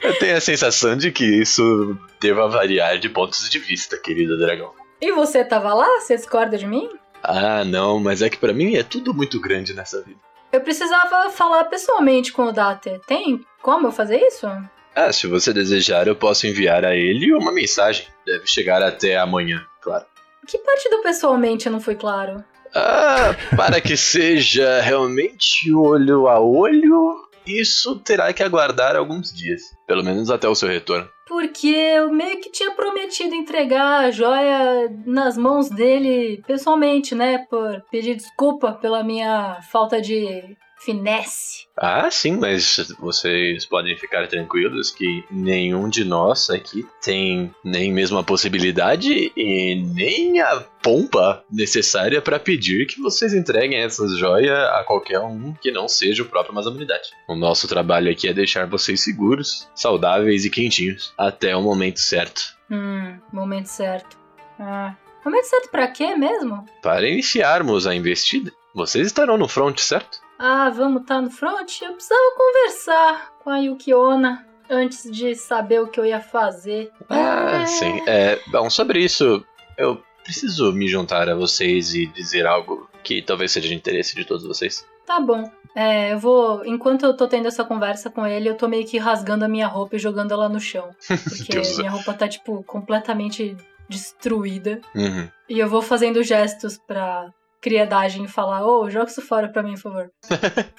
Eu 0.02 0.18
tenho 0.20 0.38
a 0.38 0.42
sensação 0.42 0.96
de 0.96 1.12
que 1.12 1.24
isso 1.24 1.98
deva 2.22 2.48
variar 2.48 3.00
de 3.00 3.10
pontos 3.10 3.50
de 3.50 3.58
vista, 3.58 3.98
querido 3.98 4.38
dragão. 4.38 4.72
E 5.02 5.12
você 5.14 5.44
tava 5.44 5.74
lá? 5.74 5.88
Você 6.00 6.16
discorda 6.16 6.58
de 6.58 6.68
mim? 6.68 6.90
Ah, 7.24 7.64
não, 7.66 8.00
mas 8.00 8.22
é 8.22 8.30
que 8.30 8.38
pra 8.38 8.54
mim 8.54 8.76
é 8.76 8.84
tudo 8.84 9.14
muito 9.14 9.40
grande 9.40 9.74
nessa 9.74 10.02
vida. 10.04 10.20
Eu 10.52 10.62
precisava 10.62 11.30
falar 11.32 11.64
pessoalmente 11.66 12.32
com 12.32 12.46
o 12.46 12.52
Date. 12.52 13.00
Tem 13.08 13.44
como 13.62 13.88
eu 13.88 13.92
fazer 13.92 14.18
isso? 14.20 14.48
Ah, 14.96 15.12
se 15.12 15.28
você 15.28 15.52
desejar, 15.52 16.08
eu 16.08 16.16
posso 16.16 16.48
enviar 16.48 16.86
a 16.86 16.96
ele 16.96 17.34
uma 17.34 17.52
mensagem. 17.52 18.08
Deve 18.26 18.48
chegar 18.48 18.82
até 18.82 19.18
amanhã, 19.18 19.66
claro. 19.82 20.06
Que 20.48 20.58
parte 20.60 20.90
do 20.90 21.02
pessoalmente 21.02 21.70
não 21.70 21.82
foi 21.82 21.96
claro? 21.96 22.44
Ah, 22.74 23.36
para 23.58 23.82
que 23.82 23.98
seja 23.98 24.80
realmente 24.82 25.74
olho 25.74 26.28
a 26.28 26.40
olho, 26.40 27.28
isso 27.46 27.98
terá 28.00 28.32
que 28.32 28.44
aguardar 28.44 28.96
alguns 28.96 29.34
dias. 29.34 29.62
Pelo 29.88 30.04
menos 30.04 30.30
até 30.30 30.48
o 30.48 30.56
seu 30.56 30.70
retorno. 30.70 31.10
Porque 31.28 31.68
eu 31.68 32.12
meio 32.12 32.40
que 32.40 32.52
tinha 32.52 32.72
prometido 32.72 33.34
entregar 33.34 34.06
a 34.06 34.12
joia 34.12 34.90
nas 35.06 35.38
mãos 35.38 35.70
dele 35.70 36.44
pessoalmente, 36.46 37.16
né? 37.16 37.40
Por 37.50 37.82
pedir 37.90 38.16
desculpa 38.16 38.74
pela 38.74 39.04
minha 39.04 39.60
falta 39.72 40.00
de 40.00 40.56
finesse. 40.86 41.66
Ah, 41.76 42.10
sim, 42.10 42.38
mas 42.38 42.94
vocês 43.00 43.66
podem 43.66 43.98
ficar 43.98 44.28
tranquilos 44.28 44.92
que 44.92 45.26
nenhum 45.30 45.90
de 45.90 46.06
nós 46.06 46.50
aqui 46.50 46.88
tem 47.04 47.54
nem 47.64 47.92
mesmo 47.92 48.18
a 48.18 48.24
possibilidade 48.24 49.32
e 49.36 49.76
nem 49.94 50.40
a 50.40 50.64
pompa 50.82 51.44
necessária 51.52 52.22
para 52.22 52.40
pedir 52.40 52.86
que 52.86 53.02
vocês 53.02 53.34
entreguem 53.34 53.80
essas 53.80 54.18
joias 54.18 54.58
a 54.70 54.84
qualquer 54.86 55.20
um 55.20 55.54
que 55.54 55.72
não 55.72 55.88
seja 55.88 56.24
o 56.24 56.28
próprio 56.28 56.54
Amazonidade. 56.54 57.10
O 57.28 57.36
nosso 57.36 57.68
trabalho 57.68 58.10
aqui 58.10 58.30
é 58.30 58.34
deixar 58.34 58.68
vocês 58.68 59.02
seguros, 59.02 59.68
saudáveis 59.76 60.46
e 60.46 60.50
quentinhos 60.50 61.14
até 61.18 61.56
o 61.56 61.62
momento 61.62 62.00
certo. 62.00 62.56
Hum, 62.72 63.18
momento 63.34 63.68
certo. 63.68 64.18
Ah, 64.60 64.96
momento 65.26 65.46
certo 65.46 65.70
pra 65.70 65.88
quê 65.88 66.16
mesmo? 66.16 66.64
Para 66.82 67.10
iniciarmos 67.10 67.86
a 67.86 67.94
investida, 67.94 68.52
vocês 68.74 69.08
estarão 69.08 69.38
no 69.38 69.48
front, 69.48 69.80
certo? 69.80 70.25
Ah, 70.38 70.70
vamos 70.70 71.02
estar 71.04 71.22
no 71.22 71.30
front? 71.32 71.82
Eu 71.82 71.94
precisava 71.94 72.22
conversar 72.38 73.34
com 73.44 73.50
a 73.50 73.58
Yukiona 73.60 74.46
antes 74.70 75.10
de 75.10 75.36
saber 75.36 75.80
o 75.82 75.88
que 75.88 76.00
eu 76.00 76.06
ia 76.06 76.20
fazer. 76.20 76.92
Ah, 77.10 77.62
É. 77.62 77.66
sim. 77.66 78.02
É, 78.08 78.40
bom, 78.48 78.70
sobre 78.70 79.00
isso, 79.04 79.46
eu 79.78 80.02
preciso 80.24 80.72
me 80.74 80.88
juntar 80.88 81.30
a 81.30 81.36
vocês 81.36 81.94
e 81.94 82.08
dizer 82.08 82.46
algo 82.48 82.90
que 83.04 83.22
talvez 83.22 83.52
seja 83.52 83.68
de 83.68 83.76
interesse 83.76 84.16
de 84.16 84.26
todos 84.26 84.46
vocês. 84.46 84.86
Tá 85.06 85.20
bom. 85.20 85.50
É, 85.76 86.14
eu 86.14 86.20
vou. 86.20 86.66
Enquanto 86.66 87.06
eu 87.06 87.16
tô 87.16 87.28
tendo 87.28 87.48
essa 87.48 87.64
conversa 87.64 88.10
com 88.10 88.26
ele, 88.26 88.50
eu 88.50 88.56
tô 88.56 88.68
meio 88.68 88.86
que 88.88 88.98
rasgando 88.98 89.46
a 89.46 89.48
minha 89.48 89.68
roupa 89.68 89.96
e 89.98 90.00
jogando 90.00 90.32
ela 90.34 90.50
no 90.50 90.60
chão. 90.60 90.90
Porque 91.08 91.54
Deus. 91.54 91.78
minha 91.78 91.92
roupa 91.92 92.14
tá, 92.14 92.28
tipo, 92.28 92.64
completamente 92.64 93.56
destruída. 93.88 94.82
Uhum. 94.96 95.28
E 95.48 95.60
eu 95.60 95.70
vou 95.70 95.82
fazendo 95.82 96.24
gestos 96.24 96.78
pra 96.88 97.30
criadagem 97.66 98.26
e 98.26 98.28
falar: 98.28 98.64
Ô, 98.64 98.88
joga 98.92 99.10
isso 99.10 99.22
fora 99.24 99.50
pra 99.50 99.64
mim, 99.64 99.74
por 99.74 99.82
favor. 99.82 100.12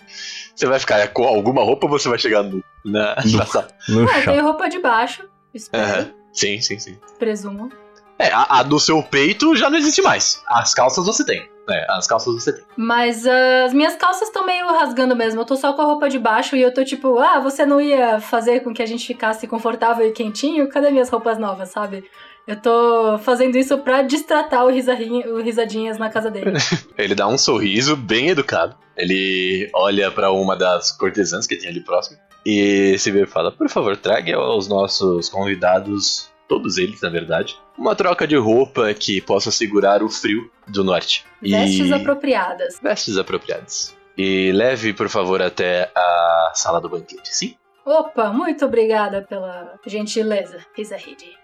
Você 0.54 0.66
vai 0.66 0.78
ficar 0.78 1.08
com 1.08 1.24
alguma 1.24 1.62
roupa 1.62 1.86
ou 1.86 1.90
você 1.98 2.08
vai 2.08 2.18
chegar 2.18 2.42
nu 2.42 2.62
na, 2.84 3.16
Nu. 3.24 3.38
na? 3.38 3.44
No 3.88 4.08
Ah, 4.08 4.18
eu 4.18 4.22
chão. 4.22 4.32
tenho 4.32 4.44
roupa 4.44 4.68
de 4.68 4.78
baixo, 4.78 5.28
espero, 5.52 5.84
Aham. 5.84 6.10
Sim, 6.32 6.60
sim, 6.60 6.78
sim. 6.78 6.98
presumo. 7.18 7.70
É, 8.18 8.28
a, 8.32 8.60
a 8.60 8.62
do 8.62 8.78
seu 8.80 9.02
peito 9.02 9.54
já 9.56 9.68
não 9.68 9.76
existe 9.76 10.00
mais. 10.00 10.42
As 10.46 10.72
calças 10.72 11.04
você 11.04 11.24
tem. 11.26 11.46
É, 11.68 11.86
as 11.90 12.06
calças 12.06 12.32
você 12.34 12.52
tem. 12.54 12.64
Mas 12.76 13.26
ah, 13.26 13.64
as 13.66 13.74
minhas 13.74 13.96
calças 13.96 14.28
estão 14.28 14.46
meio 14.46 14.66
rasgando 14.68 15.14
mesmo. 15.14 15.40
Eu 15.40 15.44
tô 15.44 15.56
só 15.56 15.72
com 15.74 15.82
a 15.82 15.84
roupa 15.84 16.08
de 16.08 16.18
baixo 16.18 16.56
e 16.56 16.62
eu 16.62 16.72
tô 16.72 16.82
tipo, 16.84 17.18
ah, 17.18 17.40
você 17.40 17.66
não 17.66 17.78
ia 17.80 18.18
fazer 18.20 18.60
com 18.60 18.72
que 18.72 18.82
a 18.82 18.86
gente 18.86 19.06
ficasse 19.06 19.46
confortável 19.46 20.06
e 20.06 20.12
quentinho? 20.12 20.68
Cadê 20.70 20.90
minhas 20.90 21.10
roupas 21.10 21.36
novas, 21.38 21.68
sabe? 21.70 22.08
Eu 22.46 22.56
tô 22.56 23.18
fazendo 23.18 23.58
isso 23.58 23.76
pra 23.78 24.02
distratar 24.02 24.64
o, 24.64 24.68
o 24.68 25.42
risadinhas 25.42 25.98
na 25.98 26.08
casa 26.08 26.30
dele. 26.30 26.52
Ele 26.96 27.14
dá 27.14 27.26
um 27.26 27.36
sorriso 27.36 27.96
bem 27.96 28.28
educado. 28.28 28.76
Ele 28.96 29.68
olha 29.74 30.10
pra 30.12 30.30
uma 30.30 30.56
das 30.56 30.92
cortesãs 30.92 31.46
que 31.46 31.56
tem 31.56 31.68
ali 31.68 31.80
próximo. 31.80 32.18
E 32.44 32.96
se 32.98 33.10
vê 33.10 33.24
e 33.24 33.26
fala: 33.26 33.50
Por 33.50 33.68
favor, 33.68 33.96
traga 33.96 34.36
aos 34.36 34.68
nossos 34.68 35.28
convidados, 35.28 36.30
todos 36.48 36.78
eles 36.78 37.00
na 37.00 37.08
verdade, 37.08 37.58
uma 37.76 37.96
troca 37.96 38.26
de 38.26 38.36
roupa 38.36 38.94
que 38.94 39.20
possa 39.20 39.50
segurar 39.50 40.00
o 40.02 40.08
frio 40.08 40.48
do 40.68 40.84
norte. 40.84 41.24
Vestes 41.42 41.88
e... 41.88 41.92
apropriadas. 41.92 42.78
Vestes 42.80 43.18
apropriadas. 43.18 43.96
E 44.16 44.52
leve, 44.52 44.92
por 44.92 45.08
favor, 45.08 45.42
até 45.42 45.90
a 45.94 46.52
sala 46.54 46.80
do 46.80 46.88
banquete, 46.88 47.34
sim? 47.34 47.56
Opa, 47.84 48.32
muito 48.32 48.64
obrigada 48.64 49.22
pela 49.22 49.78
gentileza, 49.84 50.64
Rizahid. 50.74 51.36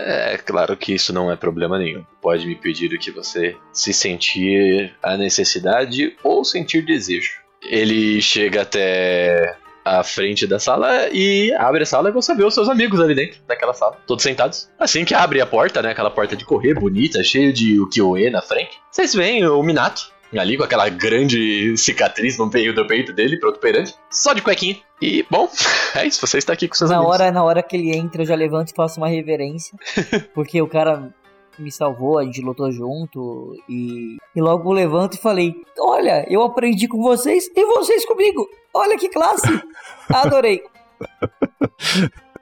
É 0.00 0.38
claro 0.38 0.76
que 0.76 0.94
isso 0.94 1.12
não 1.12 1.30
é 1.30 1.36
problema 1.36 1.78
nenhum. 1.78 2.04
Pode 2.20 2.46
me 2.46 2.56
pedir 2.56 2.92
o 2.92 2.98
que 2.98 3.10
você 3.10 3.56
se 3.72 3.92
sentir 3.92 4.94
a 5.02 5.16
necessidade 5.16 6.16
ou 6.22 6.44
sentir 6.44 6.84
desejo. 6.84 7.32
Ele 7.62 8.20
chega 8.20 8.62
até 8.62 9.56
a 9.84 10.02
frente 10.02 10.46
da 10.46 10.58
sala 10.58 11.08
e 11.12 11.52
abre 11.54 11.82
a 11.82 11.86
sala 11.86 12.08
e 12.08 12.12
você 12.12 12.34
vê 12.34 12.44
os 12.44 12.54
seus 12.54 12.68
amigos 12.68 13.00
ali 13.00 13.14
dentro 13.14 13.40
daquela 13.46 13.74
sala, 13.74 13.98
todos 14.06 14.22
sentados. 14.22 14.70
Assim 14.78 15.04
que 15.04 15.14
abre 15.14 15.40
a 15.40 15.46
porta, 15.46 15.82
né, 15.82 15.90
aquela 15.90 16.10
porta 16.10 16.36
de 16.36 16.44
correr 16.44 16.74
bonita, 16.74 17.22
cheio 17.22 17.52
de 17.52 17.80
ukiyo-e 17.80 18.30
na 18.30 18.42
frente, 18.42 18.78
vocês 18.90 19.14
veem 19.14 19.44
o 19.46 19.62
Minato 19.62 20.12
ali 20.38 20.56
com 20.56 20.64
aquela 20.64 20.88
grande 20.88 21.76
cicatriz 21.76 22.38
no 22.38 22.46
meio 22.46 22.74
do 22.74 22.86
peito 22.86 23.12
dele, 23.12 23.38
protuberante, 23.38 23.94
só 24.10 24.32
de 24.32 24.42
cuequinha. 24.42 24.76
E, 25.00 25.24
bom, 25.30 25.48
é 25.94 26.06
isso, 26.06 26.24
você 26.26 26.38
está 26.38 26.52
aqui 26.52 26.68
com 26.68 26.74
seus 26.74 26.90
Na 26.90 26.96
amigos. 26.96 27.14
hora, 27.14 27.30
na 27.30 27.44
hora 27.44 27.62
que 27.62 27.76
ele 27.76 27.94
entra, 27.96 28.22
eu 28.22 28.26
já 28.26 28.34
levanto 28.34 28.70
e 28.70 28.74
faço 28.74 28.98
uma 28.98 29.08
reverência. 29.08 29.76
porque 30.34 30.60
o 30.62 30.68
cara 30.68 31.12
me 31.58 31.70
salvou, 31.70 32.18
a 32.18 32.24
gente 32.24 32.40
lutou 32.40 32.70
junto. 32.72 33.54
E, 33.68 34.16
e 34.34 34.40
logo 34.40 34.70
eu 34.70 34.74
levanto 34.74 35.14
e 35.14 35.20
falei: 35.20 35.54
Olha, 35.78 36.24
eu 36.28 36.42
aprendi 36.42 36.88
com 36.88 37.02
vocês 37.02 37.50
e 37.54 37.64
vocês 37.66 38.04
comigo. 38.06 38.48
Olha 38.74 38.96
que 38.96 39.08
classe! 39.08 39.48
Adorei. 40.08 40.62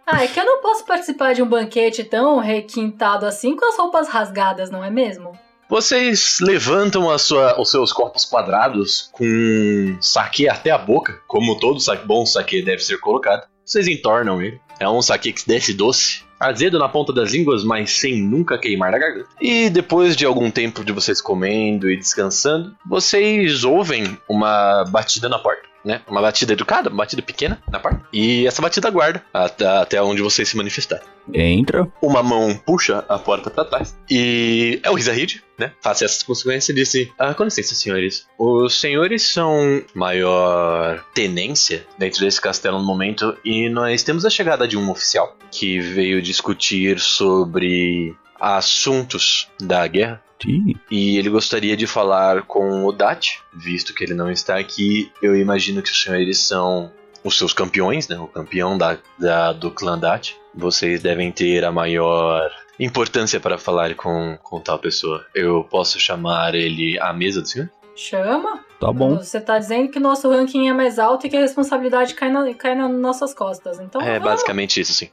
Ah, 0.06 0.24
é 0.24 0.26
que 0.26 0.38
eu 0.38 0.44
não 0.44 0.60
posso 0.60 0.84
participar 0.84 1.34
de 1.34 1.42
um 1.42 1.46
banquete 1.46 2.04
tão 2.04 2.38
requintado 2.38 3.26
assim 3.26 3.56
com 3.56 3.64
as 3.64 3.76
roupas 3.76 4.08
rasgadas, 4.08 4.70
não 4.70 4.84
é 4.84 4.90
mesmo? 4.90 5.32
Vocês 5.70 6.38
levantam 6.40 7.08
sua- 7.16 7.58
os 7.60 7.70
seus 7.70 7.92
corpos 7.92 8.24
quadrados 8.24 9.08
com 9.12 9.96
saque 10.00 10.48
até 10.48 10.72
a 10.72 10.76
boca, 10.76 11.20
como 11.28 11.60
todo 11.60 11.78
saque, 11.78 12.04
bom 12.04 12.26
saque 12.26 12.60
deve 12.60 12.82
ser 12.82 12.98
colocado. 12.98 13.46
Vocês 13.64 13.86
entornam 13.86 14.42
ele 14.42 14.60
É 14.80 14.88
um 14.88 15.00
saque 15.00 15.32
que 15.32 15.46
desce 15.46 15.72
doce, 15.72 16.24
azedo 16.40 16.78
na 16.78 16.88
ponta 16.88 17.12
das 17.12 17.32
línguas, 17.32 17.62
mas 17.62 17.92
sem 17.92 18.22
nunca 18.22 18.58
queimar 18.58 18.90
na 18.90 18.98
garganta. 18.98 19.28
E 19.40 19.68
depois 19.68 20.16
de 20.16 20.24
algum 20.24 20.50
tempo 20.50 20.82
de 20.82 20.92
vocês 20.92 21.20
comendo 21.20 21.90
e 21.90 21.96
descansando, 21.96 22.74
vocês 22.86 23.62
ouvem 23.62 24.18
uma 24.28 24.84
batida 24.84 25.28
na 25.28 25.38
porta. 25.38 25.68
Né? 25.82 26.02
Uma 26.06 26.20
batida 26.20 26.52
educada, 26.52 26.90
uma 26.90 26.98
batida 26.98 27.22
pequena 27.22 27.58
na 27.70 27.78
porta. 27.78 28.02
E 28.12 28.46
essa 28.46 28.60
batida 28.60 28.88
aguarda 28.88 29.24
até, 29.32 29.66
até 29.66 30.02
onde 30.02 30.20
vocês 30.20 30.48
se 30.48 30.56
manifestarem. 30.56 31.06
Entra. 31.32 31.86
Uma 32.02 32.22
mão 32.22 32.54
puxa 32.56 33.04
a 33.08 33.18
porta 33.18 33.50
pra 33.50 33.64
trás. 33.64 33.96
E 34.10 34.80
é 34.82 34.90
o 34.90 34.94
Rizahid, 34.94 35.42
né? 35.58 35.72
Face 35.80 36.04
essas 36.04 36.22
consequências 36.22 36.68
e 36.68 36.74
disse: 36.74 37.12
ah, 37.18 37.34
Com 37.34 37.44
licença, 37.44 37.74
senhores. 37.74 38.26
Os 38.38 38.80
senhores 38.80 39.22
são 39.22 39.82
maior 39.94 41.04
tenência 41.14 41.86
dentro 41.98 42.20
desse 42.20 42.40
castelo 42.40 42.78
no 42.78 42.84
momento. 42.84 43.36
E 43.44 43.68
nós 43.68 44.02
temos 44.02 44.24
a 44.24 44.30
chegada 44.30 44.66
de 44.66 44.76
um 44.76 44.90
oficial 44.90 45.36
que 45.50 45.80
veio 45.80 46.22
discutir 46.30 47.00
sobre 47.00 48.14
assuntos 48.38 49.48
da 49.60 49.86
guerra. 49.86 50.22
Ih, 50.46 50.74
E 50.90 51.18
ele 51.18 51.28
gostaria 51.28 51.76
de 51.76 51.86
falar 51.86 52.42
com 52.42 52.84
o 52.84 52.92
Dat, 52.92 53.38
visto 53.52 53.92
que 53.94 54.04
ele 54.04 54.14
não 54.14 54.30
está 54.30 54.56
aqui. 54.58 55.10
Eu 55.22 55.36
imagino 55.36 55.82
que 55.82 55.90
os 55.90 56.02
senhores 56.02 56.38
são 56.38 56.90
os 57.22 57.36
seus 57.36 57.52
campeões, 57.52 58.08
né? 58.08 58.18
O 58.18 58.26
campeão 58.26 58.78
da, 58.78 58.96
da- 59.18 59.52
do 59.52 59.70
clã 59.70 59.98
Dat. 59.98 60.34
Vocês 60.54 61.02
devem 61.02 61.30
ter 61.30 61.62
a 61.64 61.70
maior 61.70 62.50
importância 62.78 63.38
para 63.38 63.58
falar 63.58 63.94
com, 63.94 64.38
com 64.42 64.60
tal 64.60 64.78
pessoa. 64.78 65.24
Eu 65.34 65.62
posso 65.64 66.00
chamar 66.00 66.54
ele 66.54 66.98
à 67.00 67.12
mesa 67.12 67.42
do 67.42 67.46
senhor? 67.48 67.68
Chama? 67.94 68.64
Tá 68.80 68.90
bom. 68.90 69.16
Você 69.18 69.38
tá 69.38 69.58
dizendo 69.58 69.90
que 69.90 70.00
nosso 70.00 70.30
ranking 70.30 70.70
é 70.70 70.72
mais 70.72 70.98
alto 70.98 71.26
e 71.26 71.30
que 71.30 71.36
a 71.36 71.40
responsabilidade 71.40 72.14
cai, 72.14 72.30
na, 72.32 72.54
cai 72.54 72.74
nas 72.74 72.90
nossas 72.90 73.34
costas. 73.34 73.78
Então, 73.78 74.00
é 74.00 74.12
vamos. 74.18 74.24
basicamente 74.24 74.80
isso, 74.80 74.94
sim. 74.94 75.10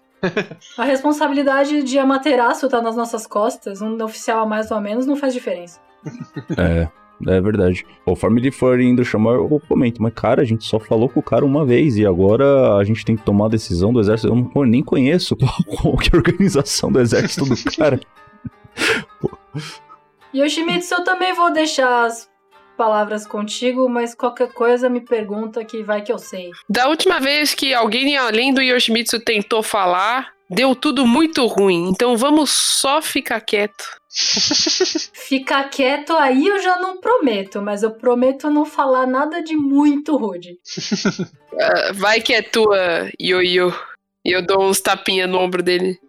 A 0.78 0.84
responsabilidade 0.84 1.84
de 1.84 2.00
Amaterasu 2.00 2.68
tá 2.70 2.82
nas 2.82 2.96
nossas 2.96 3.28
costas. 3.28 3.82
Um 3.82 4.02
oficial 4.04 4.44
a 4.44 4.46
mais 4.46 4.72
ou 4.72 4.78
a 4.78 4.82
menos 4.82 5.06
não 5.06 5.16
faz 5.16 5.34
diferença. 5.34 5.80
É, 6.58 6.88
é 7.28 7.42
verdade. 7.42 7.86
Conforme 8.06 8.40
ele 8.40 8.52
for 8.52 8.80
indo 8.80 9.04
chamar, 9.04 9.34
eu 9.34 9.62
comento. 9.68 10.02
Mas, 10.02 10.14
cara, 10.14 10.42
a 10.42 10.46
gente 10.46 10.64
só 10.64 10.80
falou 10.80 11.10
com 11.10 11.20
o 11.20 11.24
cara 11.24 11.44
uma 11.44 11.66
vez 11.66 11.98
e 11.98 12.06
agora 12.06 12.76
a 12.76 12.84
gente 12.84 13.04
tem 13.04 13.16
que 13.16 13.24
tomar 13.24 13.48
a 13.48 13.50
decisão 13.50 13.92
do 13.92 14.00
exército. 14.00 14.32
Eu 14.32 14.36
não, 14.36 14.66
nem 14.66 14.84
conheço 14.84 15.36
qual, 15.36 15.54
qual 15.66 15.98
que 15.98 16.10
é 16.14 16.16
a 16.16 16.18
organização 16.18 16.92
do 16.92 17.00
exército 17.00 17.46
do 17.46 17.76
cara. 17.76 18.00
Yoshimitsu, 20.34 20.94
eu 20.94 21.04
também 21.04 21.34
vou 21.34 21.52
deixar 21.52 22.06
as 22.06 22.30
palavras 22.78 23.26
contigo, 23.26 23.90
mas 23.90 24.14
qualquer 24.14 24.54
coisa 24.54 24.88
me 24.88 25.02
pergunta 25.02 25.66
que 25.66 25.84
vai 25.84 26.02
que 26.02 26.12
eu 26.12 26.20
sei. 26.20 26.52
Da 26.70 26.88
última 26.88 27.20
vez 27.20 27.54
que 27.54 27.74
alguém 27.74 28.16
além 28.16 28.54
do 28.54 28.62
Yoshimitsu 28.62 29.20
tentou 29.20 29.64
falar, 29.64 30.34
deu 30.50 30.76
tudo 30.76 31.06
muito 31.06 31.46
ruim. 31.48 31.90
Então 31.90 32.16
vamos 32.16 32.52
só 32.52 33.02
ficar 33.02 33.42
quieto. 33.42 33.98
Ficar 35.14 35.70
quieto 35.70 36.14
aí 36.14 36.48
eu 36.48 36.60
já 36.60 36.80
não 36.80 36.98
prometo, 37.00 37.62
mas 37.62 37.84
eu 37.84 37.92
prometo 37.92 38.50
não 38.50 38.66
falar 38.66 39.06
nada 39.06 39.44
de 39.44 39.56
muito 39.56 40.16
rude. 40.16 40.58
Ah, 41.60 41.92
vai 41.94 42.22
que 42.22 42.34
é 42.34 42.42
tua, 42.42 43.10
Yoyo. 43.20 43.74
E 44.26 44.32
eu 44.32 44.42
dou 44.42 44.64
uns 44.64 44.80
tapinha 44.80 45.26
no 45.26 45.40
ombro 45.40 45.64
dele. 45.64 46.00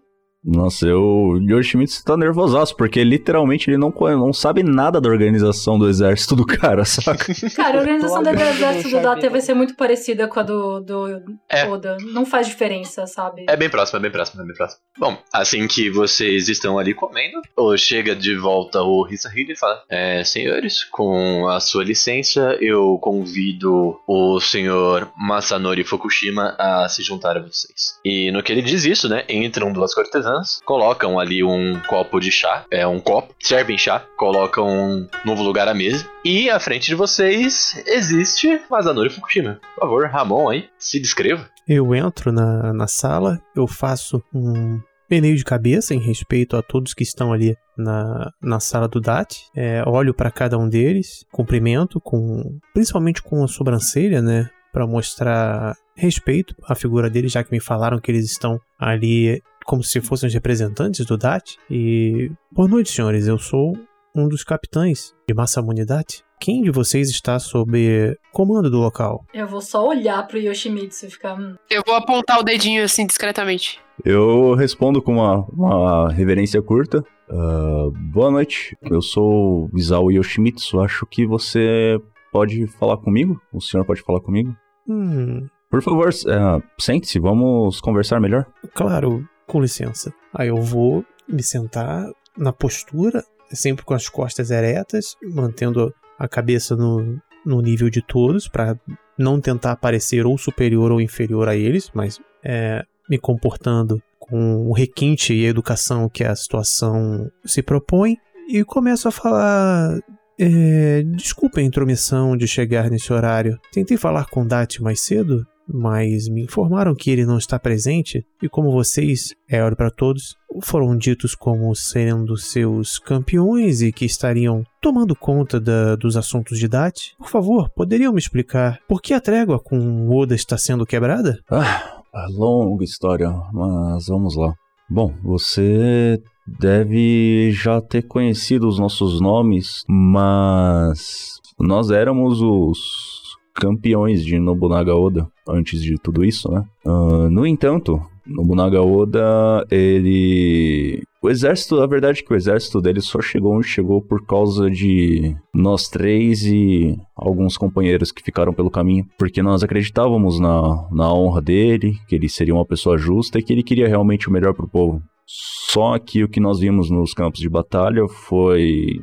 Nossa, 0.49 0.87
eu, 0.87 1.03
o 1.03 1.39
Yoshimitsu 1.39 2.03
tá 2.03 2.17
nervosaço, 2.17 2.75
porque 2.75 3.05
literalmente 3.05 3.69
ele 3.69 3.77
não, 3.77 3.93
não 4.01 4.33
sabe 4.33 4.63
nada 4.63 4.99
da 4.99 5.09
organização 5.09 5.79
do 5.79 5.87
exército 5.87 6.35
do 6.35 6.47
cara, 6.47 6.85
saca? 6.87 7.35
Cara, 7.55 7.77
a 7.77 7.81
organização 7.81 8.23
do 8.23 8.31
exército 8.31 8.89
do 8.89 9.03
chat. 9.03 9.29
vai 9.29 9.41
ser 9.43 9.53
muito 9.53 9.75
parecida 9.75 10.27
com 10.27 10.41
a 10.41 10.43
do, 10.43 10.81
do 10.81 11.39
É. 11.51 11.69
Oda. 11.69 11.99
Não 12.13 12.25
faz 12.25 12.47
diferença, 12.47 13.07
sabe? 13.07 13.45
É 13.47 13.57
bem 13.57 13.69
próximo, 13.69 13.99
é 13.99 14.01
bem 14.01 14.11
próximo, 14.11 14.43
é 14.43 14.47
bem 14.47 14.57
próximo. 14.57 14.81
Bom, 14.99 15.19
assim 15.33 15.67
que 15.69 15.91
vocês 15.91 16.49
estão 16.49 16.79
ali 16.79 16.95
comendo, 16.95 17.43
ô, 17.55 17.77
chega 17.77 18.17
de 18.17 18.35
volta 18.35 18.83
o 18.83 19.07
Hisahide 19.07 19.53
e 19.53 19.57
fala: 19.57 19.83
é, 19.91 20.25
Senhores, 20.25 20.85
com 20.85 21.47
a 21.49 21.61
sua 21.61 21.85
licença, 21.85 22.57
eu 22.61 22.99
convido 22.99 24.01
o 24.07 24.41
senhor 24.41 25.11
Masanori 25.17 25.85
Fukushima 25.85 26.55
a 26.59 26.89
se 26.89 27.03
juntar 27.03 27.37
a 27.37 27.41
vocês. 27.41 27.99
E 28.05 28.31
no 28.31 28.43
que 28.43 28.53
ele 28.53 28.63
diz 28.63 28.85
isso, 28.85 29.09
né, 29.09 29.25
entram 29.29 29.73
duas 29.73 29.95
cortesãs, 29.95 30.38
colocam 30.65 31.19
ali 31.19 31.43
um 31.43 31.81
copo 31.87 32.21
de 32.21 32.31
chá, 32.31 32.65
é 32.71 32.87
um 32.87 33.01
copo, 33.01 33.35
servem 33.41 33.79
chá, 33.79 34.05
colocam 34.17 34.69
um 34.69 35.09
novo 35.25 35.43
lugar 35.43 35.69
à 35.69 35.75
mesa, 35.75 36.09
e 36.25 36.51
à 36.51 36.59
frente 36.59 36.87
de 36.87 36.95
vocês 36.95 37.83
existe 37.87 38.61
Masanori 38.71 39.11
Fukushima. 39.11 39.61
Por 39.75 39.81
favor, 39.81 40.07
Ramon 40.07 40.51
aí, 40.51 40.69
se 40.79 41.01
descreva. 41.01 41.49
Eu 41.67 41.95
entro 41.95 42.33
na, 42.33 42.73
na 42.73 42.87
sala, 42.87 43.41
eu 43.55 43.67
faço 43.67 44.23
um 44.35 44.81
meneio 45.11 45.37
de 45.37 45.45
cabeça 45.45 45.95
em 45.95 45.99
respeito 45.99 46.57
a 46.57 46.63
todos 46.63 46.95
que 46.95 47.03
estão 47.03 47.33
ali 47.33 47.57
na, 47.77 48.31
na 48.43 48.61
sala 48.61 48.87
do 48.87 49.01
DAT. 49.01 49.37
É, 49.55 49.83
olho 49.87 50.13
para 50.13 50.31
cada 50.31 50.59
um 50.59 50.69
deles, 50.69 51.25
cumprimento, 51.33 52.01
com, 52.01 52.59
principalmente 52.75 53.23
com 53.23 53.43
a 53.43 53.49
sobrancelha, 53.49 54.21
né? 54.21 54.49
Para 54.73 54.87
mostrar 54.87 55.75
respeito 55.97 56.55
à 56.69 56.75
figura 56.75 57.09
deles, 57.09 57.33
já 57.33 57.43
que 57.43 57.51
me 57.51 57.61
falaram 57.61 57.99
que 57.99 58.11
eles 58.11 58.31
estão 58.31 58.61
ali 58.79 59.43
como 59.69 59.85
se 59.85 60.01
fossem 60.01 60.27
os 60.29 60.33
representantes 60.33 61.05
do 61.05 61.19
DAT. 61.19 61.59
E 61.71 62.31
boa 62.51 62.67
noite, 62.67 62.91
senhores. 62.91 63.27
Eu 63.29 63.37
sou 63.37 63.77
um 64.17 64.27
dos 64.27 64.43
capitães 64.43 65.13
de 65.29 65.35
Massamune 65.35 65.85
DAT. 65.85 66.23
Quem 66.41 66.63
de 66.63 66.71
vocês 66.71 67.11
está 67.11 67.39
sob 67.39 68.17
comando 68.33 68.71
do 68.71 68.79
local? 68.79 69.27
Eu 69.35 69.47
vou 69.47 69.61
só 69.61 69.87
olhar 69.87 70.27
pro 70.27 70.39
Yoshimitsu 70.39 71.05
e 71.07 71.11
ficar. 71.11 71.35
"Hum, 71.39 71.55
Eu 71.71 71.83
vou 71.87 71.95
apontar 71.95 72.39
o 72.41 72.43
dedinho 72.43 72.83
assim 72.83 73.07
discretamente. 73.07 73.79
Eu 74.03 74.55
respondo 74.55 75.03
com 75.03 75.13
uma, 75.15 75.45
uma 75.53 76.11
reverência 76.13 76.63
curta. 76.63 77.05
Ah, 77.29 77.89
boa 78.15 78.31
noite, 78.31 78.75
eu 78.91 79.03
sou 79.03 79.69
Isao 79.75 80.11
Yoshimitsu. 80.11 80.81
Acho 80.81 81.05
que 81.05 81.27
você 81.27 82.01
pode 82.33 82.67
falar 82.79 82.97
comigo? 82.97 83.39
O 83.53 83.61
senhor 83.61 83.85
pode 83.85 84.01
falar 84.01 84.21
comigo? 84.21 84.57
Hum, 84.89 85.47
Por 85.71 85.83
favor, 85.83 86.09
ah, 86.29 86.59
sente-se, 86.81 87.19
vamos 87.19 87.79
conversar 87.83 88.19
melhor. 88.21 88.47
Claro, 88.75 89.29
com 89.49 89.61
licença. 89.61 90.13
Aí 90.33 90.49
eu 90.49 90.63
vou 90.63 91.05
me 91.29 91.43
sentar 91.43 92.07
na 92.37 92.53
postura, 92.53 93.25
sempre 93.51 93.85
com 93.85 93.95
as 93.95 94.09
costas 94.09 94.51
eretas, 94.51 95.17
mantendo 95.23 95.93
a 96.19 96.29
cabeça 96.29 96.77
no, 96.77 97.21
no 97.45 97.61
nível 97.61 97.91
de 97.91 98.03
todos, 98.03 98.47
para 98.47 98.79
não 99.19 99.41
tentar 99.41 99.77
parecer 99.77 100.25
ou 100.27 100.39
superior 100.39 100.93
ou 100.93 101.01
inferior 101.01 101.49
a 101.49 101.57
eles, 101.57 101.91
mas 101.93 102.21
é, 102.45 102.85
me 103.11 103.19
comportando 103.19 104.01
com 104.21 104.69
o 104.69 104.73
requinte 104.73 105.35
e 105.35 105.47
a 105.47 105.49
educação 105.49 106.09
que 106.09 106.23
a 106.23 106.37
situação 106.37 107.31
se 107.45 107.63
propõe. 107.63 108.17
E 108.49 108.63
começo 108.65 109.09
a 109.09 109.11
falar. 109.11 109.99
É, 110.41 111.03
desculpa 111.03 111.59
a 111.59 111.63
intromissão 111.63 112.37
de 112.37 112.47
chegar 112.47 112.89
nesse 112.89 113.13
horário. 113.13 113.59
Tentei 113.73 113.97
falar 113.97 114.27
com 114.27 114.47
Dati 114.47 114.81
mais 114.81 115.01
cedo, 115.01 115.45
mas 115.69 116.29
me 116.29 116.43
informaram 116.43 116.95
que 116.95 117.11
ele 117.11 117.27
não 117.27 117.37
está 117.39 117.59
presente 117.59 118.25
e 118.43 118.49
como 118.49 118.73
vocês, 118.73 119.35
é 119.49 119.63
hora 119.63 119.77
para 119.77 119.91
todos, 119.91 120.35
foram 120.63 120.97
ditos 120.97 121.35
como 121.35 121.75
sendo 121.75 122.37
seus 122.37 122.99
campeões 122.99 123.83
e 123.83 123.93
que 123.93 124.05
estariam 124.05 124.65
tomando 124.81 125.15
conta 125.15 125.61
da- 125.61 125.95
dos 125.97 126.17
assuntos 126.17 126.59
de 126.59 126.67
Dati, 126.69 127.15
por 127.19 127.29
favor, 127.29 127.69
poderiam 127.71 128.13
me 128.13 128.19
explicar 128.19 128.79
por 128.89 129.03
que 129.03 129.13
a 129.13 129.21
trégua 129.21 129.59
com 129.61 130.09
Oda 130.11 130.35
está 130.35 130.57
sendo 130.57 130.87
quebrada? 130.87 131.39
Ah, 131.51 132.27
longa 132.31 132.83
história, 132.85 133.31
mas 133.53 134.07
vamos 134.07 134.35
lá. 134.37 134.55
Bom, 134.91 135.13
você 135.23 136.19
deve 136.47 137.51
já 137.53 137.79
ter 137.81 138.03
conhecido 138.03 138.67
os 138.67 138.79
nossos 138.79 139.21
nomes, 139.21 139.85
mas 139.89 141.39
nós 141.61 141.91
éramos 141.91 142.41
os 142.41 143.18
campeões 143.59 144.25
de 144.25 144.39
Nobunaga 144.39 144.95
Oda 144.95 145.29
antes 145.49 145.83
de 145.83 145.97
tudo 145.97 146.25
isso, 146.25 146.51
né? 146.51 146.65
Ah, 146.87 147.29
no 147.31 147.47
entanto, 147.47 148.01
Nobunaga 148.27 148.83
Oda, 148.83 149.67
ele. 149.71 151.03
O 151.21 151.29
exército, 151.29 151.81
a 151.81 151.87
verdade 151.87 152.21
é 152.21 152.23
que 152.23 152.33
o 152.33 152.37
exército 152.37 152.81
dele 152.81 153.01
só 153.01 153.21
chegou 153.21 153.57
onde 153.57 153.67
chegou 153.67 154.01
por 154.01 154.25
causa 154.25 154.71
de 154.71 155.35
nós 155.53 155.89
três 155.89 156.45
e 156.45 156.97
alguns 157.17 157.57
companheiros 157.57 158.13
que 158.13 158.23
ficaram 158.23 158.53
pelo 158.53 158.71
caminho. 158.71 159.05
Porque 159.19 159.43
nós 159.43 159.65
acreditávamos 159.65 160.39
na, 160.39 160.87
na 160.93 161.13
honra 161.13 161.41
dele, 161.41 161.99
que 162.07 162.15
ele 162.15 162.29
seria 162.29 162.55
uma 162.55 162.65
pessoa 162.65 162.97
justa 162.97 163.39
e 163.39 163.43
que 163.43 163.53
ele 163.53 163.65
queria 163.65 163.89
realmente 163.89 164.29
o 164.29 164.33
melhor 164.33 164.55
pro 164.55 164.69
povo. 164.69 165.03
Só 165.31 165.99
que 165.99 166.25
o 166.25 166.29
que 166.29 166.41
nós 166.41 166.59
vimos 166.59 166.89
nos 166.89 167.13
campos 167.13 167.41
de 167.41 167.49
batalha 167.51 168.09
foi 168.09 168.99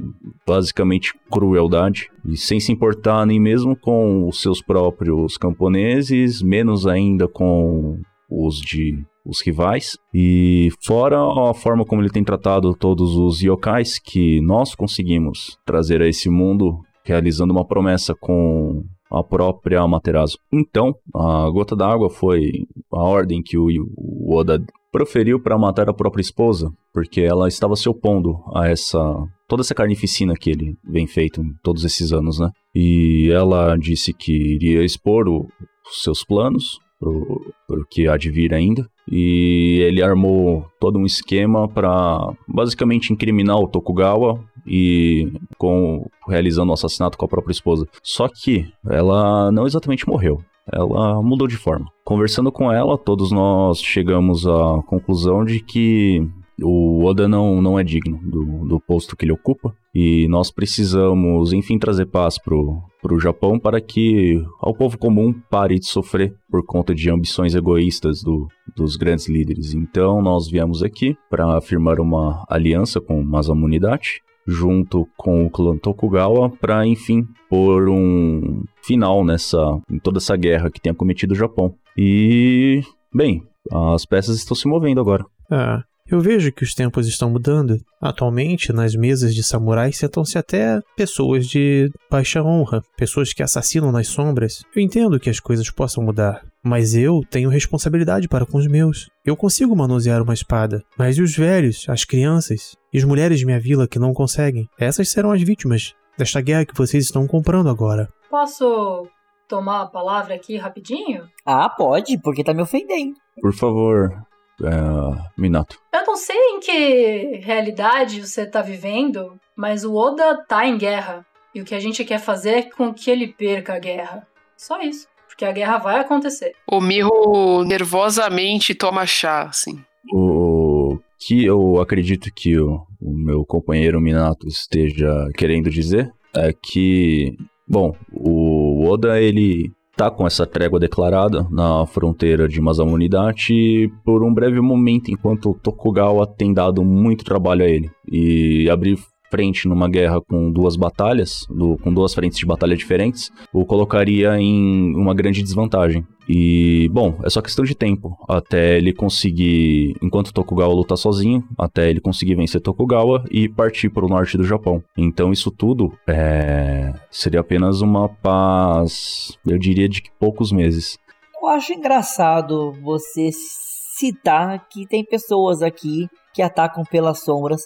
basicamente 0.48 1.14
crueldade. 1.30 2.10
E 2.26 2.36
sem 2.36 2.60
se 2.60 2.72
importar 2.72 3.28
nem 3.28 3.40
mesmo 3.40 3.76
com 3.76 4.28
os 4.28 4.42
seus 4.42 4.60
próprios 4.60 5.38
camponeses, 5.38 6.42
menos 6.42 6.88
ainda 6.88 7.28
com 7.28 8.00
os 8.28 8.60
de 8.60 9.06
os 9.24 9.42
rivais. 9.42 9.98
E 10.14 10.70
fora 10.84 11.18
a 11.18 11.54
forma 11.54 11.86
como 11.86 12.02
ele 12.02 12.10
tem 12.10 12.24
tratado 12.24 12.76
todos 12.76 13.16
os 13.16 13.42
yokais 13.42 14.00
que 14.00 14.42
nós 14.42 14.74
conseguimos 14.74 15.58
trazer 15.66 16.02
a 16.02 16.08
esse 16.08 16.30
mundo 16.30 16.80
realizando 17.04 17.52
uma 17.52 17.66
promessa 17.66 18.16
com 18.16 18.84
a 19.12 19.24
própria 19.24 19.82
Amaterasu. 19.82 20.38
Então, 20.52 20.96
a 21.14 21.50
gota 21.50 21.76
d'água 21.76 22.10
foi 22.10 22.52
a 22.92 23.04
ordem 23.04 23.42
que 23.42 23.58
o, 23.58 23.68
o 23.98 24.16
o 24.26 24.36
Oda 24.36 24.60
proferiu 24.92 25.40
para 25.40 25.58
matar 25.58 25.88
a 25.88 25.94
própria 25.94 26.22
esposa, 26.22 26.72
porque 26.92 27.22
ela 27.22 27.48
estava 27.48 27.76
se 27.76 27.88
opondo 27.88 28.40
a 28.56 28.68
essa 28.68 29.00
toda 29.48 29.62
essa 29.62 29.76
carnificina 29.76 30.34
que 30.34 30.50
ele 30.50 30.76
vem 30.84 31.06
feito 31.06 31.44
todos 31.62 31.86
esses 31.86 32.12
anos, 32.12 32.40
né? 32.40 32.50
E 32.74 33.30
ela 33.32 33.78
disse 33.78 34.12
que 34.12 34.34
iria 34.34 34.84
expor 34.84 35.28
o, 35.28 35.48
os 35.88 36.02
seus 36.02 36.24
planos 36.24 36.80
pro, 37.00 37.54
pro 37.68 37.86
que 37.88 38.08
há 38.08 38.18
de 38.18 38.32
vir 38.32 38.54
ainda. 38.54 38.88
E 39.10 39.80
ele 39.84 40.02
armou 40.02 40.66
todo 40.80 40.98
um 40.98 41.06
esquema 41.06 41.68
para 41.68 42.34
basicamente 42.48 43.14
incriminar 43.14 43.58
o 43.58 43.68
Tokugawa 43.68 44.40
e 44.66 45.32
com 45.58 46.10
realizando 46.28 46.72
o 46.72 46.74
assassinato 46.74 47.18
com 47.18 47.26
a 47.26 47.30
própria 47.30 47.52
esposa. 47.52 47.88
Só 48.02 48.28
que 48.28 48.68
ela 48.90 49.52
não 49.52 49.68
exatamente 49.68 50.08
morreu. 50.08 50.42
Ela 50.72 51.22
mudou 51.22 51.48
de 51.48 51.58
forma. 51.58 51.86
Conversando 52.04 52.52
com 52.52 52.72
ela, 52.72 52.98
todos 52.98 53.32
nós 53.32 53.80
chegamos 53.80 54.48
à 54.48 54.82
conclusão 54.88 55.46
de 55.46 55.60
que 55.60 56.28
o 56.62 57.04
Oda 57.04 57.28
não, 57.28 57.62
não 57.62 57.78
é 57.78 57.84
digno 57.84 58.20
do, 58.24 58.66
do 58.66 58.80
posto 58.80 59.16
que 59.16 59.26
ele 59.26 59.34
ocupa 59.34 59.76
e 59.94 60.28
nós 60.28 60.52
precisamos, 60.52 61.54
enfim, 61.54 61.78
trazer 61.78 62.06
paz 62.06 62.38
pro, 62.38 62.82
pro 63.02 63.20
Japão 63.20 63.60
para 63.60 63.82
que 63.82 64.42
ao 64.60 64.74
povo 64.74 64.98
comum 64.98 65.34
pare 65.50 65.80
de 65.80 65.88
sofrer 65.88 66.34
por 66.50 66.66
conta 66.66 66.94
de 66.94 67.10
ambições 67.10 67.56
egoístas 67.56 68.22
do, 68.22 68.48
dos 68.76 68.96
grandes 68.96 69.28
líderes. 69.28 69.74
Então 69.74 70.22
nós 70.22 70.50
viemos 70.50 70.84
aqui 70.84 71.18
para 71.30 71.60
firmar 71.62 72.00
uma 72.00 72.46
aliança 72.50 73.00
com 73.02 73.22
Masamunidate 73.24 74.22
junto 74.48 75.08
com 75.18 75.46
o 75.46 75.50
clã 75.50 75.78
Tokugawa 75.78 76.50
para, 76.50 76.86
enfim, 76.86 77.28
pôr 77.50 77.90
um 77.90 78.64
final 78.84 79.26
nessa 79.26 79.58
em 79.90 79.98
toda 79.98 80.20
essa 80.20 80.36
guerra 80.36 80.70
que 80.70 80.80
tem 80.80 80.92
acometido 80.92 81.32
o 81.32 81.38
Japão. 81.38 81.74
E, 81.98 82.82
bem, 83.14 83.44
as 83.72 84.06
peças 84.06 84.36
estão 84.36 84.56
se 84.56 84.68
movendo 84.68 85.02
agora. 85.02 85.26
Ah, 85.50 85.84
eu 86.10 86.22
vejo 86.22 86.52
que 86.52 86.64
os 86.64 86.74
tempos 86.74 87.08
estão 87.08 87.30
mudando. 87.30 87.78
Atualmente, 88.00 88.72
nas 88.72 88.96
mesas 88.96 89.34
de 89.34 89.44
samurais 89.44 89.98
sentam-se 89.98 90.38
até 90.38 90.80
pessoas 90.96 91.48
de 91.48 91.90
baixa 92.10 92.44
honra, 92.44 92.84
pessoas 92.96 93.34
que 93.34 93.42
assassinam 93.42 93.92
nas 93.92 94.08
sombras. 94.08 94.64
Eu 94.76 94.82
entendo 94.82 95.20
que 95.20 95.30
as 95.30 95.40
coisas 95.40 95.70
possam 95.72 96.04
mudar, 96.04 96.44
mas 96.64 96.96
eu 96.96 97.22
tenho 97.30 97.50
responsabilidade 97.50 98.28
para 98.28 98.46
com 98.46 98.58
os 98.58 98.68
meus. 98.68 99.10
Eu 99.26 99.36
consigo 99.36 99.76
manusear 99.76 100.22
uma 100.22 100.34
espada, 100.34 100.84
mas 100.98 101.18
e 101.18 101.22
os 101.22 101.36
velhos, 101.36 101.86
as 101.90 102.06
crianças 102.06 102.76
e 102.94 102.98
as 102.98 103.04
mulheres 103.04 103.40
de 103.40 103.46
minha 103.46 103.60
vila 103.60 103.88
que 103.88 104.00
não 104.00 104.14
conseguem? 104.14 104.70
Essas 104.80 105.10
serão 105.10 105.32
as 105.32 105.42
vítimas 105.42 105.96
desta 106.18 106.40
guerra 106.40 106.66
que 106.66 106.78
vocês 106.78 107.04
estão 107.04 107.28
comprando 107.28 107.70
agora. 107.70 108.08
Posso 108.30 109.08
tomar 109.48 109.82
a 109.82 109.88
palavra 109.88 110.36
aqui 110.36 110.58
rapidinho? 110.58 111.28
Ah, 111.46 111.70
pode, 111.70 112.20
porque 112.20 112.44
tá 112.44 112.54
me 112.54 112.62
ofendendo. 112.62 113.16
Por 113.42 113.54
favor, 113.54 114.26
é, 114.64 115.32
Minato. 115.38 115.80
Eu 115.94 116.06
não 116.06 116.16
sei 116.16 116.38
em 116.38 116.60
que 116.60 117.42
realidade 117.44 118.26
você 118.26 118.46
tá 118.46 118.62
vivendo, 118.62 119.40
mas 119.56 119.84
o 119.84 119.96
Oda 119.96 120.44
tá 120.48 120.66
em 120.66 120.78
guerra. 120.78 121.26
E 121.54 121.62
o 121.62 121.66
que 121.66 121.76
a 121.76 121.80
gente 121.80 122.04
quer 122.04 122.20
fazer 122.20 122.50
é 122.50 122.62
com 122.64 122.94
que 122.94 123.10
ele 123.10 123.28
perca 123.28 123.76
a 123.76 123.80
guerra. 123.80 124.28
Só 124.58 124.82
isso. 124.82 125.08
Porque 125.28 125.46
a 125.46 125.52
guerra 125.52 125.78
vai 125.78 126.00
acontecer. 126.00 126.54
O 126.70 126.80
Mirro 126.80 127.64
nervosamente 127.64 128.74
toma 128.74 129.06
chá, 129.06 129.44
assim. 129.44 129.84
O 130.14 130.98
que 131.18 131.46
eu 131.46 131.80
acredito 131.80 132.30
que 132.34 132.58
o, 132.58 132.86
o 133.02 133.18
meu 133.18 133.46
companheiro 133.46 134.00
Minato 134.00 134.48
esteja 134.48 135.30
querendo 135.36 135.70
dizer 135.70 136.12
é 136.34 136.54
que, 136.54 137.36
bom, 137.68 137.96
o 138.12 138.86
Oda 138.88 139.20
ele 139.20 139.72
tá 139.96 140.12
com 140.12 140.28
essa 140.28 140.46
trégua 140.46 140.80
declarada 140.80 141.48
na 141.50 141.86
fronteira 141.86 142.48
de 142.48 142.60
Masamunidate 142.60 143.92
por 144.04 144.24
um 144.24 144.34
breve 144.34 144.60
momento, 144.60 145.10
enquanto 145.10 145.58
Tokugawa 145.62 146.28
tem 146.28 146.54
dado 146.54 146.84
muito 146.84 147.24
trabalho 147.24 147.64
a 147.64 147.68
ele. 147.68 147.90
E 148.12 148.70
abrir 148.70 148.98
frente 149.30 149.68
numa 149.68 149.90
guerra 149.90 150.22
com 150.22 150.52
duas 150.52 150.76
batalhas, 150.76 151.46
do, 151.50 151.78
com 151.78 151.94
duas 151.94 152.14
frentes 152.14 152.38
de 152.38 152.46
batalha 152.46 152.76
diferentes, 152.76 153.32
o 153.54 153.66
colocaria 153.66 154.38
em 154.40 154.96
uma 154.96 155.14
grande 155.14 155.42
desvantagem. 155.42 156.06
E, 156.28 156.90
bom, 156.92 157.20
é 157.24 157.30
só 157.30 157.42
questão 157.42 157.64
de 157.64 157.76
tempo 157.76 158.18
até 158.28 158.78
ele 158.78 158.94
conseguir, 158.94 159.96
enquanto 160.02 160.34
Tokugawa 160.34 160.74
lutar 160.74 160.98
sozinho, 160.98 161.44
até 161.58 161.90
ele 161.90 162.02
conseguir 162.02 162.36
vencer 162.36 162.62
Tokugawa 162.62 163.24
e 163.30 163.48
partir 163.48 163.90
para 163.90 164.06
o 164.06 164.10
norte 164.10 164.38
do 164.38 164.44
Japão. 164.44 164.84
Então, 164.98 165.32
isso 165.32 165.52
tudo 165.52 165.94
é, 166.08 166.94
seria 167.12 167.42
apenas 167.42 167.82
uma 167.82 168.10
paz, 168.10 169.38
eu 169.46 169.58
diria, 169.58 169.88
de 169.88 170.02
poucos 170.20 170.52
meses. 170.52 170.98
Eu 171.40 171.48
acho 171.50 171.74
engraçado 171.74 172.72
você 172.82 173.30
citar 173.32 174.68
que 174.68 174.88
tem 174.88 175.06
pessoas 175.06 175.62
aqui 175.62 176.08
que 176.34 176.42
atacam 176.42 176.84
pelas 176.84 177.24
sombras. 177.24 177.62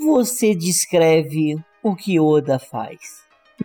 Como 0.00 0.14
você 0.14 0.54
descreve 0.54 1.58
o 1.82 1.94
que 1.94 2.18
Oda 2.18 2.58
faz? 2.58 2.98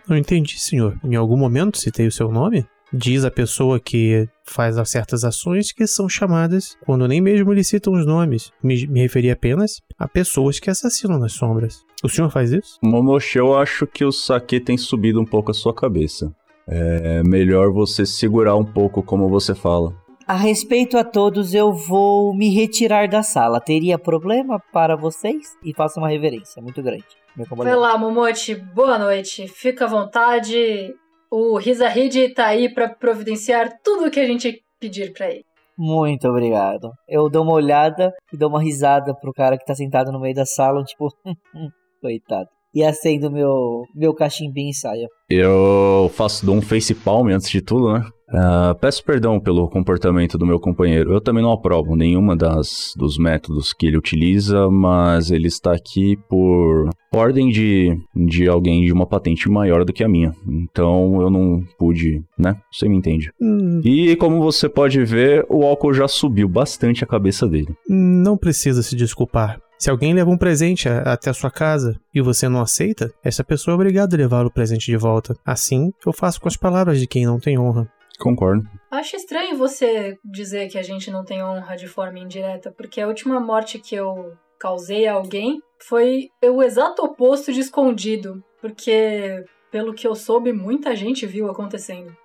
Não 0.06 0.14
entendi, 0.14 0.60
senhor. 0.60 1.00
Em 1.02 1.16
algum 1.16 1.36
momento 1.36 1.78
citei 1.78 2.06
o 2.06 2.12
seu 2.12 2.30
nome? 2.30 2.66
Diz 2.92 3.24
a 3.24 3.30
pessoa 3.30 3.80
que 3.80 4.28
faz 4.44 4.76
certas 4.86 5.24
ações 5.24 5.72
que 5.72 5.86
são 5.86 6.10
chamadas 6.10 6.76
quando 6.84 7.08
nem 7.08 7.22
mesmo 7.22 7.54
lhe 7.54 7.64
citam 7.64 7.94
os 7.94 8.04
nomes. 8.04 8.52
Me, 8.62 8.86
me 8.86 9.00
referi 9.00 9.30
apenas 9.30 9.80
a 9.98 10.06
pessoas 10.06 10.60
que 10.60 10.68
assassinam 10.68 11.18
nas 11.18 11.32
sombras. 11.32 11.86
O 12.04 12.08
senhor 12.08 12.30
faz 12.30 12.52
isso? 12.52 12.76
Momoshi, 12.82 13.38
eu 13.38 13.56
acho 13.56 13.86
que 13.86 14.04
o 14.04 14.12
saque 14.12 14.60
tem 14.60 14.76
subido 14.76 15.18
um 15.18 15.24
pouco 15.24 15.52
a 15.52 15.54
sua 15.54 15.72
cabeça. 15.72 16.30
É 16.68 17.22
melhor 17.22 17.72
você 17.72 18.04
segurar 18.04 18.56
um 18.56 18.64
pouco 18.64 19.02
como 19.02 19.30
você 19.30 19.54
fala. 19.54 19.94
A 20.28 20.34
respeito 20.34 20.98
a 20.98 21.04
todos, 21.04 21.54
eu 21.54 21.72
vou 21.72 22.34
me 22.34 22.52
retirar 22.52 23.06
da 23.06 23.22
sala. 23.22 23.60
Teria 23.60 23.96
problema 23.96 24.60
para 24.72 24.96
vocês? 24.96 25.56
E 25.62 25.72
faço 25.72 26.00
uma 26.00 26.08
reverência 26.08 26.60
muito 26.60 26.82
grande. 26.82 27.04
Meu 27.36 27.46
Vai 27.46 27.76
lá, 27.76 27.96
Momote. 27.96 28.56
Boa 28.56 28.98
noite. 28.98 29.46
Fica 29.46 29.84
à 29.84 29.88
vontade. 29.88 30.92
O 31.30 31.56
Rizahid 31.56 32.30
tá 32.34 32.46
aí 32.46 32.68
para 32.68 32.88
providenciar 32.88 33.78
tudo 33.84 34.08
o 34.08 34.10
que 34.10 34.18
a 34.18 34.26
gente 34.26 34.64
pedir 34.80 35.12
para 35.12 35.30
ele. 35.30 35.44
Muito 35.78 36.26
obrigado. 36.26 36.90
Eu 37.08 37.30
dou 37.30 37.44
uma 37.44 37.52
olhada 37.52 38.12
e 38.32 38.36
dou 38.36 38.48
uma 38.48 38.60
risada 38.60 39.14
pro 39.14 39.32
cara 39.32 39.56
que 39.56 39.64
tá 39.64 39.76
sentado 39.76 40.10
no 40.10 40.18
meio 40.18 40.34
da 40.34 40.44
sala, 40.44 40.82
tipo, 40.82 41.08
coitado. 42.02 42.48
E 42.74 42.82
acendo 42.82 43.30
meu, 43.30 43.84
meu 43.94 44.12
cachimbinho 44.12 44.70
e 44.70 44.74
saio. 44.74 45.06
Eu 45.30 46.10
faço 46.12 46.44
dou 46.44 46.56
um 46.56 46.62
face 46.62 46.96
palm 46.96 47.28
antes 47.28 47.48
de 47.48 47.62
tudo, 47.62 47.92
né? 47.92 48.04
Uh, 48.28 48.74
peço 48.80 49.04
perdão 49.04 49.38
pelo 49.38 49.68
comportamento 49.68 50.36
do 50.36 50.44
meu 50.44 50.58
companheiro. 50.58 51.12
Eu 51.12 51.20
também 51.20 51.42
não 51.42 51.52
aprovo 51.52 51.94
nenhuma 51.94 52.36
das 52.36 52.92
dos 52.96 53.16
métodos 53.18 53.72
que 53.72 53.86
ele 53.86 53.96
utiliza, 53.96 54.68
mas 54.68 55.30
ele 55.30 55.46
está 55.46 55.72
aqui 55.72 56.16
por 56.28 56.90
ordem 57.14 57.48
de, 57.50 57.96
de 58.14 58.48
alguém 58.48 58.84
de 58.84 58.92
uma 58.92 59.06
patente 59.06 59.48
maior 59.48 59.84
do 59.84 59.92
que 59.92 60.02
a 60.02 60.08
minha. 60.08 60.32
Então 60.48 61.20
eu 61.20 61.30
não 61.30 61.62
pude, 61.78 62.22
né? 62.38 62.56
Você 62.72 62.88
me 62.88 62.96
entende. 62.96 63.30
Hum, 63.40 63.80
E 63.84 64.16
como 64.16 64.42
você 64.42 64.68
pode 64.68 65.04
ver, 65.04 65.46
o 65.48 65.64
álcool 65.64 65.94
já 65.94 66.08
subiu 66.08 66.48
bastante 66.48 67.04
a 67.04 67.06
cabeça 67.06 67.46
dele. 67.48 67.74
não 67.88 68.36
precisa 68.36 68.82
se 68.82 68.96
desculpar. 68.96 69.60
Se 69.78 69.90
alguém 69.90 70.14
leva 70.14 70.30
um 70.30 70.38
presente 70.38 70.88
até 70.88 71.28
a 71.28 71.34
sua 71.34 71.50
casa 71.50 71.96
e 72.14 72.22
você 72.22 72.48
não 72.48 72.62
aceita, 72.62 73.12
essa 73.22 73.44
pessoa 73.44 73.74
é 73.74 73.76
obrigada 73.76 74.16
a 74.16 74.18
levar 74.18 74.46
o 74.46 74.50
presente 74.50 74.86
de 74.86 74.96
volta. 74.96 75.36
Assim, 75.44 75.92
eu 76.04 76.14
faço 76.14 76.40
com 76.40 76.48
as 76.48 76.56
palavras 76.56 76.98
de 76.98 77.06
quem 77.06 77.26
não 77.26 77.38
tem 77.38 77.58
honra. 77.58 77.86
Concordo. 78.18 78.68
Acho 78.90 79.16
estranho 79.16 79.56
você 79.56 80.16
dizer 80.24 80.68
que 80.68 80.78
a 80.78 80.82
gente 80.82 81.10
não 81.10 81.24
tem 81.24 81.42
honra 81.42 81.76
de 81.76 81.86
forma 81.86 82.18
indireta, 82.18 82.70
porque 82.70 83.00
a 83.00 83.06
última 83.08 83.38
morte 83.40 83.78
que 83.78 83.94
eu 83.94 84.32
causei 84.58 85.06
a 85.06 85.12
alguém 85.14 85.60
foi 85.86 86.28
o 86.42 86.62
exato 86.62 87.02
oposto 87.02 87.52
de 87.52 87.60
escondido, 87.60 88.42
porque 88.60 89.44
pelo 89.70 89.92
que 89.92 90.06
eu 90.06 90.14
soube, 90.14 90.52
muita 90.52 90.96
gente 90.96 91.26
viu 91.26 91.50
acontecendo. 91.50 92.16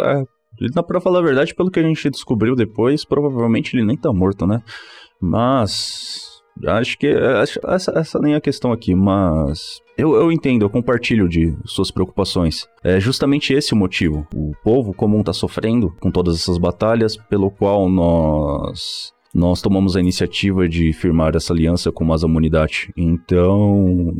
É, 0.00 0.22
ele- 0.58 0.72
pra 0.86 1.00
falar 1.00 1.18
a 1.18 1.22
verdade, 1.22 1.54
pelo 1.54 1.70
que 1.70 1.78
a 1.80 1.82
gente 1.82 2.08
descobriu 2.08 2.54
depois, 2.56 3.04
provavelmente 3.04 3.76
ele 3.76 3.84
nem 3.84 3.96
tá 3.96 4.10
morto, 4.12 4.46
né? 4.46 4.62
Mas. 5.20 6.33
Acho 6.66 6.96
que. 6.98 7.08
acho- 7.08 7.60
essa, 7.66 7.92
essa 7.96 8.18
nem 8.20 8.34
é 8.34 8.36
a 8.36 8.40
questão 8.40 8.72
aqui, 8.72 8.94
mas. 8.94 9.80
Eu, 9.96 10.14
eu 10.14 10.30
entendo, 10.32 10.62
eu 10.64 10.70
compartilho 10.70 11.28
de 11.28 11.56
suas 11.64 11.90
preocupações. 11.90 12.68
É 12.82 12.98
justamente 13.00 13.52
esse 13.52 13.72
o 13.72 13.76
motivo. 13.76 14.26
O 14.34 14.52
povo 14.62 14.92
comum 14.94 15.22
tá 15.22 15.32
sofrendo 15.32 15.94
com 16.00 16.10
todas 16.10 16.36
essas 16.36 16.58
batalhas, 16.58 17.16
pelo 17.16 17.50
qual 17.50 17.88
nós. 17.88 19.12
Nós 19.34 19.60
tomamos 19.60 19.96
a 19.96 20.00
iniciativa 20.00 20.68
de 20.68 20.92
firmar 20.92 21.34
essa 21.34 21.52
aliança 21.52 21.90
com 21.90 22.04
Masamunidate. 22.04 22.92
Então. 22.96 24.12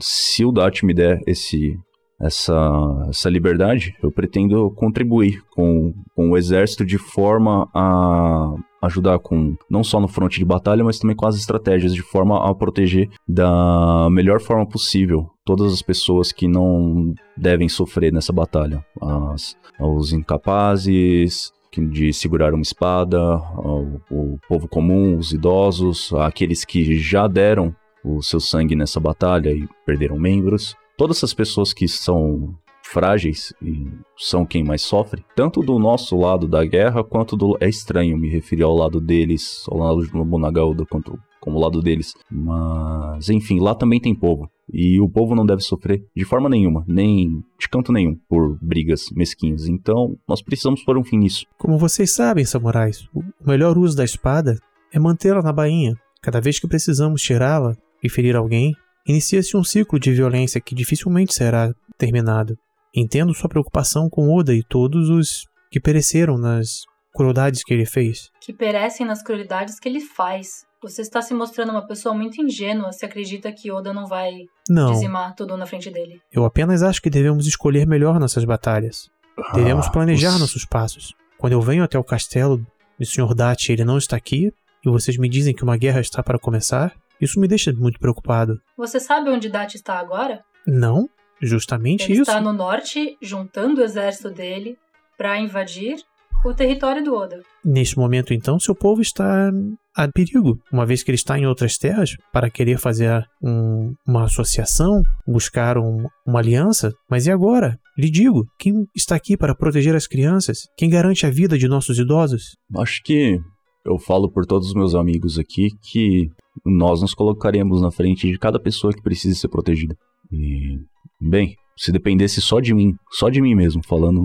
Se 0.00 0.44
o 0.44 0.50
Dati 0.52 0.84
me 0.84 0.92
der 0.92 1.20
esse, 1.26 1.78
essa, 2.24 3.06
essa 3.08 3.28
liberdade, 3.28 3.94
eu 4.02 4.10
pretendo 4.10 4.70
contribuir 4.70 5.42
com, 5.50 5.92
com 6.14 6.30
o 6.30 6.36
exército 6.36 6.84
de 6.84 6.98
forma 6.98 7.68
a 7.74 8.54
ajudar 8.82 9.18
com 9.18 9.56
não 9.70 9.82
só 9.82 10.00
no 10.00 10.08
fronte 10.08 10.38
de 10.38 10.44
batalha, 10.44 10.84
mas 10.84 10.98
também 10.98 11.16
com 11.16 11.26
as 11.26 11.36
estratégias 11.36 11.94
de 11.94 12.02
forma 12.02 12.48
a 12.48 12.54
proteger 12.54 13.08
da 13.26 14.08
melhor 14.10 14.40
forma 14.40 14.66
possível 14.66 15.30
todas 15.44 15.72
as 15.72 15.82
pessoas 15.82 16.32
que 16.32 16.48
não 16.48 17.14
devem 17.36 17.68
sofrer 17.68 18.12
nessa 18.12 18.32
batalha, 18.32 18.84
as, 19.00 19.56
os 19.80 20.12
incapazes, 20.12 21.52
de 21.90 22.12
segurar 22.12 22.54
uma 22.54 22.62
espada, 22.62 23.36
o, 23.56 24.00
o 24.10 24.38
povo 24.48 24.68
comum, 24.68 25.18
os 25.18 25.32
idosos, 25.32 26.12
aqueles 26.14 26.64
que 26.64 26.96
já 26.98 27.26
deram 27.26 27.74
o 28.04 28.22
seu 28.22 28.38
sangue 28.38 28.76
nessa 28.76 29.00
batalha 29.00 29.50
e 29.50 29.66
perderam 29.84 30.18
membros. 30.18 30.76
Todas 30.96 31.18
essas 31.18 31.34
pessoas 31.34 31.72
que 31.72 31.88
são 31.88 32.54
frágeis 32.84 33.52
e 33.60 33.88
são 34.16 34.46
quem 34.46 34.62
mais 34.62 34.82
sofre, 34.82 35.24
tanto 35.34 35.60
do 35.60 35.78
nosso 35.78 36.16
lado 36.16 36.46
da 36.46 36.64
guerra 36.64 37.02
quanto 37.02 37.36
do. 37.36 37.56
É 37.60 37.68
estranho 37.68 38.16
me 38.16 38.28
referir 38.28 38.62
ao 38.62 38.74
lado 38.74 39.00
deles, 39.00 39.64
ao 39.68 39.78
lado 39.78 40.06
de 40.06 40.14
Nobunaga 40.14 40.60
quanto 40.88 41.18
como 41.40 41.58
lado 41.58 41.82
deles. 41.82 42.14
Mas, 42.30 43.28
enfim, 43.28 43.58
lá 43.58 43.74
também 43.74 44.00
tem 44.00 44.14
povo. 44.14 44.48
E 44.72 45.00
o 45.00 45.08
povo 45.08 45.34
não 45.34 45.44
deve 45.44 45.60
sofrer 45.60 46.02
de 46.16 46.24
forma 46.24 46.48
nenhuma, 46.48 46.84
nem 46.86 47.42
de 47.58 47.68
canto 47.68 47.92
nenhum, 47.92 48.16
por 48.28 48.58
brigas 48.62 49.10
mesquinhas. 49.14 49.66
Então, 49.66 50.16
nós 50.26 50.40
precisamos 50.40 50.82
pôr 50.84 50.96
um 50.96 51.04
fim 51.04 51.18
nisso. 51.18 51.44
Como 51.58 51.76
vocês 51.76 52.12
sabem, 52.12 52.44
samurais, 52.44 53.06
o 53.14 53.22
melhor 53.46 53.76
uso 53.76 53.96
da 53.96 54.04
espada 54.04 54.56
é 54.92 54.98
mantê-la 54.98 55.42
na 55.42 55.52
bainha. 55.52 55.94
Cada 56.22 56.40
vez 56.40 56.58
que 56.58 56.68
precisamos 56.68 57.20
tirá-la 57.20 57.76
e 58.02 58.08
ferir 58.08 58.36
alguém, 58.36 58.72
inicia-se 59.06 59.56
um 59.56 59.64
ciclo 59.64 59.98
de 59.98 60.12
violência 60.12 60.60
que 60.60 60.74
dificilmente 60.74 61.34
será 61.34 61.72
terminado. 61.98 62.56
Entendo 62.94 63.34
sua 63.34 63.48
preocupação 63.48 64.08
com 64.08 64.28
Oda 64.34 64.54
e 64.54 64.62
todos 64.62 65.08
os 65.08 65.44
que 65.70 65.80
pereceram 65.80 66.38
nas 66.38 66.82
crueldades 67.14 67.62
que 67.64 67.74
ele 67.74 67.86
fez. 67.86 68.30
Que 68.40 68.52
perecem 68.52 69.06
nas 69.06 69.22
crueldades 69.22 69.78
que 69.80 69.88
ele 69.88 70.00
faz. 70.00 70.64
Você 70.82 71.02
está 71.02 71.22
se 71.22 71.32
mostrando 71.34 71.70
uma 71.70 71.86
pessoa 71.86 72.14
muito 72.14 72.40
ingênua 72.42 72.92
se 72.92 73.04
acredita 73.06 73.50
que 73.52 73.72
Oda 73.72 73.92
não 73.92 74.06
vai 74.06 74.32
Não, 74.68 74.92
dizimar 74.92 75.34
tudo 75.34 75.56
na 75.56 75.66
frente 75.66 75.90
dele. 75.90 76.20
eu 76.32 76.44
apenas 76.44 76.82
acho 76.82 77.00
que 77.00 77.08
devemos 77.10 77.46
escolher 77.46 77.86
melhor 77.86 78.20
nossas 78.20 78.44
batalhas. 78.44 79.08
Devemos 79.54 79.86
Ah, 79.86 79.90
planejar 79.90 80.34
os- 80.34 80.40
nossos 80.40 80.64
passos. 80.64 81.12
Quando 81.38 81.54
eu 81.54 81.60
venho 81.60 81.82
até 81.82 81.98
o 81.98 82.04
castelo 82.04 82.58
do 82.98 83.04
Sr. 83.06 83.34
Dati 83.34 83.70
e 83.70 83.72
ele 83.74 83.84
não 83.84 83.98
está 83.98 84.16
aqui, 84.16 84.52
e 84.84 84.90
vocês 84.90 85.16
me 85.16 85.28
dizem 85.28 85.54
que 85.54 85.64
uma 85.64 85.76
guerra 85.76 86.00
está 86.00 86.22
para 86.22 86.38
começar, 86.38 86.94
isso 87.24 87.40
me 87.40 87.48
deixa 87.48 87.72
muito 87.72 87.98
preocupado. 87.98 88.54
Você 88.76 89.00
sabe 89.00 89.30
onde 89.30 89.48
Dati 89.48 89.76
está 89.76 89.98
agora? 89.98 90.42
Não, 90.66 91.08
justamente 91.40 92.04
Ele 92.04 92.14
isso. 92.14 92.22
está 92.22 92.40
no 92.40 92.52
norte, 92.52 93.16
juntando 93.22 93.80
o 93.80 93.84
exército 93.84 94.30
dele 94.30 94.76
para 95.16 95.38
invadir 95.38 95.96
o 96.44 96.52
território 96.52 97.02
do 97.02 97.14
Oda. 97.14 97.40
Neste 97.64 97.96
momento, 97.98 98.34
então, 98.34 98.58
seu 98.60 98.74
povo 98.74 99.00
está 99.00 99.50
a 99.96 100.08
perigo, 100.08 100.58
uma 100.72 100.84
vez 100.84 101.02
que 101.02 101.10
ele 101.10 101.16
está 101.16 101.38
em 101.38 101.46
outras 101.46 101.78
terras 101.78 102.10
para 102.32 102.50
querer 102.50 102.78
fazer 102.78 103.24
um- 103.42 103.94
uma 104.06 104.24
associação, 104.24 105.00
buscar 105.26 105.78
um- 105.78 106.06
uma 106.26 106.40
aliança. 106.40 106.92
Mas 107.08 107.26
e 107.26 107.30
agora? 107.30 107.78
Lhe 107.96 108.10
digo, 108.10 108.44
quem 108.58 108.74
está 108.94 109.14
aqui 109.14 109.36
para 109.36 109.54
proteger 109.54 109.94
as 109.94 110.06
crianças? 110.06 110.58
Quem 110.76 110.90
garante 110.90 111.24
a 111.24 111.30
vida 111.30 111.56
de 111.56 111.68
nossos 111.68 111.98
idosos? 111.98 112.56
Acho 112.76 113.00
que 113.04 113.38
eu 113.84 113.98
falo 113.98 114.30
por 114.30 114.46
todos 114.46 114.68
os 114.68 114.74
meus 114.74 114.94
amigos 114.94 115.38
aqui 115.38 115.70
que 115.82 116.30
nós 116.64 117.02
nos 117.02 117.14
colocaremos 117.14 117.82
na 117.82 117.90
frente 117.90 118.30
de 118.30 118.38
cada 118.38 118.58
pessoa 118.58 118.92
que 118.92 119.02
precisa 119.02 119.38
ser 119.38 119.48
protegida. 119.48 119.96
E, 120.32 120.78
bem, 121.20 121.56
se 121.76 121.92
dependesse 121.92 122.40
só 122.40 122.60
de 122.60 122.72
mim, 122.72 122.96
só 123.10 123.28
de 123.28 123.40
mim 123.40 123.54
mesmo, 123.54 123.82
falando 123.84 124.24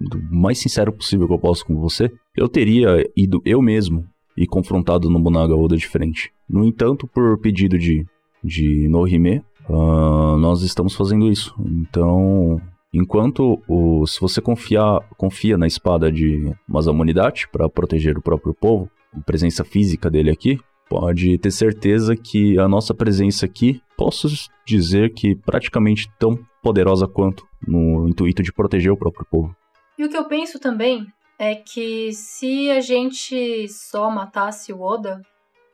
do 0.00 0.22
mais 0.30 0.58
sincero 0.58 0.92
possível 0.92 1.26
que 1.26 1.34
eu 1.34 1.38
posso 1.38 1.64
com 1.64 1.80
você, 1.80 2.12
eu 2.36 2.48
teria 2.48 3.04
ido 3.16 3.40
eu 3.44 3.60
mesmo 3.60 4.06
e 4.36 4.46
confrontado 4.46 5.10
Nobunaga 5.10 5.56
Oda 5.56 5.76
de 5.76 5.88
frente. 5.88 6.30
No 6.48 6.64
entanto, 6.64 7.06
por 7.06 7.38
pedido 7.38 7.78
de, 7.78 8.06
de 8.44 8.88
Nohime, 8.88 9.42
ah, 9.68 10.36
nós 10.38 10.62
estamos 10.62 10.94
fazendo 10.94 11.30
isso. 11.30 11.54
Então, 11.64 12.60
enquanto 12.92 13.60
o, 13.68 14.06
se 14.06 14.20
você 14.20 14.40
confiar, 14.40 15.00
confia 15.16 15.56
na 15.56 15.66
espada 15.66 16.12
de 16.12 16.52
Masamunidate 16.68 17.48
para 17.48 17.68
proteger 17.68 18.16
o 18.16 18.22
próprio 18.22 18.54
povo, 18.54 18.90
presença 19.24 19.64
física 19.64 20.10
dele 20.10 20.30
aqui, 20.30 20.58
pode 20.88 21.38
ter 21.38 21.50
certeza 21.50 22.16
que 22.16 22.58
a 22.58 22.68
nossa 22.68 22.92
presença 22.92 23.46
aqui, 23.46 23.80
posso 23.96 24.28
dizer 24.66 25.12
que 25.14 25.36
praticamente 25.36 26.10
tão 26.18 26.38
poderosa 26.62 27.06
quanto 27.06 27.46
no 27.66 28.08
intuito 28.08 28.42
de 28.42 28.52
proteger 28.52 28.92
o 28.92 28.96
próprio 28.96 29.26
povo. 29.30 29.54
E 29.98 30.04
o 30.04 30.08
que 30.08 30.16
eu 30.16 30.24
penso 30.24 30.58
também 30.58 31.06
é 31.38 31.54
que 31.54 32.12
se 32.12 32.70
a 32.70 32.80
gente 32.80 33.68
só 33.68 34.10
matasse 34.10 34.72
o 34.72 34.80
Oda, 34.80 35.22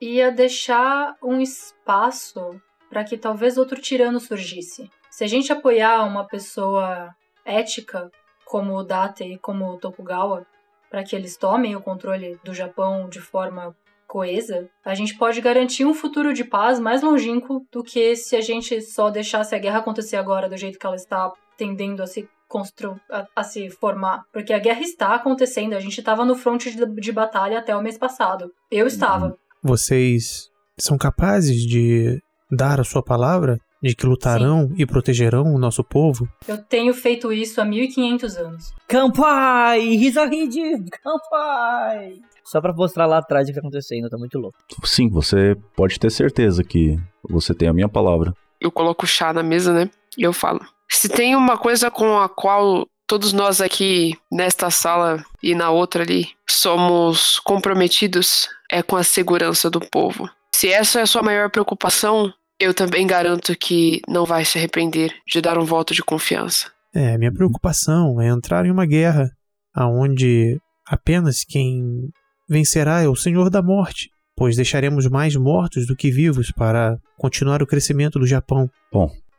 ia 0.00 0.30
deixar 0.30 1.16
um 1.22 1.40
espaço 1.40 2.60
para 2.90 3.04
que 3.04 3.16
talvez 3.16 3.56
outro 3.56 3.80
tirano 3.80 4.20
surgisse. 4.20 4.90
Se 5.10 5.24
a 5.24 5.26
gente 5.26 5.52
apoiar 5.52 6.04
uma 6.04 6.24
pessoa 6.24 7.10
ética 7.44 8.10
como 8.44 8.74
o 8.74 8.84
Date 8.84 9.24
e 9.24 9.38
como 9.38 9.66
o 9.66 9.78
Tokugawa, 9.78 10.46
para 10.90 11.02
que 11.02 11.14
eles 11.14 11.36
tomem 11.36 11.76
o 11.76 11.80
controle 11.80 12.38
do 12.44 12.54
Japão 12.54 13.08
de 13.08 13.20
forma 13.20 13.74
coesa, 14.06 14.68
a 14.84 14.94
gente 14.94 15.16
pode 15.16 15.40
garantir 15.40 15.84
um 15.84 15.92
futuro 15.92 16.32
de 16.32 16.44
paz 16.44 16.78
mais 16.78 17.02
longínquo 17.02 17.66
do 17.72 17.82
que 17.82 18.14
se 18.14 18.36
a 18.36 18.40
gente 18.40 18.80
só 18.80 19.10
deixasse 19.10 19.54
a 19.54 19.58
guerra 19.58 19.78
acontecer 19.80 20.16
agora 20.16 20.48
do 20.48 20.56
jeito 20.56 20.78
que 20.78 20.86
ela 20.86 20.96
está 20.96 21.32
tendendo 21.56 22.02
a 22.02 22.06
se 22.06 22.28
constru 22.48 22.98
a, 23.10 23.26
a 23.34 23.42
se 23.42 23.68
formar. 23.68 24.22
Porque 24.32 24.52
a 24.52 24.58
guerra 24.58 24.80
está 24.80 25.14
acontecendo, 25.14 25.74
a 25.74 25.80
gente 25.80 25.98
estava 25.98 26.24
no 26.24 26.36
fronte 26.36 26.74
de, 26.74 26.86
de 26.86 27.12
batalha 27.12 27.58
até 27.58 27.76
o 27.76 27.82
mês 27.82 27.98
passado. 27.98 28.52
Eu 28.70 28.86
estava. 28.86 29.36
Vocês 29.62 30.48
são 30.78 30.96
capazes 30.96 31.62
de 31.66 32.20
dar 32.50 32.80
a 32.80 32.84
sua 32.84 33.02
palavra 33.02 33.58
de 33.86 33.96
que 33.96 34.06
lutarão 34.06 34.72
e 34.76 34.84
protegerão 34.84 35.54
o 35.54 35.58
nosso 35.58 35.82
povo? 35.84 36.28
Eu 36.46 36.58
tenho 36.58 36.92
feito 36.92 37.32
isso 37.32 37.60
há 37.60 37.64
1500 37.64 38.36
anos. 38.36 38.74
Campai! 38.86 39.80
Rizahid! 39.96 40.84
Campai! 41.02 42.20
Só 42.44 42.60
pra 42.60 42.72
mostrar 42.72 43.06
lá 43.06 43.18
atrás 43.18 43.46
o 43.46 43.48
que 43.48 43.54
tá 43.54 43.60
acontecendo, 43.60 44.08
tá 44.08 44.16
muito 44.16 44.38
louco. 44.38 44.56
Sim, 44.84 45.08
você 45.08 45.56
pode 45.76 45.98
ter 45.98 46.10
certeza 46.10 46.62
que 46.62 46.96
você 47.28 47.54
tem 47.54 47.68
a 47.68 47.72
minha 47.72 47.88
palavra. 47.88 48.32
Eu 48.60 48.70
coloco 48.70 49.04
o 49.04 49.08
chá 49.08 49.32
na 49.32 49.42
mesa, 49.42 49.72
né? 49.72 49.90
E 50.16 50.22
eu 50.22 50.32
falo. 50.32 50.60
Se 50.88 51.08
tem 51.08 51.34
uma 51.34 51.58
coisa 51.58 51.90
com 51.90 52.18
a 52.18 52.28
qual 52.28 52.86
todos 53.06 53.32
nós 53.32 53.60
aqui 53.60 54.14
nesta 54.30 54.70
sala 54.70 55.24
e 55.42 55.54
na 55.54 55.70
outra 55.70 56.02
ali 56.02 56.28
somos 56.48 57.38
comprometidos, 57.40 58.48
é 58.70 58.82
com 58.82 58.96
a 58.96 59.02
segurança 59.02 59.70
do 59.70 59.80
povo. 59.80 60.28
Se 60.54 60.68
essa 60.68 61.00
é 61.00 61.02
a 61.02 61.06
sua 61.06 61.22
maior 61.22 61.50
preocupação, 61.50 62.32
eu 62.58 62.72
também 62.72 63.06
garanto 63.06 63.56
que 63.56 64.00
não 64.08 64.24
vai 64.24 64.44
se 64.44 64.58
arrepender 64.58 65.12
de 65.26 65.40
dar 65.40 65.58
um 65.58 65.64
voto 65.64 65.94
de 65.94 66.02
confiança. 66.02 66.70
É, 66.94 67.18
minha 67.18 67.32
preocupação 67.32 68.20
é 68.20 68.28
entrar 68.28 68.64
em 68.64 68.70
uma 68.70 68.86
guerra 68.86 69.30
aonde 69.74 70.58
apenas 70.86 71.44
quem 71.44 72.08
vencerá 72.48 73.02
é 73.02 73.08
o 73.08 73.16
Senhor 73.16 73.50
da 73.50 73.60
Morte, 73.60 74.08
pois 74.34 74.56
deixaremos 74.56 75.06
mais 75.08 75.36
mortos 75.36 75.86
do 75.86 75.94
que 75.94 76.10
vivos 76.10 76.50
para 76.50 76.96
continuar 77.18 77.62
o 77.62 77.66
crescimento 77.66 78.18
do 78.18 78.26
Japão. 78.26 78.70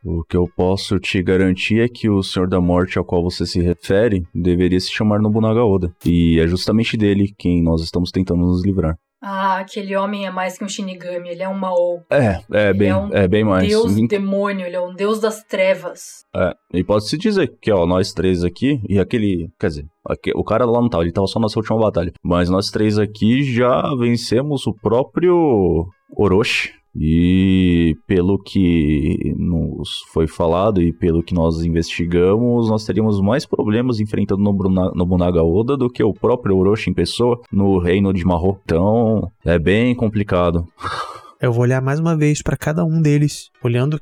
O 0.04 0.22
que 0.24 0.36
eu 0.36 0.48
posso 0.56 1.00
te 1.00 1.20
garantir 1.20 1.80
é 1.80 1.88
que 1.88 2.08
o 2.08 2.22
Senhor 2.22 2.48
da 2.48 2.60
Morte 2.60 2.98
ao 2.98 3.04
qual 3.04 3.22
você 3.22 3.44
se 3.44 3.60
refere 3.60 4.22
deveria 4.32 4.78
se 4.78 4.92
chamar 4.92 5.20
Nobunaga 5.20 5.64
Oda. 5.64 5.92
E 6.06 6.38
é 6.38 6.46
justamente 6.46 6.96
dele 6.96 7.34
quem 7.36 7.60
nós 7.60 7.82
estamos 7.82 8.12
tentando 8.12 8.42
nos 8.42 8.64
livrar. 8.64 8.96
Ah, 9.20 9.58
aquele 9.58 9.96
homem 9.96 10.26
é 10.26 10.30
mais 10.30 10.56
que 10.56 10.64
um 10.64 10.68
Shinigami, 10.68 11.28
ele 11.28 11.42
é 11.42 11.48
um 11.48 11.54
Mao. 11.58 12.04
É, 12.10 12.40
é 12.52 12.72
bem, 12.72 12.88
é 12.90 12.96
um 12.96 13.12
é 13.12 13.26
bem 13.26 13.42
mais. 13.44 13.66
Deus 13.68 13.96
Em- 13.96 14.06
demônio, 14.06 14.64
ele 14.66 14.76
é 14.76 14.80
um 14.80 14.94
deus 14.94 15.20
das 15.20 15.42
trevas. 15.42 16.24
É, 16.34 16.54
e 16.72 16.84
pode-se 16.84 17.18
dizer 17.18 17.48
que, 17.60 17.72
ó, 17.72 17.84
nós 17.84 18.12
três 18.12 18.44
aqui, 18.44 18.80
e 18.88 18.98
aquele. 18.98 19.48
Quer 19.58 19.66
dizer, 19.68 19.86
aque- 20.06 20.32
o 20.36 20.44
cara 20.44 20.64
lá 20.64 20.80
não 20.80 20.88
tava, 20.88 21.02
ele 21.02 21.12
tava 21.12 21.26
só 21.26 21.40
nessa 21.40 21.58
última 21.58 21.78
batalha. 21.78 22.12
Mas 22.22 22.48
nós 22.48 22.70
três 22.70 22.96
aqui 22.98 23.42
já 23.42 23.82
vencemos 23.98 24.66
o 24.66 24.74
próprio 24.74 25.86
Orochi. 26.16 26.77
E 26.96 27.96
pelo 28.06 28.38
que 28.42 29.34
nos 29.36 29.88
foi 30.12 30.26
falado 30.26 30.82
e 30.82 30.92
pelo 30.92 31.22
que 31.22 31.34
nós 31.34 31.62
investigamos, 31.64 32.68
nós 32.68 32.84
teríamos 32.84 33.20
mais 33.20 33.46
problemas 33.46 34.00
enfrentando 34.00 34.42
Nobuna- 34.42 34.90
Nobunaga 34.94 35.42
Oda 35.42 35.76
do 35.76 35.88
que 35.90 36.02
o 36.02 36.12
próprio 36.12 36.56
Orochi 36.56 36.90
em 36.90 36.94
pessoa 36.94 37.40
no 37.52 37.78
reino 37.78 38.12
de 38.12 38.24
Mahou. 38.24 38.58
Então, 38.64 39.30
é 39.44 39.58
bem 39.58 39.94
complicado. 39.94 40.66
Eu 41.40 41.52
vou 41.52 41.62
olhar 41.62 41.80
mais 41.80 42.00
uma 42.00 42.16
vez 42.16 42.42
para 42.42 42.56
cada 42.56 42.84
um 42.84 43.00
deles, 43.00 43.48
olhando 43.62 44.00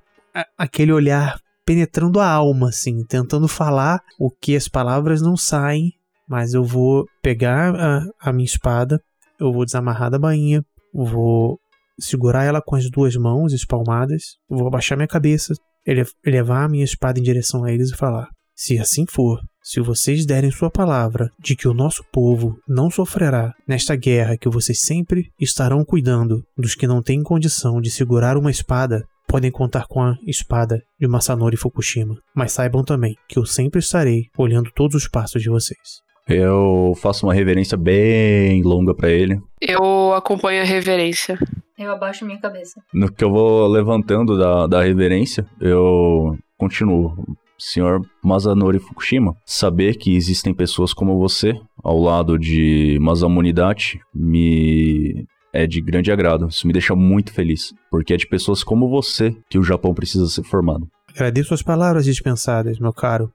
aquele 0.57 0.91
olhar 0.91 1.39
penetrando 1.66 2.18
a 2.18 2.30
alma, 2.30 2.68
assim, 2.70 3.05
tentando 3.05 3.47
falar 3.47 4.01
o 4.18 4.30
que 4.30 4.57
as 4.57 4.68
palavras 4.68 5.20
não 5.20 5.37
saem, 5.37 5.93
mas 6.26 6.55
eu 6.55 6.64
vou 6.64 7.05
pegar 7.20 7.74
a, 7.74 8.01
a 8.20 8.32
minha 8.32 8.47
espada, 8.47 8.99
eu 9.39 9.53
vou 9.53 9.66
desamarrar 9.66 10.11
da 10.11 10.18
bainha, 10.18 10.64
vou 10.95 11.59
segurar 11.99 12.44
ela 12.44 12.61
com 12.62 12.76
as 12.76 12.90
duas 12.90 13.14
mãos 13.16 13.53
espalmadas, 13.53 14.22
vou 14.49 14.66
abaixar 14.66 14.97
minha 14.97 15.09
cabeça, 15.09 15.55
ele- 15.84 16.05
levar 16.24 16.64
a 16.64 16.68
minha 16.68 16.84
espada 16.84 17.18
em 17.18 17.22
direção 17.22 17.64
a 17.64 17.72
eles 17.72 17.90
e 17.90 17.97
falar: 17.97 18.28
Se 18.55 18.78
assim 18.78 19.05
for, 19.07 19.40
se 19.62 19.80
vocês 19.80 20.24
derem 20.24 20.51
sua 20.51 20.70
palavra 20.70 21.30
de 21.38 21.55
que 21.57 21.68
o 21.68 21.74
nosso 21.74 22.03
povo 22.12 22.57
não 22.68 22.90
sofrerá 22.90 23.53
nesta 23.68 23.94
guerra 23.97 24.36
que 24.36 24.49
vocês 24.49 24.80
sempre 24.80 25.30
estarão 25.40 25.84
cuidando 25.84 26.42
dos 26.57 26.74
que 26.74 26.86
não 26.86 27.03
têm 27.03 27.22
condição 27.22 27.80
de 27.80 27.90
segurar 27.90 28.36
uma 28.38 28.51
espada, 28.51 29.05
podem 29.28 29.51
contar 29.51 29.86
com 29.88 30.01
a 30.01 30.16
espada 30.26 30.80
de 31.01 31.07
Masanori 31.09 31.57
Fukushima. 31.57 32.16
Mas 32.34 32.53
saibam 32.53 32.84
também 32.84 33.14
que 33.28 33.38
eu 33.38 33.44
sempre 33.44 33.80
estarei 33.80 34.26
olhando 34.38 34.70
todos 34.74 34.94
os 34.94 35.09
passos 35.09 35.42
de 35.42 35.51
vocês. 35.51 36.05
Eu 36.28 36.92
faço 36.96 37.24
uma 37.26 37.34
reverência 37.34 37.76
bem 37.76 38.62
longa 38.62 38.94
pra 38.94 39.10
ele. 39.10 39.40
Eu 39.60 40.12
acompanho 40.12 40.60
a 40.62 40.64
reverência. 40.64 41.38
Eu 41.78 41.92
abaixo 41.92 42.24
minha 42.24 42.40
cabeça. 42.40 42.80
No 42.92 43.12
que 43.12 43.22
eu 43.22 43.30
vou 43.30 43.68
levantando 43.68 44.36
da, 44.36 44.66
da 44.66 44.82
reverência, 44.82 45.46
eu 45.60 46.36
continuo. 46.58 47.14
Senhor 47.58 48.02
Masanori 48.22 48.78
Fukushima, 48.78 49.34
saber 49.46 49.96
que 49.96 50.14
existem 50.14 50.52
pessoas 50.52 50.92
como 50.92 51.18
você 51.18 51.58
ao 51.82 51.98
lado 51.98 52.38
de 52.38 52.98
Masamunidade 53.00 53.98
me 54.14 55.24
é 55.54 55.66
de 55.66 55.80
grande 55.80 56.12
agrado. 56.12 56.48
Isso 56.48 56.66
me 56.66 56.72
deixa 56.72 56.94
muito 56.94 57.32
feliz, 57.32 57.72
porque 57.90 58.12
é 58.12 58.16
de 58.16 58.26
pessoas 58.26 58.62
como 58.62 58.90
você 58.90 59.34
que 59.48 59.58
o 59.58 59.62
Japão 59.62 59.94
precisa 59.94 60.26
ser 60.26 60.42
formado. 60.42 60.86
Agradeço 61.08 61.54
as 61.54 61.62
palavras 61.62 62.04
dispensadas, 62.04 62.78
meu 62.78 62.92
caro, 62.92 63.30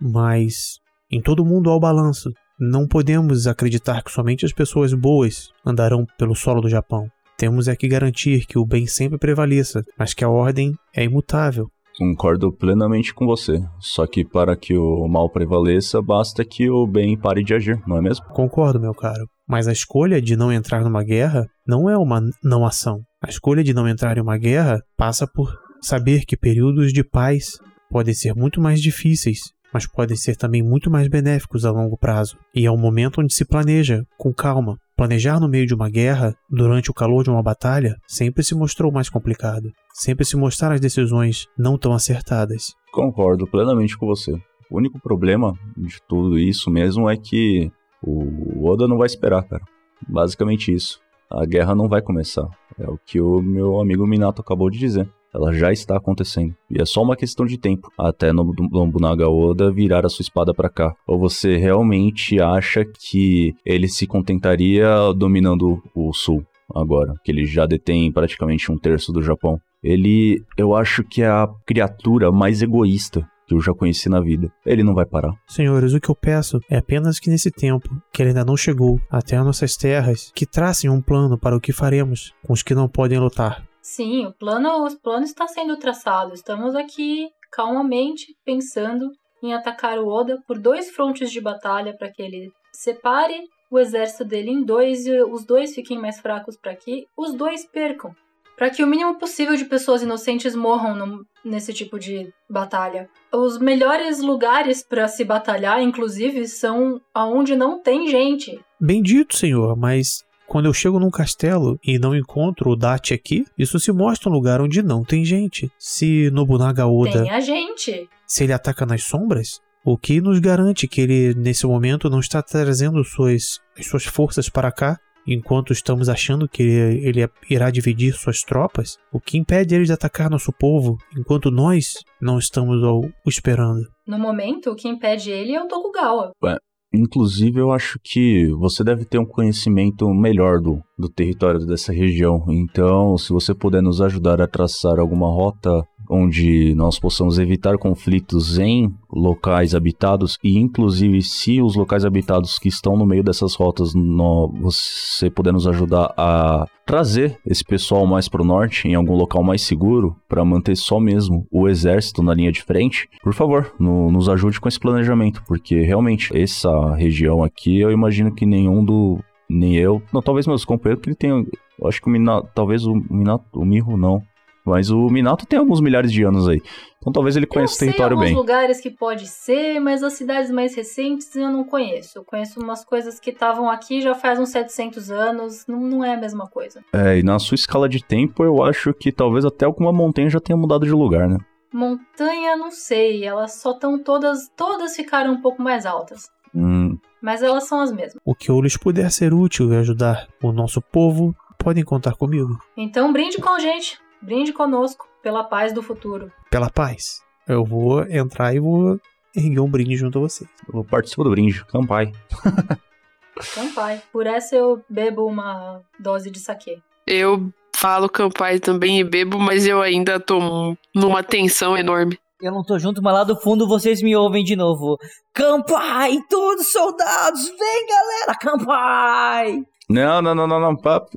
mas 0.00 0.80
em 1.10 1.20
todo 1.20 1.44
mundo 1.44 1.70
há 1.70 1.76
o 1.76 1.80
balanço. 1.80 2.30
Não 2.58 2.86
podemos 2.86 3.46
acreditar 3.46 4.02
que 4.02 4.12
somente 4.12 4.44
as 4.44 4.52
pessoas 4.52 4.92
boas 4.92 5.48
andarão 5.66 6.06
pelo 6.18 6.34
solo 6.34 6.60
do 6.60 6.68
Japão. 6.68 7.08
Temos 7.36 7.68
é 7.68 7.74
que 7.74 7.88
garantir 7.88 8.46
que 8.46 8.58
o 8.58 8.66
bem 8.66 8.86
sempre 8.86 9.18
prevaleça, 9.18 9.82
mas 9.98 10.12
que 10.12 10.22
a 10.22 10.28
ordem 10.28 10.74
é 10.94 11.02
imutável. 11.02 11.68
Concordo 11.96 12.52
plenamente 12.52 13.12
com 13.12 13.26
você. 13.26 13.62
Só 13.78 14.06
que 14.06 14.24
para 14.24 14.54
que 14.56 14.76
o 14.76 15.08
mal 15.08 15.28
prevaleça, 15.28 16.00
basta 16.00 16.44
que 16.44 16.70
o 16.70 16.86
bem 16.86 17.18
pare 17.18 17.42
de 17.42 17.54
agir, 17.54 17.80
não 17.86 17.96
é 17.96 18.02
mesmo? 18.02 18.26
Concordo, 18.26 18.78
meu 18.78 18.94
caro. 18.94 19.26
Mas 19.48 19.66
a 19.66 19.72
escolha 19.72 20.20
de 20.20 20.36
não 20.36 20.52
entrar 20.52 20.84
numa 20.84 21.02
guerra 21.02 21.46
não 21.66 21.90
é 21.90 21.96
uma 21.96 22.22
não 22.44 22.64
ação. 22.64 23.00
A 23.22 23.28
escolha 23.28 23.64
de 23.64 23.74
não 23.74 23.88
entrar 23.88 24.16
em 24.16 24.20
uma 24.20 24.38
guerra 24.38 24.80
passa 24.96 25.26
por 25.26 25.52
saber 25.82 26.24
que 26.26 26.36
períodos 26.36 26.92
de 26.92 27.02
paz 27.02 27.58
podem 27.90 28.14
ser 28.14 28.34
muito 28.34 28.60
mais 28.60 28.80
difíceis, 28.80 29.40
mas 29.72 29.86
podem 29.86 30.16
ser 30.16 30.36
também 30.36 30.62
muito 30.62 30.90
mais 30.90 31.08
benéficos 31.08 31.64
a 31.64 31.70
longo 31.70 31.96
prazo. 31.96 32.36
E 32.54 32.66
é 32.66 32.70
um 32.70 32.76
momento 32.76 33.20
onde 33.20 33.34
se 33.34 33.44
planeja, 33.44 34.04
com 34.18 34.32
calma. 34.32 34.76
Planejar 34.96 35.40
no 35.40 35.48
meio 35.48 35.66
de 35.66 35.74
uma 35.74 35.88
guerra, 35.88 36.34
durante 36.50 36.90
o 36.90 36.94
calor 36.94 37.24
de 37.24 37.30
uma 37.30 37.42
batalha, 37.42 37.96
sempre 38.06 38.42
se 38.42 38.54
mostrou 38.54 38.92
mais 38.92 39.08
complicado. 39.08 39.70
Sempre 39.94 40.24
se 40.24 40.36
mostraram 40.36 40.74
as 40.74 40.80
decisões 40.80 41.46
não 41.56 41.78
tão 41.78 41.92
acertadas. 41.92 42.74
Concordo 42.92 43.46
plenamente 43.46 43.96
com 43.96 44.06
você. 44.06 44.32
O 44.70 44.76
único 44.76 45.00
problema 45.00 45.58
de 45.76 45.98
tudo 46.06 46.38
isso 46.38 46.70
mesmo 46.70 47.08
é 47.08 47.16
que 47.16 47.72
o 48.02 48.68
Oda 48.68 48.86
não 48.86 48.98
vai 48.98 49.06
esperar, 49.06 49.42
cara. 49.42 49.62
Basicamente 50.08 50.72
isso. 50.72 51.00
A 51.30 51.44
guerra 51.44 51.74
não 51.74 51.88
vai 51.88 52.02
começar. 52.02 52.48
É 52.78 52.88
o 52.88 52.98
que 52.98 53.20
o 53.20 53.40
meu 53.40 53.80
amigo 53.80 54.06
Minato 54.06 54.40
acabou 54.40 54.70
de 54.70 54.78
dizer. 54.78 55.08
Ela 55.34 55.52
já 55.52 55.72
está 55.72 55.96
acontecendo. 55.96 56.54
E 56.70 56.80
é 56.80 56.84
só 56.84 57.02
uma 57.02 57.16
questão 57.16 57.46
de 57.46 57.58
tempo 57.58 57.90
até 57.98 58.32
Nobunaga 58.32 59.28
Oda 59.28 59.72
virar 59.72 60.04
a 60.04 60.08
sua 60.08 60.22
espada 60.22 60.52
para 60.52 60.68
cá. 60.68 60.94
Ou 61.06 61.18
você 61.18 61.56
realmente 61.56 62.40
acha 62.40 62.84
que 62.84 63.54
ele 63.64 63.88
se 63.88 64.06
contentaria 64.06 64.88
dominando 65.16 65.82
o 65.94 66.12
sul 66.12 66.44
agora? 66.74 67.14
Que 67.24 67.30
ele 67.32 67.44
já 67.44 67.66
detém 67.66 68.10
praticamente 68.12 68.70
um 68.70 68.78
terço 68.78 69.12
do 69.12 69.22
Japão? 69.22 69.60
Ele, 69.82 70.42
eu 70.58 70.74
acho 70.74 71.02
que 71.04 71.22
é 71.22 71.28
a 71.28 71.48
criatura 71.66 72.30
mais 72.30 72.60
egoísta 72.60 73.26
que 73.50 73.54
eu 73.54 73.60
já 73.60 73.74
conheci 73.74 74.08
na 74.08 74.20
vida. 74.20 74.48
Ele 74.64 74.84
não 74.84 74.94
vai 74.94 75.04
parar. 75.04 75.34
Senhores, 75.48 75.92
o 75.92 76.00
que 76.00 76.08
eu 76.08 76.14
peço 76.14 76.60
é 76.70 76.76
apenas 76.76 77.18
que 77.18 77.28
nesse 77.28 77.50
tempo, 77.50 77.88
que 78.12 78.22
ele 78.22 78.30
ainda 78.30 78.44
não 78.44 78.56
chegou 78.56 79.00
até 79.10 79.36
as 79.36 79.44
nossas 79.44 79.76
terras, 79.76 80.30
que 80.34 80.46
tracem 80.46 80.88
um 80.88 81.02
plano 81.02 81.36
para 81.36 81.56
o 81.56 81.60
que 81.60 81.72
faremos 81.72 82.32
com 82.44 82.52
os 82.52 82.62
que 82.62 82.76
não 82.76 82.88
podem 82.88 83.18
lutar. 83.18 83.69
Sim, 83.82 84.26
o 84.26 84.32
plano, 84.32 84.86
o 84.86 85.00
plano 85.00 85.24
está 85.24 85.46
sendo 85.46 85.76
traçado. 85.76 86.34
Estamos 86.34 86.74
aqui 86.74 87.28
calmamente 87.50 88.34
pensando 88.44 89.10
em 89.42 89.54
atacar 89.54 89.98
o 89.98 90.08
Oda 90.08 90.38
por 90.46 90.58
dois 90.58 90.90
frontes 90.90 91.30
de 91.30 91.40
batalha 91.40 91.96
para 91.96 92.10
que 92.10 92.22
ele 92.22 92.52
separe 92.72 93.48
o 93.70 93.78
exército 93.78 94.24
dele 94.24 94.50
em 94.50 94.62
dois 94.62 95.06
e 95.06 95.22
os 95.22 95.44
dois 95.44 95.74
fiquem 95.74 95.98
mais 95.98 96.20
fracos 96.20 96.56
para 96.56 96.74
que 96.74 97.06
os 97.16 97.34
dois 97.34 97.64
percam. 97.64 98.14
Para 98.56 98.68
que 98.68 98.82
o 98.82 98.86
mínimo 98.86 99.18
possível 99.18 99.56
de 99.56 99.64
pessoas 99.64 100.02
inocentes 100.02 100.54
morram 100.54 100.94
no, 100.94 101.26
nesse 101.42 101.72
tipo 101.72 101.98
de 101.98 102.30
batalha. 102.48 103.08
Os 103.32 103.58
melhores 103.58 104.20
lugares 104.20 104.82
para 104.82 105.08
se 105.08 105.24
batalhar, 105.24 105.80
inclusive, 105.80 106.46
são 106.46 107.00
aonde 107.14 107.56
não 107.56 107.80
tem 107.80 108.06
gente. 108.08 108.60
Bendito, 108.78 109.34
senhor, 109.34 109.74
mas 109.76 110.22
quando 110.50 110.66
eu 110.66 110.74
chego 110.74 110.98
num 110.98 111.12
castelo 111.12 111.78
e 111.80 111.96
não 111.96 112.12
encontro 112.12 112.70
o 112.70 112.76
Dati 112.76 113.14
aqui, 113.14 113.44
isso 113.56 113.78
se 113.78 113.92
mostra 113.92 114.28
um 114.28 114.32
lugar 114.32 114.60
onde 114.60 114.82
não 114.82 115.04
tem 115.04 115.24
gente. 115.24 115.70
Se 115.78 116.28
Nobunaga 116.32 116.88
Oda. 116.88 117.22
Tem 117.22 117.30
a 117.30 117.38
gente. 117.38 118.08
Se 118.26 118.42
ele 118.42 118.52
ataca 118.52 118.84
nas 118.84 119.04
sombras, 119.04 119.60
o 119.84 119.96
que 119.96 120.20
nos 120.20 120.40
garante 120.40 120.88
que 120.88 121.02
ele, 121.02 121.34
nesse 121.34 121.64
momento, 121.68 122.10
não 122.10 122.18
está 122.18 122.42
trazendo 122.42 123.04
suas, 123.04 123.60
suas 123.80 124.04
forças 124.04 124.48
para 124.48 124.72
cá, 124.72 124.98
enquanto 125.24 125.72
estamos 125.72 126.08
achando 126.08 126.48
que 126.48 126.64
ele, 126.64 127.30
irá 127.48 127.70
dividir 127.70 128.14
suas 128.14 128.42
tropas? 128.42 128.98
O 129.12 129.20
que 129.20 129.38
impede 129.38 129.76
ele 129.76 129.84
de 129.84 129.92
atacar 129.92 130.28
nosso 130.28 130.52
povo, 130.52 130.98
enquanto 131.16 131.52
nós 131.52 132.02
não 132.20 132.40
estamos 132.40 132.82
o 132.82 133.08
esperando? 133.24 133.88
No 134.04 134.18
momento, 134.18 134.72
o 134.72 134.74
que 134.74 134.88
impede 134.88 135.30
ele 135.30 135.54
é 135.54 135.62
o 135.62 135.68
Tokugawa. 135.68 136.32
Ué, 136.42 136.56
Inclusive, 136.92 137.60
eu 137.60 137.70
acho 137.70 138.00
que 138.02 138.48
você 138.58 138.82
deve 138.82 139.04
ter 139.04 139.18
um 139.18 139.24
conhecimento 139.24 140.08
melhor 140.12 140.60
do, 140.60 140.82
do 140.98 141.08
território 141.08 141.64
dessa 141.64 141.92
região. 141.92 142.44
Então, 142.48 143.16
se 143.16 143.32
você 143.32 143.54
puder 143.54 143.80
nos 143.80 144.00
ajudar 144.00 144.40
a 144.40 144.48
traçar 144.48 144.98
alguma 144.98 145.28
rota 145.28 145.70
onde 146.10 146.74
nós 146.74 146.98
possamos 146.98 147.38
evitar 147.38 147.78
conflitos 147.78 148.58
em 148.58 148.92
locais 149.10 149.74
habitados 149.74 150.38
e 150.42 150.58
inclusive 150.58 151.22
se 151.22 151.62
os 151.62 151.76
locais 151.76 152.04
habitados 152.04 152.58
que 152.58 152.68
estão 152.68 152.96
no 152.96 153.06
meio 153.06 153.22
dessas 153.22 153.54
rotas 153.54 153.94
no, 153.94 154.48
você 154.60 155.30
puder 155.30 155.52
nos 155.52 155.66
ajudar 155.66 156.12
a 156.16 156.66
trazer 156.84 157.38
esse 157.46 157.64
pessoal 157.64 158.04
mais 158.04 158.28
para 158.28 158.42
o 158.42 158.44
norte 158.44 158.88
em 158.88 158.94
algum 158.94 159.14
local 159.14 159.44
mais 159.44 159.62
seguro 159.62 160.16
para 160.28 160.44
manter 160.44 160.76
só 160.76 160.98
mesmo 160.98 161.46
o 161.50 161.68
exército 161.68 162.22
na 162.22 162.34
linha 162.34 162.50
de 162.50 162.62
frente, 162.62 163.08
por 163.22 163.32
favor, 163.32 163.72
no, 163.78 164.10
nos 164.10 164.28
ajude 164.28 164.60
com 164.60 164.68
esse 164.68 164.80
planejamento, 164.80 165.42
porque 165.46 165.82
realmente 165.82 166.36
essa 166.36 166.94
região 166.96 167.44
aqui 167.44 167.78
eu 167.78 167.92
imagino 167.92 168.34
que 168.34 168.44
nenhum 168.44 168.84
do 168.84 169.20
nem 169.48 169.76
eu, 169.76 170.00
não, 170.12 170.22
talvez 170.22 170.46
meus 170.46 170.64
companheiros 170.64 171.02
que 171.02 171.10
ele 171.10 171.16
tenha, 171.16 171.44
acho 171.84 172.00
que 172.00 172.06
o 172.06 172.10
Minato, 172.10 172.48
talvez 172.54 172.86
o 172.86 172.94
Minato, 172.94 173.44
o 173.52 173.64
Mirro 173.64 173.96
não, 173.96 174.22
mas 174.70 174.90
o 174.90 175.08
Minato 175.08 175.46
tem 175.46 175.58
alguns 175.58 175.80
milhares 175.80 176.12
de 176.12 176.22
anos 176.22 176.48
aí. 176.48 176.62
Então 176.98 177.12
talvez 177.12 177.36
ele 177.36 177.46
conheça 177.46 177.74
o 177.74 177.78
território 177.78 178.16
bem. 178.16 178.28
Eu 178.28 178.28
sei 178.28 178.36
alguns 178.36 178.46
lugares 178.48 178.80
que 178.80 178.90
pode 178.90 179.26
ser, 179.26 179.80
mas 179.80 180.02
as 180.02 180.12
cidades 180.12 180.50
mais 180.50 180.74
recentes 180.74 181.34
eu 181.34 181.50
não 181.50 181.64
conheço. 181.64 182.18
Eu 182.18 182.24
conheço 182.24 182.60
umas 182.60 182.84
coisas 182.84 183.18
que 183.18 183.30
estavam 183.30 183.70
aqui 183.70 184.00
já 184.00 184.14
faz 184.14 184.38
uns 184.38 184.50
700 184.50 185.10
anos. 185.10 185.66
Não, 185.66 185.80
não 185.80 186.04
é 186.04 186.14
a 186.14 186.16
mesma 186.16 186.46
coisa. 186.46 186.82
É, 186.92 187.18
e 187.18 187.22
na 187.22 187.38
sua 187.38 187.54
escala 187.54 187.88
de 187.88 188.04
tempo 188.04 188.44
eu 188.44 188.62
acho 188.62 188.92
que 188.94 189.10
talvez 189.10 189.44
até 189.44 189.64
alguma 189.64 189.92
montanha 189.92 190.28
já 190.28 190.40
tenha 190.40 190.56
mudado 190.56 190.84
de 190.84 190.92
lugar, 190.92 191.28
né? 191.28 191.38
Montanha, 191.72 192.56
não 192.56 192.70
sei. 192.70 193.24
Elas 193.24 193.54
só 193.54 193.72
estão 193.72 193.98
todas. 193.98 194.48
Todas 194.56 194.94
ficaram 194.94 195.32
um 195.32 195.40
pouco 195.40 195.62
mais 195.62 195.86
altas. 195.86 196.28
Hum. 196.54 196.98
Mas 197.22 197.42
elas 197.42 197.64
são 197.64 197.80
as 197.80 197.92
mesmas. 197.92 198.20
O 198.24 198.34
que 198.34 198.50
eu 198.50 198.60
lhes 198.60 198.76
puder 198.76 199.10
ser 199.10 199.32
útil 199.32 199.72
e 199.72 199.76
ajudar 199.76 200.26
o 200.42 200.52
nosso 200.52 200.80
povo, 200.80 201.34
podem 201.58 201.84
contar 201.84 202.14
comigo. 202.14 202.58
Então 202.76 203.12
brinde 203.12 203.38
com 203.38 203.50
a 203.50 203.58
gente. 203.58 203.98
Brinde 204.22 204.52
conosco 204.52 205.08
pela 205.22 205.44
paz 205.44 205.72
do 205.72 205.82
futuro. 205.82 206.30
Pela 206.50 206.70
paz. 206.70 207.22
Eu 207.48 207.64
vou 207.64 208.02
entrar 208.04 208.54
e 208.54 208.60
vou 208.60 209.00
erguer 209.34 209.60
um 209.60 209.70
brinde 209.70 209.96
junto 209.96 210.18
a 210.18 210.22
vocês. 210.22 210.48
Eu 210.66 210.74
vou 210.74 210.84
participar 210.84 211.24
do 211.24 211.30
brinde. 211.30 211.64
Campai. 211.66 212.12
Campai. 213.54 214.02
Por 214.12 214.26
essa 214.26 214.54
eu 214.54 214.84
bebo 214.88 215.26
uma 215.26 215.80
dose 215.98 216.30
de 216.30 216.38
saquê. 216.38 216.78
Eu 217.06 217.50
falo 217.74 218.08
campai 218.08 218.60
também 218.60 219.00
e 219.00 219.04
bebo, 219.04 219.38
mas 219.38 219.66
eu 219.66 219.80
ainda 219.80 220.20
tô 220.20 220.76
numa 220.94 221.22
tensão 221.22 221.76
enorme. 221.76 222.18
Eu 222.40 222.52
não 222.52 222.62
tô 222.62 222.78
junto, 222.78 223.02
mas 223.02 223.12
lá 223.12 223.24
do 223.24 223.36
fundo 223.36 223.66
vocês 223.66 224.02
me 224.02 224.16
ouvem 224.16 224.44
de 224.44 224.56
novo. 224.56 224.98
Campai! 225.32 226.18
Todos 226.28 226.70
soldados! 226.72 227.48
Vem, 227.48 227.86
galera! 227.86 228.38
Campai! 228.40 229.64
Não, 229.88 230.22
não, 230.22 230.34
não, 230.34 230.46
não, 230.46 230.60
não, 230.60 230.76
papo. 230.76 231.10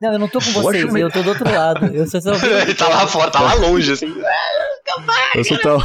Não, 0.00 0.12
eu 0.14 0.18
não 0.18 0.28
tô 0.28 0.38
com 0.38 0.50
vocês, 0.62 0.84
Poxa, 0.86 0.98
eu 0.98 1.10
tô 1.10 1.22
do 1.22 1.28
outro 1.28 1.50
lado. 1.50 1.86
Eu 1.86 2.06
só 2.06 2.18
só 2.20 2.32
Ele 2.34 2.74
tá 2.74 2.88
lá 2.88 3.06
fora, 3.06 3.30
tá 3.30 3.40
lá 3.40 3.54
longe, 3.54 3.92
assim. 3.92 4.06
Eu 5.34 5.44
só 5.44 5.56
tá. 5.58 5.76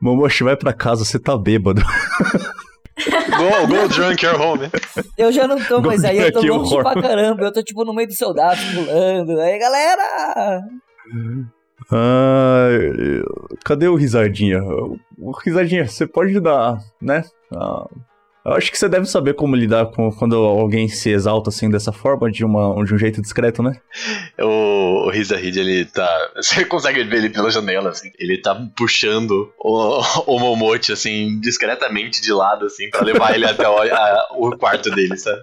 Momoshi, 0.00 0.42
vai 0.42 0.56
pra 0.56 0.72
casa, 0.72 1.04
você 1.04 1.18
tá 1.18 1.36
bêbado. 1.36 1.82
Go, 3.36 3.66
go 3.66 3.88
drunk 3.88 4.24
your 4.24 4.40
home. 4.40 4.70
Eu 5.18 5.30
já 5.30 5.46
não 5.46 5.62
tô, 5.62 5.82
mas 5.82 6.02
aí 6.02 6.18
eu 6.18 6.32
tô 6.32 6.40
longe 6.40 6.74
pra 6.76 6.94
caramba. 7.00 7.44
Eu 7.44 7.52
tô 7.52 7.62
tipo 7.62 7.84
no 7.84 7.92
meio 7.92 8.08
dos 8.08 8.16
soldados 8.16 8.64
pulando. 8.72 9.38
Aí, 9.40 9.58
galera! 9.58 10.62
Ah, 11.92 12.68
cadê 13.64 13.86
o 13.86 13.96
Risadinha? 13.96 14.62
O 14.62 15.30
Risadinha, 15.44 15.86
você 15.86 16.06
pode 16.06 16.40
dar, 16.40 16.78
né? 17.02 17.24
A, 17.54 17.86
Eu 18.48 18.56
acho 18.56 18.70
que 18.70 18.78
você 18.78 18.88
deve 18.88 19.06
saber 19.06 19.34
como 19.34 19.54
lidar 19.54 19.86
com 19.86 20.10
quando 20.10 20.36
alguém 20.36 20.88
se 20.88 21.10
exalta 21.10 21.50
assim 21.50 21.70
dessa 21.70 21.92
forma, 21.92 22.30
de, 22.30 22.44
uma, 22.44 22.82
de 22.84 22.94
um 22.94 22.98
jeito 22.98 23.20
discreto, 23.20 23.62
né? 23.62 23.72
O, 24.40 25.10
Reed, 25.10 25.56
ele 25.56 25.84
tá. 25.84 26.08
Você 26.36 26.64
consegue 26.64 27.02
ver 27.04 27.16
ele 27.18 27.30
pela 27.30 27.50
janela, 27.50 27.90
assim. 27.90 28.10
Ele 28.18 28.40
tá 28.40 28.54
puxando 28.76 29.52
o, 29.58 30.00
o 30.26 30.38
Momote, 30.38 30.92
assim, 30.92 31.38
discretamente 31.40 32.20
de 32.20 32.32
lado, 32.32 32.66
assim, 32.66 32.88
pra 32.90 33.02
levar 33.02 33.34
ele 33.34 33.46
até 33.46 33.68
o, 33.68 33.76
a- 33.80 34.28
o 34.36 34.56
quarto 34.56 34.90
dele, 34.90 35.16
sabe? 35.16 35.42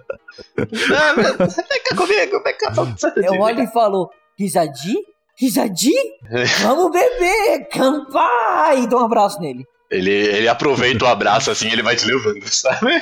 Não, 0.56 1.16
mas 1.16 1.56
vem 1.56 1.82
cá 1.84 1.96
comigo, 1.96 2.42
vem 2.42 2.58
cá, 2.58 2.72
Eu 3.16 3.40
olho 3.40 3.62
e 3.62 3.66
falo, 3.68 4.10
Risadi? 4.38 4.94
Risadi? 5.38 5.92
Vamos 6.62 6.90
beber! 6.90 7.68
Campai! 7.70 8.82
E 8.82 8.86
dou 8.86 9.00
um 9.00 9.04
abraço 9.04 9.40
nele. 9.40 9.64
Ele, 9.90 10.10
ele 10.10 10.48
aproveita 10.48 11.04
o 11.04 11.08
abraço 11.08 11.50
assim, 11.50 11.70
ele 11.70 11.82
vai 11.82 11.94
te 11.94 12.04
levando, 12.04 12.42
sabe? 12.46 13.00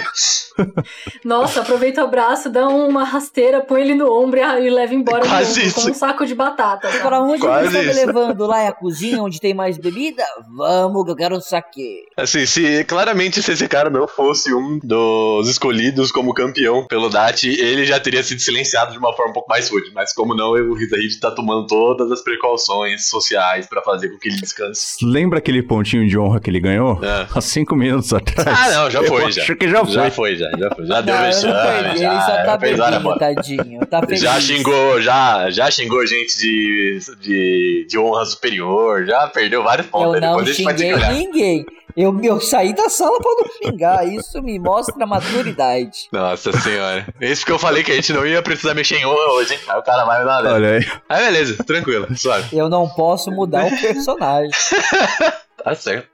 Nossa, 1.24 1.60
aproveita 1.60 2.02
o 2.02 2.04
abraço, 2.04 2.50
dá 2.50 2.68
uma 2.68 3.04
rasteira, 3.04 3.60
põe 3.62 3.80
ele 3.80 3.94
no 3.94 4.12
ombro 4.12 4.38
e 4.38 4.70
leva 4.70 4.94
embora 4.94 5.26
Quase 5.26 5.66
isso. 5.66 5.76
como 5.76 5.90
um 5.90 5.94
saco 5.94 6.26
de 6.26 6.34
batata. 6.34 6.88
Sabe? 6.88 7.02
Pra 7.02 7.20
onde 7.22 7.40
Quase 7.40 7.70
você 7.70 7.78
está 7.78 7.92
me 7.92 8.06
levando? 8.06 8.46
Lá 8.46 8.60
é 8.60 8.68
a 8.68 8.72
cozinha 8.72 9.22
onde 9.22 9.40
tem 9.40 9.54
mais 9.54 9.78
bebida? 9.78 10.22
Vamos, 10.54 11.04
que 11.04 11.10
eu 11.10 11.16
quero 11.16 11.36
um 11.36 11.40
saque. 11.40 12.04
Assim, 12.16 12.44
se 12.46 12.84
claramente 12.84 13.42
se 13.42 13.52
esse 13.52 13.66
cara 13.66 13.88
não 13.88 14.06
fosse 14.06 14.52
um 14.54 14.78
dos 14.82 15.48
escolhidos 15.48 16.12
como 16.12 16.34
campeão 16.34 16.86
pelo 16.86 17.08
DAT, 17.08 17.44
ele 17.44 17.84
já 17.84 17.98
teria 17.98 18.22
sido 18.22 18.40
silenciado 18.40 18.92
de 18.92 18.98
uma 18.98 19.12
forma 19.14 19.30
um 19.30 19.34
pouco 19.34 19.48
mais 19.48 19.68
rude. 19.70 19.90
Mas 19.94 20.12
como 20.12 20.34
não, 20.34 20.50
o 20.50 20.74
Rizahid 20.74 21.18
tá 21.18 21.30
tomando 21.30 21.66
todas 21.66 22.10
as 22.12 22.22
precauções 22.22 23.06
sociais 23.06 23.66
pra 23.66 23.82
fazer 23.82 24.10
com 24.10 24.18
que 24.18 24.28
ele 24.28 24.40
descanse. 24.40 24.96
Lembra 25.02 25.38
aquele 25.38 25.62
pontinho 25.62 26.06
de 26.06 26.18
honra 26.18 26.40
que 26.40 26.50
ele 26.50 26.60
ganhou? 26.74 27.00
É. 27.02 27.26
Há 27.34 27.40
cinco 27.40 27.76
minutos 27.76 28.12
atrás. 28.12 28.46
Ah, 28.46 28.70
não, 28.70 28.90
já 28.90 29.00
Eu 29.00 29.06
foi, 29.06 29.32
já. 29.32 29.42
Acho 29.42 29.56
que 29.56 29.68
já 29.68 29.84
foi. 29.84 29.94
Já 29.94 30.10
foi, 30.10 30.36
já, 30.36 30.50
já 30.58 30.70
foi. 30.74 30.86
Já 30.86 31.00
deu 31.00 31.14
Não, 31.14 31.20
eu 31.20 31.26
vexame, 31.26 31.98
já, 31.98 32.12
ele 32.12 32.20
só 32.20 32.26
tá 32.26 32.44
já 32.44 32.56
bebinho, 32.56 33.18
tadinho. 33.18 33.86
Tá 33.86 34.00
feliz. 34.00 34.20
Já 34.20 34.40
xingou, 34.40 35.00
já, 35.00 35.50
já 35.50 35.70
xingou 35.70 36.06
gente 36.06 36.38
de, 36.38 36.98
de, 37.20 37.86
de 37.88 37.98
honra 37.98 38.24
superior, 38.24 39.06
já 39.06 39.26
perdeu 39.28 39.62
vários 39.62 39.86
pontos. 39.86 40.06
Eu 40.08 40.14
aí, 40.14 40.20
não 40.20 40.36
depois 40.38 40.56
xinguei 40.56 40.96
ninguém. 41.12 41.66
Eu, 41.96 42.18
eu 42.24 42.40
saí 42.40 42.74
da 42.74 42.88
sala 42.88 43.16
pra 43.18 43.30
não 43.30 43.70
xingar. 43.70 44.08
Isso 44.08 44.42
me 44.42 44.58
mostra 44.58 45.06
maturidade. 45.06 46.08
Nossa 46.10 46.50
senhora. 46.52 47.06
Isso 47.20 47.46
que 47.46 47.52
eu 47.52 47.58
falei 47.58 47.84
que 47.84 47.92
a 47.92 47.94
gente 47.94 48.12
não 48.12 48.26
ia 48.26 48.42
precisar 48.42 48.74
mexer 48.74 48.96
em 48.96 49.06
honra 49.06 49.32
hoje, 49.34 49.54
hein? 49.54 49.60
Aí 49.68 49.78
o 49.78 49.82
cara 49.82 50.04
vai 50.04 50.18
me 50.18 50.24
dar. 50.24 50.44
Olha 50.44 50.70
aí. 50.70 50.86
Aí 51.08 51.24
beleza, 51.24 51.62
tranquilo, 51.62 52.08
suave. 52.16 52.56
Eu 52.56 52.68
não 52.68 52.88
posso 52.88 53.30
mudar 53.30 53.66
o 53.66 53.80
personagem. 53.80 54.50
Tá 55.64 55.74
certo. 55.74 56.08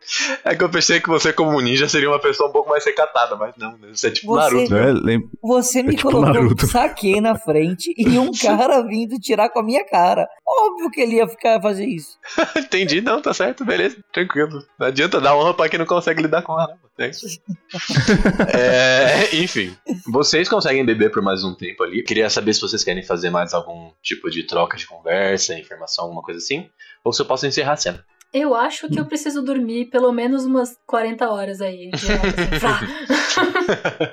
É 0.45 0.55
que 0.55 0.63
eu 0.63 0.71
pensei 0.71 1.01
que 1.01 1.09
você, 1.09 1.33
como 1.33 1.61
ninja, 1.61 1.89
seria 1.89 2.09
uma 2.09 2.21
pessoa 2.21 2.49
um 2.49 2.53
pouco 2.53 2.71
mais 2.71 2.85
recatada, 2.85 3.35
mas 3.35 3.53
não, 3.57 3.77
né? 3.79 3.89
você 3.93 4.07
é 4.07 4.11
tipo 4.13 4.29
Você- 4.29 4.55
Naruto. 4.55 4.75
Né? 4.75 4.93
Lem- 5.03 5.31
Você 5.43 5.83
me 5.83 5.95
É 5.95 5.97
tipo 5.97 6.09
colocou 6.11 6.33
Naruto. 6.35 6.65
um 6.67 6.69
saque 6.69 7.21
na 7.21 7.37
frente 7.37 7.93
e 7.99 8.17
um 8.17 8.31
cara 8.41 8.81
vindo 8.87 9.19
tirar 9.19 9.49
com 9.51 9.59
a 9.59 9.63
minha 9.65 9.85
cara. 9.85 10.29
Óbvio 10.47 10.89
que 10.93 11.01
ele 11.01 11.17
ia 11.17 11.27
ficar 11.29 11.61
fazer 11.61 11.85
isso. 11.85 12.17
Entendi, 12.57 13.01
não, 13.01 13.21
tá 13.21 13.35
certo, 13.35 13.65
beleza, 13.65 13.97
tranquilo. 14.13 14.63
Não 14.79 14.87
adianta 14.87 15.21
dar 15.21 15.35
honra 15.37 15.53
pra 15.53 15.69
quem 15.69 15.81
não 15.81 15.87
consegue 15.87 16.23
lidar 16.23 16.43
com 16.43 16.53
ela. 16.53 16.79
É 16.99 17.09
isso 17.11 17.27
aí. 17.27 17.57
É, 18.55 19.37
enfim, 19.37 19.75
vocês 20.07 20.49
conseguem 20.49 20.85
beber 20.85 21.11
por 21.11 21.23
mais 21.23 21.43
um 21.45 21.55
tempo 21.55 21.83
ali. 21.83 22.03
Queria 22.03 22.29
saber 22.31 22.53
se 22.55 22.61
vocês 22.61 22.85
querem 22.85 23.03
fazer 23.03 23.31
mais 23.31 23.53
algum 23.55 23.91
tipo 24.03 24.31
de 24.31 24.45
troca 24.45 24.77
de 24.77 24.87
conversa, 24.87 25.59
informação, 25.59 26.05
alguma 26.05 26.23
coisa 26.23 26.39
assim. 26.39 26.69
Ou 27.05 27.13
se 27.13 27.23
eu 27.23 27.27
posso 27.27 27.47
encerrar 27.47 27.73
a 27.73 27.77
cena. 27.77 28.05
Eu 28.33 28.55
acho 28.55 28.89
que 28.89 28.99
eu 29.01 29.05
preciso 29.05 29.43
dormir 29.43 29.87
pelo 29.87 30.13
menos 30.13 30.45
umas 30.45 30.77
40 30.87 31.29
horas 31.29 31.61
aí. 31.61 31.91
assim. 31.93 32.13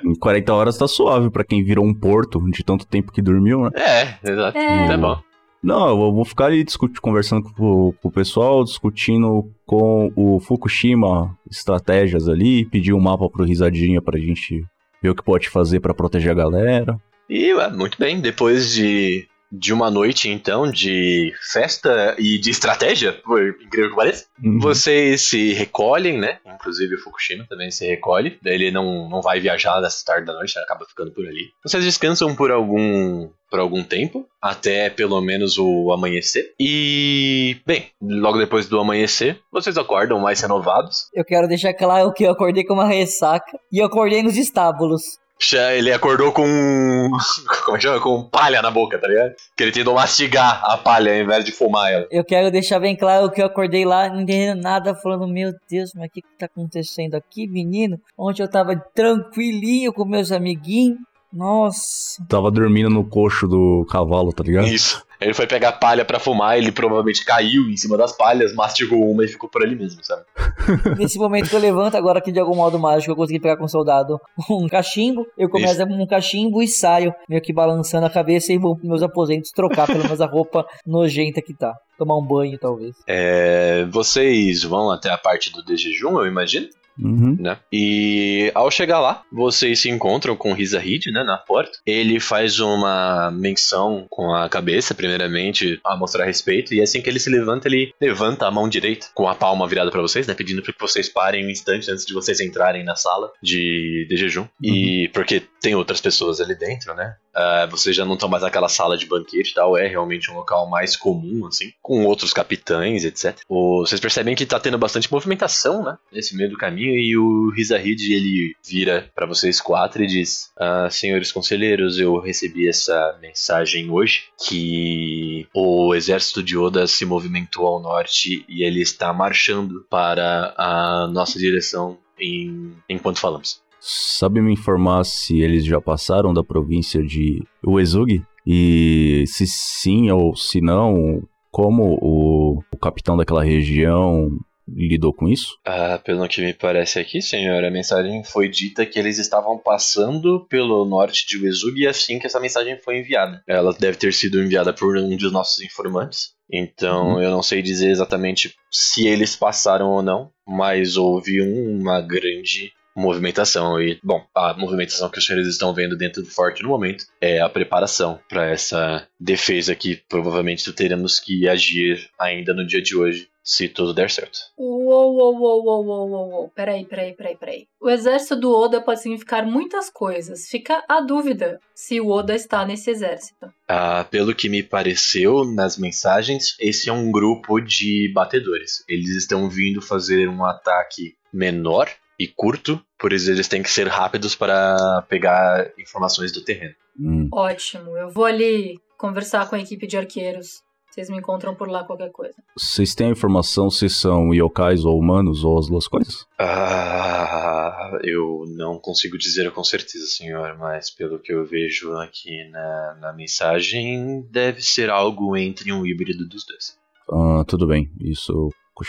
Em 0.04 0.14
40 0.18 0.52
horas 0.54 0.76
tá 0.78 0.88
suave 0.88 1.30
pra 1.30 1.44
quem 1.44 1.62
virou 1.64 1.84
um 1.84 1.94
porto 1.94 2.40
de 2.50 2.64
tanto 2.64 2.86
tempo 2.86 3.12
que 3.12 3.22
dormiu, 3.22 3.62
né? 3.64 3.70
É, 3.74 4.30
exato. 4.30 4.58
É. 4.58 4.88
Tá 4.88 4.96
bom. 4.96 5.18
Não, 5.62 5.88
eu 5.88 6.12
vou 6.12 6.24
ficar 6.24 6.46
ali 6.46 6.62
discutindo, 6.62 7.00
conversando 7.00 7.42
com, 7.52 7.64
o- 7.88 7.92
com 7.94 8.08
o 8.08 8.12
pessoal, 8.12 8.62
discutindo 8.62 9.50
com 9.66 10.12
o 10.14 10.38
Fukushima 10.38 11.36
estratégias 11.50 12.28
ali, 12.28 12.64
pedir 12.64 12.92
um 12.94 13.00
mapa 13.00 13.28
pro 13.28 13.44
Risadinha 13.44 14.00
pra 14.00 14.18
gente 14.18 14.64
ver 15.02 15.10
o 15.10 15.14
que 15.14 15.22
pode 15.22 15.48
fazer 15.48 15.80
pra 15.80 15.94
proteger 15.94 16.30
a 16.30 16.34
galera. 16.34 16.96
E 17.28 17.52
ué, 17.54 17.70
muito 17.70 17.98
bem, 17.98 18.20
depois 18.20 18.72
de, 18.72 19.26
de 19.50 19.72
uma 19.72 19.90
noite 19.90 20.28
então 20.28 20.70
de 20.70 21.32
festa 21.52 22.14
e 22.18 22.38
de 22.38 22.50
estratégia, 22.50 23.12
por 23.12 23.40
incrível 23.62 23.90
que 23.90 23.96
pareça, 23.96 24.26
Uhum. 24.42 24.60
vocês 24.60 25.22
se 25.22 25.52
recolhem, 25.52 26.16
né? 26.18 26.38
Inclusive 26.46 26.94
o 26.94 26.98
Fukushima 26.98 27.44
também 27.48 27.70
se 27.72 27.84
recolhe. 27.86 28.38
Daí 28.40 28.54
ele 28.54 28.70
não, 28.70 29.08
não 29.08 29.20
vai 29.20 29.40
viajar 29.40 29.80
nessa 29.80 30.04
tarde 30.04 30.26
da 30.26 30.32
noite, 30.34 30.56
acaba 30.58 30.84
ficando 30.86 31.10
por 31.12 31.26
ali. 31.26 31.50
Vocês 31.64 31.82
descansam 31.84 32.34
por 32.36 32.50
algum 32.52 33.28
por 33.50 33.58
algum 33.60 33.82
tempo, 33.82 34.26
até 34.42 34.90
pelo 34.90 35.18
menos 35.22 35.56
o 35.56 35.90
amanhecer. 35.90 36.52
E, 36.60 37.56
bem, 37.66 37.86
logo 38.00 38.36
depois 38.36 38.68
do 38.68 38.78
amanhecer, 38.78 39.40
vocês 39.50 39.78
acordam 39.78 40.20
mais 40.20 40.38
renovados. 40.42 41.08
Eu 41.14 41.24
quero 41.24 41.48
deixar 41.48 41.72
claro 41.72 42.12
que 42.12 42.24
eu 42.24 42.30
acordei 42.30 42.62
com 42.62 42.74
uma 42.74 42.86
ressaca 42.86 43.58
e 43.72 43.78
eu 43.78 43.86
acordei 43.86 44.22
nos 44.22 44.36
estábulos. 44.36 45.00
Já 45.40 45.72
ele 45.72 45.92
acordou 45.92 46.32
com. 46.32 46.42
Como 47.64 47.76
é 47.76 47.80
que 47.80 47.86
chama? 47.86 48.00
Com 48.00 48.24
palha 48.24 48.60
na 48.60 48.70
boca, 48.70 48.98
tá 48.98 49.06
ligado? 49.06 49.34
Que 49.56 49.62
ele 49.62 49.72
tentou 49.72 49.94
mastigar 49.94 50.60
a 50.64 50.76
palha 50.76 51.12
ao 51.12 51.18
invés 51.18 51.44
de 51.44 51.52
fumar 51.52 51.92
ela. 51.92 52.06
Eu 52.10 52.24
quero 52.24 52.50
deixar 52.50 52.80
bem 52.80 52.96
claro 52.96 53.30
que 53.30 53.40
eu 53.40 53.46
acordei 53.46 53.84
lá, 53.84 54.08
não 54.08 54.22
entendendo 54.22 54.60
nada, 54.60 54.94
falando: 54.94 55.28
Meu 55.28 55.52
Deus, 55.70 55.92
mas 55.94 56.08
o 56.08 56.10
que, 56.10 56.22
que 56.22 56.38
tá 56.38 56.46
acontecendo 56.46 57.14
aqui, 57.14 57.46
menino? 57.46 58.00
Ontem 58.16 58.42
eu 58.42 58.50
tava 58.50 58.76
tranquilinho 58.94 59.92
com 59.92 60.04
meus 60.04 60.32
amiguinhos. 60.32 60.98
Nossa. 61.32 62.24
Tava 62.26 62.50
dormindo 62.50 62.88
no 62.88 63.04
coxo 63.04 63.46
do 63.46 63.86
cavalo, 63.90 64.32
tá 64.32 64.42
ligado? 64.42 64.66
Isso. 64.66 65.06
Ele 65.20 65.34
foi 65.34 65.46
pegar 65.46 65.72
palha 65.72 66.04
pra 66.04 66.20
fumar, 66.20 66.56
ele 66.56 66.70
provavelmente 66.70 67.24
caiu 67.24 67.68
em 67.68 67.76
cima 67.76 67.96
das 67.96 68.16
palhas, 68.16 68.54
mastigou 68.54 69.10
uma 69.10 69.24
e 69.24 69.28
ficou 69.28 69.48
por 69.48 69.62
ali 69.62 69.74
mesmo, 69.74 70.02
sabe? 70.04 70.22
Nesse 70.96 71.18
momento 71.18 71.50
que 71.50 71.56
eu 71.56 71.60
levanto, 71.60 71.96
agora 71.96 72.20
que 72.20 72.30
de 72.30 72.38
algum 72.38 72.54
modo 72.54 72.78
mágico 72.78 73.12
eu 73.12 73.16
consegui 73.16 73.40
pegar 73.40 73.56
com 73.56 73.64
o 73.64 73.68
soldado 73.68 74.20
um 74.50 74.68
cachimbo, 74.68 75.26
eu 75.36 75.48
começo 75.48 75.84
com 75.86 76.02
um 76.02 76.06
cachimbo 76.06 76.62
e 76.62 76.68
saio, 76.68 77.12
meio 77.28 77.42
que 77.42 77.52
balançando 77.52 78.06
a 78.06 78.10
cabeça 78.10 78.52
e 78.52 78.58
vou 78.58 78.76
pros 78.76 78.88
meus 78.88 79.02
aposentos 79.02 79.50
trocar 79.50 79.86
pelo 79.86 80.04
menos 80.04 80.20
a 80.22 80.26
roupa 80.26 80.64
nojenta 80.86 81.42
que 81.42 81.54
tá. 81.54 81.74
Tomar 81.98 82.16
um 82.16 82.24
banho, 82.24 82.56
talvez. 82.56 82.94
É, 83.08 83.84
vocês 83.86 84.62
vão 84.62 84.88
até 84.88 85.10
a 85.10 85.18
parte 85.18 85.52
do 85.52 85.64
de 85.64 85.76
jejum, 85.76 86.20
eu 86.20 86.26
imagino, 86.26 86.68
Uhum. 86.98 87.36
né? 87.38 87.56
E 87.72 88.50
ao 88.54 88.70
chegar 88.70 89.00
lá, 89.00 89.22
vocês 89.32 89.80
se 89.80 89.88
encontram 89.88 90.36
com 90.36 90.50
o 90.50 90.54
Riza 90.54 90.78
Reed, 90.78 91.06
né, 91.06 91.22
na 91.22 91.36
porta. 91.36 91.78
Ele 91.86 92.18
faz 92.20 92.60
uma 92.60 93.30
menção 93.30 94.06
com 94.10 94.34
a 94.34 94.48
cabeça, 94.48 94.94
primeiramente, 94.94 95.80
a 95.84 95.96
mostrar 95.96 96.24
respeito. 96.24 96.74
E 96.74 96.80
assim 96.80 97.00
que 97.00 97.08
ele 97.08 97.20
se 97.20 97.30
levanta, 97.30 97.68
ele 97.68 97.92
levanta 98.00 98.46
a 98.46 98.50
mão 98.50 98.68
direita 98.68 99.06
com 99.14 99.28
a 99.28 99.34
palma 99.34 99.66
virada 99.66 99.90
pra 99.90 100.02
vocês, 100.02 100.26
né, 100.26 100.34
pedindo 100.34 100.62
para 100.62 100.72
que 100.72 100.80
vocês 100.80 101.08
parem 101.08 101.46
um 101.46 101.50
instante 101.50 101.90
antes 101.90 102.04
de 102.04 102.12
vocês 102.12 102.40
entrarem 102.40 102.84
na 102.84 102.96
sala 102.96 103.30
de, 103.42 104.06
de 104.08 104.16
jejum. 104.16 104.46
E 104.62 105.08
porque 105.12 105.42
tem 105.60 105.74
outras 105.74 106.00
pessoas 106.00 106.40
ali 106.40 106.54
dentro, 106.54 106.94
né? 106.94 107.14
Ah, 107.40 107.68
vocês 107.70 107.94
já 107.94 108.04
não 108.04 108.14
estão 108.14 108.28
mais 108.28 108.42
naquela 108.42 108.68
sala 108.68 108.96
de 108.98 109.06
banquete 109.06 109.54
tal, 109.54 109.76
é 109.78 109.86
realmente 109.86 110.28
um 110.30 110.34
local 110.34 110.68
mais 110.68 110.96
comum, 110.96 111.46
assim, 111.46 111.72
com 111.80 112.04
outros 112.04 112.32
capitães, 112.32 113.04
etc. 113.04 113.38
O- 113.48 113.86
vocês 113.86 114.00
percebem 114.00 114.34
que 114.34 114.44
tá 114.44 114.58
tendo 114.58 114.76
bastante 114.76 115.10
movimentação, 115.12 115.84
né, 115.84 115.96
nesse 116.12 116.36
meio 116.36 116.50
do 116.50 116.56
caminho, 116.56 116.98
e 116.98 117.16
o 117.16 117.50
Rizahid, 117.50 118.12
ele 118.12 118.54
vira 118.66 119.08
pra 119.14 119.24
vocês 119.26 119.60
quatro 119.60 120.02
e 120.02 120.06
diz, 120.08 120.50
ah, 120.58 120.88
senhores 120.90 121.30
conselheiros, 121.30 121.98
eu 121.98 122.18
recebi 122.18 122.68
essa 122.68 123.16
mensagem 123.22 123.88
hoje, 123.88 124.24
que 124.48 125.46
o 125.54 125.94
exército 125.94 126.42
de 126.42 126.56
Oda 126.56 126.86
se 126.86 127.04
movimentou 127.04 127.66
ao 127.66 127.80
norte 127.80 128.44
e 128.48 128.64
ele 128.64 128.82
está 128.82 129.12
marchando 129.12 129.86
para 129.88 130.54
a 130.56 131.06
nossa 131.12 131.38
direção 131.38 131.98
em, 132.20 132.72
enquanto 132.88 133.20
falamos. 133.20 133.60
Sabe 133.80 134.40
me 134.40 134.52
informar 134.52 135.04
se 135.04 135.40
eles 135.40 135.64
já 135.64 135.80
passaram 135.80 136.32
da 136.34 136.42
província 136.42 137.02
de 137.02 137.42
Uesugi? 137.64 138.22
E 138.46 139.24
se 139.26 139.46
sim 139.46 140.10
ou 140.10 140.34
se 140.34 140.60
não, 140.60 141.22
como 141.50 141.98
o, 142.00 142.62
o 142.72 142.76
capitão 142.78 143.16
daquela 143.16 143.44
região 143.44 144.30
lidou 144.66 145.14
com 145.14 145.28
isso? 145.28 145.56
Ah, 145.66 145.98
pelo 146.04 146.26
que 146.28 146.40
me 146.42 146.52
parece 146.52 146.98
aqui, 146.98 147.22
senhor, 147.22 147.64
a 147.64 147.70
mensagem 147.70 148.22
foi 148.24 148.48
dita 148.48 148.84
que 148.84 148.98
eles 148.98 149.18
estavam 149.18 149.58
passando 149.58 150.46
pelo 150.48 150.84
norte 150.84 151.26
de 151.26 151.42
Uesugi 151.42 151.86
assim 151.86 152.18
que 152.18 152.26
essa 152.26 152.40
mensagem 152.40 152.78
foi 152.78 152.98
enviada. 152.98 153.42
Ela 153.46 153.72
deve 153.72 153.96
ter 153.96 154.12
sido 154.12 154.42
enviada 154.42 154.72
por 154.74 154.96
um 154.98 155.16
dos 155.16 155.32
nossos 155.32 155.62
informantes. 155.62 156.32
Então, 156.52 157.14
Uhum. 157.14 157.22
eu 157.22 157.30
não 157.30 157.42
sei 157.42 157.62
dizer 157.62 157.90
exatamente 157.90 158.54
se 158.70 159.06
eles 159.06 159.36
passaram 159.36 159.88
ou 159.90 160.02
não, 160.02 160.30
mas 160.46 160.96
houve 160.96 161.42
um- 161.42 161.78
uma 161.80 162.00
grande 162.00 162.72
movimentação 162.98 163.80
e, 163.80 163.98
bom, 164.02 164.24
a 164.34 164.54
movimentação 164.54 165.08
que 165.08 165.18
os 165.18 165.24
senhores 165.24 165.48
estão 165.48 165.72
vendo 165.72 165.96
dentro 165.96 166.22
do 166.22 166.30
forte 166.30 166.62
no 166.62 166.68
momento 166.68 167.04
é 167.20 167.40
a 167.40 167.48
preparação 167.48 168.18
para 168.28 168.46
essa 168.46 169.06
defesa 169.18 169.74
que 169.74 170.02
provavelmente 170.08 170.72
teremos 170.72 171.20
que 171.20 171.48
agir 171.48 172.08
ainda 172.18 172.52
no 172.52 172.66
dia 172.66 172.82
de 172.82 172.96
hoje 172.96 173.28
se 173.48 173.66
tudo 173.66 173.94
der 173.94 174.10
certo. 174.10 174.40
Uou, 174.58 175.14
uou, 175.14 175.34
uou, 175.38 175.64
uou, 175.64 175.86
uou, 175.86 176.08
uou, 176.08 176.30
uou. 176.30 176.48
Peraí, 176.54 176.84
peraí, 176.84 177.14
peraí, 177.14 177.34
peraí. 177.34 177.66
O 177.80 177.88
exército 177.88 178.36
do 178.36 178.54
Oda 178.54 178.78
pode 178.78 179.00
significar 179.00 179.46
muitas 179.46 179.88
coisas. 179.88 180.48
Fica 180.50 180.84
a 180.86 181.00
dúvida 181.00 181.58
se 181.74 181.98
o 181.98 182.10
Oda 182.10 182.34
está 182.34 182.66
nesse 182.66 182.90
exército. 182.90 183.50
Ah, 183.66 184.04
pelo 184.04 184.34
que 184.34 184.50
me 184.50 184.62
pareceu 184.62 185.46
nas 185.46 185.78
mensagens, 185.78 186.56
esse 186.60 186.90
é 186.90 186.92
um 186.92 187.10
grupo 187.10 187.58
de 187.58 188.12
batedores. 188.12 188.84
Eles 188.86 189.16
estão 189.16 189.48
vindo 189.48 189.80
fazer 189.80 190.28
um 190.28 190.44
ataque 190.44 191.16
menor 191.32 191.88
e 192.18 192.26
curto, 192.26 192.80
por 192.98 193.12
isso 193.12 193.30
eles 193.30 193.46
têm 193.46 193.62
que 193.62 193.70
ser 193.70 193.86
rápidos 193.86 194.34
para 194.34 195.02
pegar 195.08 195.72
informações 195.78 196.32
do 196.32 196.42
terreno. 196.42 196.74
Hum. 196.98 197.28
Ótimo. 197.32 197.96
Eu 197.96 198.10
vou 198.10 198.24
ali 198.24 198.80
conversar 198.96 199.48
com 199.48 199.54
a 199.54 199.60
equipe 199.60 199.86
de 199.86 199.96
arqueiros. 199.96 200.62
Vocês 200.90 201.08
me 201.10 201.18
encontram 201.18 201.54
por 201.54 201.68
lá 201.68 201.84
qualquer 201.84 202.10
coisa. 202.10 202.34
Vocês 202.56 202.92
têm 202.92 203.06
a 203.06 203.12
informação 203.12 203.70
se 203.70 203.88
são 203.88 204.34
yokais 204.34 204.84
ou 204.84 204.98
humanos 204.98 205.44
ou 205.44 205.56
as 205.56 205.68
duas 205.68 205.86
coisas? 205.86 206.26
Ah, 206.36 207.92
eu 208.02 208.44
não 208.48 208.80
consigo 208.80 209.16
dizer 209.16 209.52
com 209.52 209.62
certeza, 209.62 210.06
senhor, 210.06 210.58
mas 210.58 210.90
pelo 210.90 211.20
que 211.20 211.32
eu 211.32 211.44
vejo 211.46 211.92
aqui 211.98 212.42
na, 212.50 212.96
na 213.00 213.12
mensagem, 213.12 214.26
deve 214.28 214.60
ser 214.60 214.90
algo 214.90 215.36
entre 215.36 215.72
um 215.72 215.86
híbrido 215.86 216.26
dos 216.26 216.44
dois. 216.44 216.76
Ah, 217.12 217.44
tudo 217.46 217.66
bem. 217.68 217.88
Isso 218.00 218.48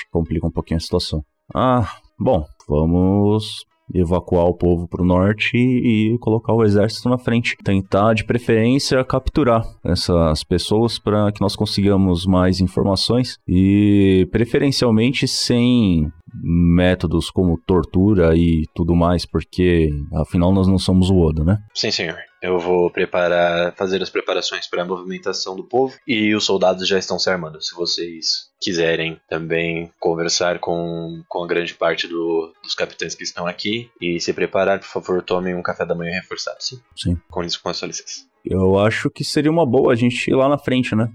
complica 0.10 0.48
um 0.48 0.52
pouquinho 0.52 0.78
a 0.78 0.82
situação. 0.82 1.24
Ah, 1.54 2.00
bom, 2.20 2.46
vamos 2.68 3.66
evacuar 3.94 4.46
o 4.46 4.54
povo 4.54 4.88
pro 4.88 5.04
norte 5.04 5.58
e 5.58 6.18
colocar 6.20 6.54
o 6.54 6.64
exército 6.64 7.10
na 7.10 7.18
frente. 7.18 7.58
Tentar, 7.64 8.14
de 8.14 8.24
preferência, 8.24 9.04
capturar 9.04 9.66
essas 9.84 10.44
pessoas 10.44 11.00
para 11.00 11.32
que 11.32 11.42
nós 11.42 11.56
consigamos 11.56 12.26
mais 12.26 12.60
informações 12.60 13.38
e, 13.48 14.28
preferencialmente, 14.32 15.28
sem 15.28 16.12
métodos 16.42 17.30
como 17.30 17.58
tortura 17.66 18.36
e 18.36 18.64
tudo 18.76 18.96
mais, 18.96 19.26
porque 19.26 19.90
afinal 20.16 20.52
nós 20.54 20.68
não 20.68 20.78
somos 20.78 21.10
o 21.10 21.18
Oda, 21.20 21.44
né? 21.44 21.58
Sim, 21.74 21.92
senhor. 21.92 22.18
Eu 22.42 22.58
vou 22.58 22.90
preparar, 22.90 23.76
fazer 23.76 24.02
as 24.02 24.10
preparações 24.10 24.66
para 24.66 24.84
a 24.84 24.86
movimentação 24.86 25.58
do 25.58 25.64
povo 25.66 25.94
e 26.08 26.34
os 26.34 26.46
soldados 26.46 26.88
já 26.88 26.98
estão 26.98 27.20
se 27.20 27.30
armando. 27.30 27.62
Se 27.62 27.76
vocês 27.76 28.50
quiserem 28.62 29.20
também 29.30 29.92
conversar 30.00 30.60
com, 30.60 31.22
com 31.28 31.44
a 31.44 31.48
grande 31.48 31.74
parte 31.74 32.08
do- 32.08 32.54
dos 32.64 32.74
capitães 32.74 33.14
que 33.14 33.24
estão 33.24 33.46
aqui 33.46 33.90
e 34.00 34.22
se 34.22 34.32
preparar, 34.32 34.80
por 34.80 34.88
favor, 34.88 35.22
tomem 35.22 35.54
um 35.54 35.62
café 35.62 35.86
da 35.86 35.94
manhã 35.96 36.14
reforçado, 36.14 36.58
sim? 36.62 36.80
Sim. 36.96 37.18
Com, 37.30 37.42
lic- 37.42 37.60
com 37.62 37.70
a 37.70 37.74
sua 37.74 37.90
licença. 37.90 38.22
Eu 38.46 38.80
acho 38.80 39.10
que 39.10 39.26
seria 39.26 39.52
uma 39.52 39.66
boa 39.66 39.92
a 39.92 39.96
gente 39.96 40.30
ir 40.32 40.34
lá 40.36 40.48
na 40.48 40.58
frente, 40.58 40.96
né? 40.96 41.10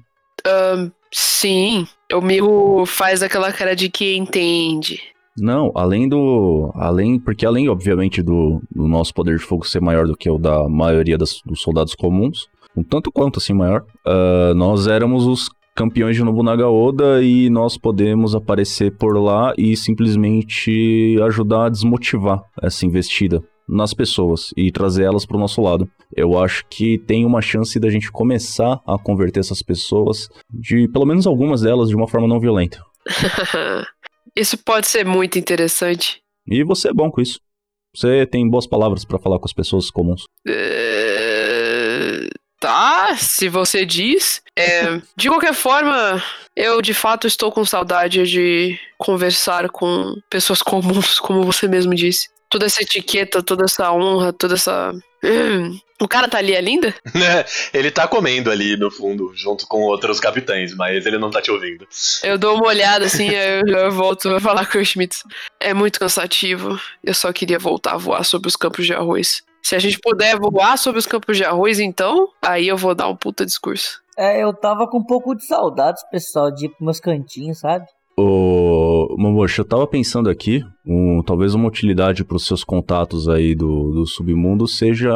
Ahn, 0.46 0.90
sim, 1.12 1.86
o 2.12 2.20
Miho 2.20 2.84
faz 2.86 3.22
aquela 3.22 3.52
cara 3.52 3.74
de 3.74 3.88
que 3.88 4.16
entende. 4.16 5.00
Não, 5.36 5.72
além 5.74 6.08
do. 6.08 6.70
Além. 6.74 7.18
Porque 7.18 7.44
além, 7.44 7.68
obviamente, 7.68 8.22
do, 8.22 8.62
do 8.70 8.86
nosso 8.86 9.12
poder 9.12 9.36
de 9.36 9.42
fogo 9.42 9.66
ser 9.66 9.80
maior 9.80 10.06
do 10.06 10.16
que 10.16 10.30
o 10.30 10.38
da 10.38 10.68
maioria 10.68 11.18
das- 11.18 11.40
dos 11.44 11.60
soldados 11.60 11.94
comuns, 11.94 12.46
um 12.76 12.82
tanto 12.84 13.10
quanto 13.10 13.38
assim 13.38 13.52
maior, 13.52 13.84
ah, 14.06 14.52
nós 14.54 14.86
éramos 14.86 15.26
os 15.26 15.48
campeões 15.74 16.14
de 16.14 16.22
Nobunaga 16.22 16.68
Oda 16.68 17.20
e 17.20 17.50
nós 17.50 17.76
podemos 17.76 18.32
aparecer 18.36 18.92
por 18.96 19.18
lá 19.20 19.52
e 19.58 19.76
simplesmente 19.76 21.16
ajudar 21.24 21.66
a 21.66 21.68
desmotivar 21.68 22.40
essa 22.62 22.86
investida 22.86 23.42
nas 23.68 23.94
pessoas 23.94 24.50
e 24.56 24.70
trazer 24.70 25.04
elas 25.04 25.24
pro 25.24 25.38
nosso 25.38 25.60
lado. 25.60 25.88
Eu 26.14 26.38
acho 26.38 26.64
que 26.68 26.98
tem 26.98 27.24
uma 27.24 27.40
chance 27.40 27.78
da 27.78 27.90
gente 27.90 28.10
começar 28.10 28.80
a 28.86 28.98
converter 28.98 29.40
essas 29.40 29.62
pessoas, 29.62 30.28
de 30.50 30.88
pelo 30.88 31.06
menos 31.06 31.26
algumas 31.26 31.62
delas, 31.62 31.88
de 31.88 31.96
uma 31.96 32.08
forma 32.08 32.28
não 32.28 32.40
violenta. 32.40 32.82
Isso 34.36 34.58
pode 34.58 34.86
ser 34.86 35.04
muito 35.04 35.38
interessante. 35.38 36.20
E 36.46 36.64
você 36.64 36.88
é 36.88 36.92
bom 36.92 37.10
com 37.10 37.20
isso. 37.20 37.38
Você 37.94 38.26
tem 38.26 38.48
boas 38.48 38.66
palavras 38.66 39.04
pra 39.04 39.18
falar 39.18 39.38
com 39.38 39.46
as 39.46 39.52
pessoas 39.52 39.90
comuns. 39.90 40.24
É, 40.46 40.94
Tá, 42.64 43.14
se 43.16 43.46
você 43.46 43.84
diz. 43.84 44.40
É, 44.56 44.98
de 45.14 45.28
qualquer 45.28 45.52
forma, 45.52 46.22
eu 46.56 46.80
de 46.80 46.94
fato 46.94 47.26
estou 47.26 47.52
com 47.52 47.62
saudade 47.62 48.22
de 48.26 48.78
conversar 48.96 49.68
com 49.68 50.14
pessoas 50.30 50.62
comuns, 50.62 51.20
como 51.20 51.42
você 51.42 51.68
mesmo 51.68 51.94
disse. 51.94 52.30
Toda 52.48 52.66
essa 52.66 52.82
etiqueta, 52.82 53.42
toda 53.42 53.64
essa 53.64 53.92
honra, 53.92 54.32
toda 54.32 54.54
essa. 54.54 54.92
Hum, 55.24 55.78
O 56.00 56.08
cara 56.08 56.28
tá 56.28 56.38
ali 56.38 56.54
ainda? 56.54 56.94
ele 57.72 57.90
tá 57.90 58.06
comendo 58.06 58.50
ali 58.50 58.76
no 58.76 58.90
fundo, 58.90 59.32
junto 59.34 59.66
com 59.66 59.80
outros 59.82 60.20
capitães, 60.20 60.74
mas 60.74 61.06
ele 61.06 61.18
não 61.18 61.30
tá 61.30 61.40
te 61.40 61.50
ouvindo. 61.50 61.86
Eu 62.22 62.36
dou 62.36 62.56
uma 62.56 62.66
olhada 62.66 63.06
assim, 63.06 63.30
eu, 63.30 63.66
eu 63.66 63.90
volto 63.90 64.28
a 64.28 64.40
falar 64.40 64.70
com 64.70 64.78
o 64.78 64.84
Schmitz. 64.84 65.22
É 65.58 65.72
muito 65.72 65.98
cansativo. 65.98 66.78
Eu 67.02 67.14
só 67.14 67.32
queria 67.32 67.58
voltar 67.58 67.94
a 67.94 67.96
voar 67.98 68.24
sobre 68.24 68.48
os 68.48 68.56
campos 68.56 68.84
de 68.86 68.92
arroz. 68.92 69.42
Se 69.62 69.74
a 69.74 69.78
gente 69.78 69.98
puder 69.98 70.38
voar 70.38 70.76
sobre 70.76 70.98
os 70.98 71.06
campos 71.06 71.38
de 71.38 71.44
arroz, 71.44 71.80
então, 71.80 72.28
aí 72.42 72.68
eu 72.68 72.76
vou 72.76 72.94
dar 72.94 73.08
um 73.08 73.16
puta 73.16 73.46
discurso. 73.46 74.02
É, 74.16 74.42
eu 74.42 74.52
tava 74.52 74.86
com 74.86 74.98
um 74.98 75.04
pouco 75.04 75.34
de 75.34 75.46
saudades, 75.46 76.02
pessoal, 76.10 76.50
de 76.50 76.66
ir 76.66 76.68
pros 76.68 76.80
meus 76.82 77.00
cantinhos, 77.00 77.60
sabe? 77.60 77.86
Ô, 78.16 79.16
Momoshi, 79.18 79.58
eu 79.58 79.64
tava 79.64 79.88
pensando 79.88 80.30
aqui, 80.30 80.62
um, 80.86 81.20
talvez 81.20 81.52
uma 81.52 81.66
utilidade 81.66 82.22
pros 82.22 82.46
seus 82.46 82.62
contatos 82.62 83.28
aí 83.28 83.56
do, 83.56 83.90
do 83.90 84.06
submundo 84.06 84.68
seja 84.68 85.12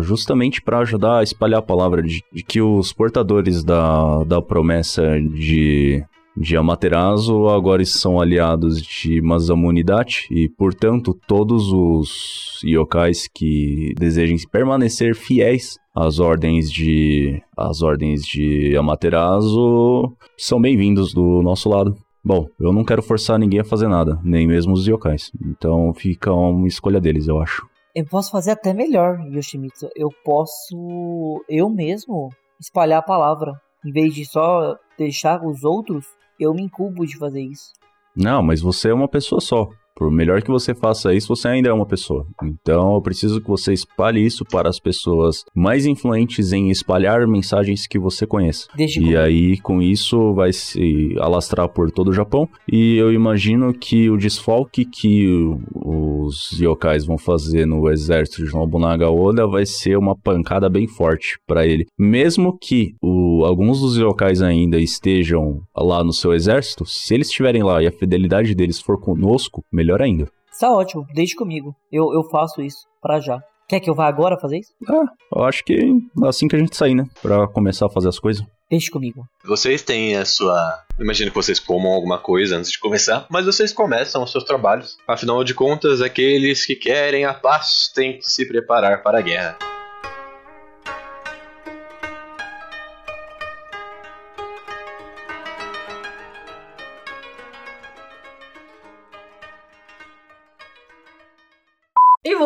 justamente 0.00 0.60
pra 0.60 0.80
ajudar 0.80 1.18
a 1.18 1.22
espalhar 1.22 1.60
a 1.60 1.62
palavra 1.62 2.02
de, 2.02 2.20
de 2.32 2.42
que 2.42 2.60
os 2.60 2.92
portadores 2.92 3.62
da, 3.62 4.24
da 4.24 4.42
promessa 4.42 5.20
de, 5.20 6.04
de 6.36 6.56
Amaterasu 6.56 7.48
agora 7.48 7.84
são 7.84 8.20
aliados 8.20 8.82
de 8.82 9.22
Masamune-Dachi 9.22 10.26
e, 10.34 10.48
portanto, 10.48 11.16
todos 11.28 11.72
os 11.72 12.60
yokais 12.64 13.28
que 13.32 13.94
desejem 13.96 14.36
permanecer 14.50 15.14
fiéis 15.14 15.78
às 15.94 16.18
ordens 16.18 16.72
de 16.72 17.40
às 17.56 17.82
ordens 17.82 18.24
de 18.26 18.76
Amaterasu 18.76 20.12
são 20.36 20.60
bem-vindos 20.60 21.14
do 21.14 21.40
nosso 21.40 21.68
lado. 21.68 21.96
Bom, 22.24 22.46
eu 22.60 22.72
não 22.72 22.84
quero 22.84 23.02
forçar 23.02 23.38
ninguém 23.38 23.60
a 23.60 23.64
fazer 23.64 23.88
nada, 23.88 24.20
nem 24.22 24.46
mesmo 24.46 24.72
os 24.72 24.86
yokais. 24.86 25.32
Então 25.44 25.92
fica 25.92 26.32
uma 26.32 26.68
escolha 26.68 27.00
deles, 27.00 27.26
eu 27.26 27.40
acho. 27.40 27.66
Eu 27.94 28.06
posso 28.06 28.30
fazer 28.30 28.52
até 28.52 28.72
melhor, 28.72 29.18
Yoshimitsu. 29.26 29.88
Eu 29.96 30.08
posso, 30.24 31.44
eu 31.48 31.68
mesmo, 31.68 32.30
espalhar 32.60 33.00
a 33.00 33.02
palavra. 33.02 33.52
Em 33.84 33.92
vez 33.92 34.14
de 34.14 34.24
só 34.24 34.76
deixar 34.96 35.44
os 35.44 35.64
outros, 35.64 36.06
eu 36.38 36.54
me 36.54 36.62
incubo 36.62 37.04
de 37.04 37.18
fazer 37.18 37.42
isso. 37.42 37.72
Não, 38.14 38.42
mas 38.42 38.60
você 38.60 38.90
é 38.90 38.94
uma 38.94 39.08
pessoa 39.08 39.40
só. 39.40 39.68
Por 39.96 40.10
melhor 40.10 40.42
que 40.42 40.50
você 40.50 40.74
faça 40.74 41.14
isso, 41.14 41.28
você 41.28 41.48
ainda 41.48 41.68
é 41.68 41.72
uma 41.72 41.86
pessoa. 41.86 42.26
Então 42.42 42.94
eu 42.94 43.02
preciso 43.02 43.40
que 43.40 43.48
você 43.48 43.72
espalhe 43.72 44.24
isso 44.24 44.44
para 44.44 44.68
as 44.68 44.80
pessoas 44.80 45.44
mais 45.54 45.86
influentes 45.86 46.52
em 46.52 46.70
espalhar 46.70 47.26
mensagens 47.26 47.86
que 47.86 47.98
você 47.98 48.26
conheça. 48.26 48.66
Deixa 48.76 48.98
E 48.98 49.02
comigo. 49.02 49.18
aí, 49.20 49.58
com 49.60 49.82
isso, 49.82 50.34
vai 50.34 50.52
se 50.52 51.14
alastrar 51.18 51.68
por 51.68 51.90
todo 51.90 52.08
o 52.08 52.12
Japão. 52.12 52.48
E 52.70 52.96
eu 52.96 53.12
imagino 53.12 53.72
que 53.72 54.08
o 54.10 54.16
desfalque 54.16 54.84
que 54.84 55.26
os 55.74 56.58
yokais 56.58 57.04
vão 57.04 57.18
fazer 57.18 57.66
no 57.66 57.88
exército 57.90 58.44
de 58.44 58.52
Nobunaga 58.52 59.10
Oda 59.10 59.46
vai 59.46 59.66
ser 59.66 59.96
uma 59.98 60.16
pancada 60.16 60.68
bem 60.68 60.86
forte 60.86 61.38
pra 61.46 61.66
ele. 61.66 61.86
Mesmo 61.98 62.56
que 62.58 62.94
o- 63.02 63.44
alguns 63.44 63.80
dos 63.80 63.96
yokais 63.96 64.40
ainda 64.42 64.78
estejam 64.78 65.60
lá 65.76 66.02
no 66.02 66.12
seu 66.12 66.32
exército, 66.32 66.84
se 66.86 67.14
eles 67.14 67.28
estiverem 67.28 67.62
lá 67.62 67.82
e 67.82 67.86
a 67.86 67.92
fidelidade 67.92 68.54
deles 68.54 68.80
for 68.80 68.98
conosco, 69.00 69.62
melhor 69.82 70.00
ainda. 70.00 70.28
Tá 70.60 70.70
ótimo, 70.70 71.04
deixe 71.12 71.34
comigo. 71.34 71.74
Eu, 71.90 72.12
eu 72.14 72.22
faço 72.30 72.62
isso, 72.62 72.86
pra 73.00 73.20
já. 73.20 73.42
Quer 73.68 73.80
que 73.80 73.88
eu 73.90 73.94
vá 73.94 74.06
agora 74.06 74.38
fazer 74.38 74.58
isso? 74.58 74.72
Ah, 74.88 75.06
eu 75.34 75.44
acho 75.44 75.64
que 75.64 75.74
é 75.74 76.28
assim 76.28 76.46
que 76.46 76.54
a 76.54 76.58
gente 76.58 76.76
sair, 76.76 76.94
né? 76.94 77.04
Pra 77.20 77.48
começar 77.48 77.86
a 77.86 77.90
fazer 77.90 78.08
as 78.08 78.18
coisas. 78.18 78.44
Deixe 78.70 78.90
comigo. 78.90 79.24
Vocês 79.44 79.82
têm 79.82 80.16
a 80.16 80.24
sua. 80.24 80.78
Imagino 81.00 81.30
que 81.30 81.36
vocês 81.36 81.58
comam 81.58 81.92
alguma 81.92 82.18
coisa 82.18 82.56
antes 82.56 82.70
de 82.70 82.78
começar, 82.78 83.26
mas 83.30 83.44
vocês 83.44 83.72
começam 83.72 84.22
os 84.22 84.30
seus 84.30 84.44
trabalhos. 84.44 84.96
Afinal 85.08 85.42
de 85.42 85.54
contas, 85.54 86.00
aqueles 86.00 86.64
que 86.64 86.76
querem 86.76 87.24
a 87.24 87.34
paz 87.34 87.90
têm 87.94 88.18
que 88.18 88.30
se 88.30 88.46
preparar 88.46 89.02
para 89.02 89.18
a 89.18 89.22
guerra. 89.22 89.58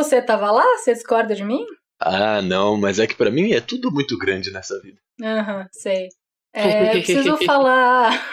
Você 0.07 0.23
tava 0.23 0.51
lá? 0.51 0.65
Você 0.79 0.95
discorda 0.95 1.35
de 1.35 1.45
mim? 1.45 1.65
Ah, 2.01 2.41
não, 2.43 2.77
mas 2.77 2.99
é 2.99 3.07
que 3.07 3.15
pra 3.15 3.31
mim 3.31 3.53
é 3.53 3.61
tudo 3.61 3.91
muito 3.93 4.17
grande 4.19 4.51
nessa 4.51 4.81
vida. 4.81 4.99
Aham, 5.23 5.67
sei. 5.73 6.09
É, 6.55 6.87
eu 6.89 6.91
preciso 7.03 7.37
falar. 7.45 8.29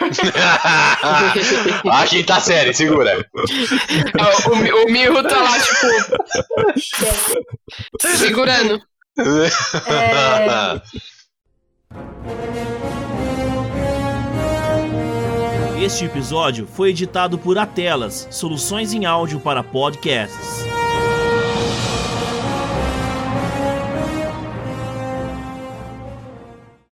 ah, 1.90 2.06
quinta 2.08 2.40
série, 2.40 2.72
segura. 2.72 3.26
Ah, 4.18 4.50
o, 4.50 4.56
Mi- 4.56 4.72
o 4.72 4.86
Miho 4.90 5.22
tá 5.22 5.42
lá, 5.42 5.58
tipo, 5.60 5.86
segurando. 8.16 8.80
É, 9.86 10.80
Este 15.84 16.04
episódio 16.06 16.66
foi 16.66 16.90
editado 16.90 17.36
por 17.38 17.58
Atelas, 17.58 18.26
soluções 18.30 18.92
em 18.94 19.04
áudio 19.04 19.38
para 19.40 19.62
podcasts. 19.62 20.64